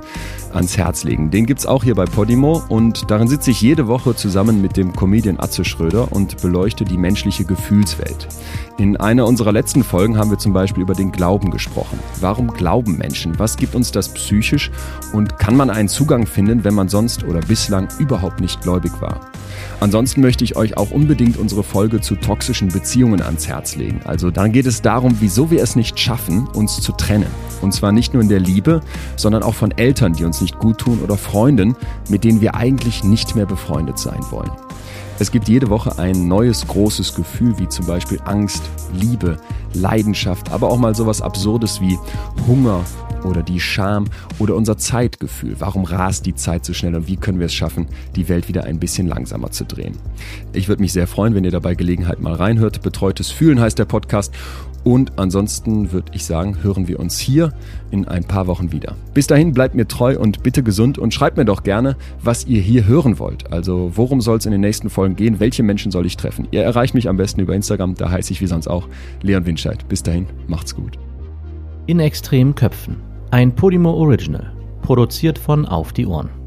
ans 0.53 0.77
Herz 0.77 1.05
legen. 1.05 1.31
Den 1.31 1.45
gibt's 1.45 1.65
auch 1.65 1.85
hier 1.85 1.95
bei 1.95 2.03
Podimo 2.03 2.63
und 2.67 3.09
darin 3.09 3.29
sitze 3.29 3.51
ich 3.51 3.61
jede 3.61 3.87
Woche 3.87 4.13
zusammen 4.13 4.61
mit 4.61 4.75
dem 4.75 4.91
Comedian 4.91 5.39
Atze 5.39 5.63
Schröder 5.63 6.11
und 6.11 6.41
beleuchte 6.41 6.83
die 6.83 6.97
menschliche 6.97 7.45
Gefühlswelt. 7.45 8.27
In 8.77 8.97
einer 8.97 9.25
unserer 9.25 9.53
letzten 9.53 9.85
Folgen 9.85 10.17
haben 10.17 10.31
wir 10.31 10.37
zum 10.37 10.51
Beispiel 10.51 10.83
über 10.83 10.95
den 10.95 11.13
Glauben 11.13 11.49
gesprochen. 11.49 11.97
Warum 12.19 12.51
glauben 12.51 12.97
Menschen? 12.97 13.39
Was 13.39 13.55
gibt 13.55 13.73
uns 13.73 13.93
das 13.93 14.09
psychisch? 14.09 14.69
Und 15.13 15.39
kann 15.39 15.55
man 15.55 15.69
einen 15.69 15.87
Zugang 15.87 16.25
finden, 16.25 16.65
wenn 16.65 16.73
man 16.73 16.89
sonst 16.89 17.23
oder 17.23 17.39
bislang 17.39 17.87
überhaupt 17.99 18.41
nicht 18.41 18.59
gläubig 18.59 18.91
war? 18.99 19.21
Ansonsten 19.79 20.19
möchte 20.19 20.43
ich 20.43 20.57
euch 20.57 20.75
auch 20.75 20.91
unbedingt 20.91 21.37
unsere 21.37 21.63
Folge 21.63 22.01
zu 22.01 22.15
toxischen 22.17 22.67
Beziehungen 22.67 23.21
ans 23.21 23.47
Herz 23.47 23.77
legen. 23.77 24.01
Also 24.03 24.29
dann 24.29 24.51
geht 24.51 24.65
es 24.65 24.81
darum, 24.81 25.15
wieso 25.21 25.49
wir 25.49 25.63
es 25.63 25.77
nicht 25.77 25.97
schaffen, 25.97 26.45
uns 26.49 26.81
zu 26.81 26.91
trennen. 26.91 27.31
Und 27.61 27.73
zwar 27.73 27.93
nicht 27.93 28.13
nur 28.13 28.23
in 28.23 28.29
der 28.29 28.41
Liebe, 28.41 28.81
sondern 29.15 29.41
auch 29.41 29.55
von 29.55 29.71
Eltern, 29.71 30.11
die 30.11 30.25
uns 30.25 30.41
nicht 30.41 30.59
gut 30.59 30.79
tun 30.79 30.99
oder 31.01 31.15
Freunden, 31.15 31.77
mit 32.09 32.25
denen 32.25 32.41
wir 32.41 32.55
eigentlich 32.55 33.05
nicht 33.05 33.37
mehr 33.37 33.45
befreundet 33.45 33.99
sein 33.99 34.19
wollen. 34.31 34.51
Es 35.17 35.31
gibt 35.31 35.47
jede 35.47 35.69
Woche 35.69 35.97
ein 35.97 36.27
neues 36.27 36.67
großes 36.67 37.15
Gefühl, 37.15 37.57
wie 37.57 37.69
zum 37.69 37.85
Beispiel 37.85 38.19
Angst, 38.25 38.63
Liebe, 38.93 39.37
Leidenschaft, 39.73 40.51
aber 40.51 40.69
auch 40.69 40.77
mal 40.77 40.93
sowas 40.93 41.21
Absurdes 41.21 41.79
wie 41.79 41.97
Hunger 42.47 42.83
oder 43.23 43.41
die 43.41 43.61
Scham 43.61 44.05
oder 44.39 44.55
unser 44.55 44.77
Zeitgefühl. 44.77 45.55
Warum 45.59 45.85
rast 45.85 46.25
die 46.25 46.35
Zeit 46.35 46.65
so 46.65 46.73
schnell 46.73 46.95
und 46.95 47.07
wie 47.07 47.15
können 47.15 47.39
wir 47.39 47.45
es 47.45 47.53
schaffen, 47.53 47.87
die 48.17 48.27
Welt 48.27 48.49
wieder 48.49 48.65
ein 48.65 48.77
bisschen 48.77 49.07
langsamer 49.07 49.51
zu 49.51 49.63
drehen? 49.63 49.97
Ich 50.51 50.67
würde 50.67 50.81
mich 50.81 50.91
sehr 50.91 51.07
freuen, 51.07 51.33
wenn 51.33 51.45
ihr 51.45 51.51
dabei 51.51 51.75
Gelegenheit 51.75 52.19
mal 52.19 52.33
reinhört. 52.33 52.81
Betreutes 52.81 53.31
Fühlen 53.31 53.61
heißt 53.61 53.79
der 53.79 53.85
Podcast 53.85 54.33
Und 54.85 55.17
ansonsten 55.17 55.91
würde 55.91 56.11
ich 56.13 56.25
sagen, 56.25 56.61
hören 56.61 56.87
wir 56.87 56.99
uns 56.99 57.17
hier 57.17 57.53
in 57.89 58.07
ein 58.07 58.23
paar 58.23 58.45
Wochen 58.45 58.71
wieder. 58.71 58.95
Bis 59.15 59.25
dahin 59.25 59.51
bleibt 59.51 59.73
mir 59.73 59.87
treu 59.87 60.17
und 60.17 60.43
bitte 60.43 60.61
gesund 60.61 60.99
und 60.99 61.11
schreibt 61.11 61.37
mir 61.37 61.45
doch 61.45 61.63
gerne, 61.63 61.97
was 62.21 62.45
ihr 62.45 62.61
hier 62.61 62.85
hören 62.85 63.17
wollt. 63.17 63.51
Also 63.51 63.91
worum 63.95 64.21
soll 64.21 64.37
es 64.37 64.45
in 64.45 64.51
den 64.51 64.61
nächsten 64.61 64.91
Folgen 64.91 65.15
gehen? 65.15 65.39
Welche 65.39 65.63
Menschen 65.63 65.91
soll 65.91 66.05
ich 66.05 66.17
treffen? 66.17 66.47
Ihr 66.51 66.61
erreicht 66.61 66.93
mich 66.93 67.09
am 67.09 67.17
besten 67.17 67.41
über 67.41 67.55
Instagram, 67.55 67.95
da 67.95 68.11
heiße 68.11 68.31
ich 68.31 68.41
wie 68.41 68.47
sonst 68.47 68.67
auch 68.67 68.87
Leon 69.23 69.47
Winscheid. 69.47 69.87
Bis 69.89 70.03
dahin, 70.03 70.27
macht's 70.47 70.75
gut. 70.75 70.99
In 71.87 71.99
extremen 71.99 72.53
Köpfen. 72.53 72.97
Ein 73.31 73.55
Podimo 73.55 73.89
Original. 73.91 74.53
Produziert 74.83 75.39
von 75.39 75.65
Auf 75.65 75.93
die 75.93 76.05
Ohren. 76.05 76.44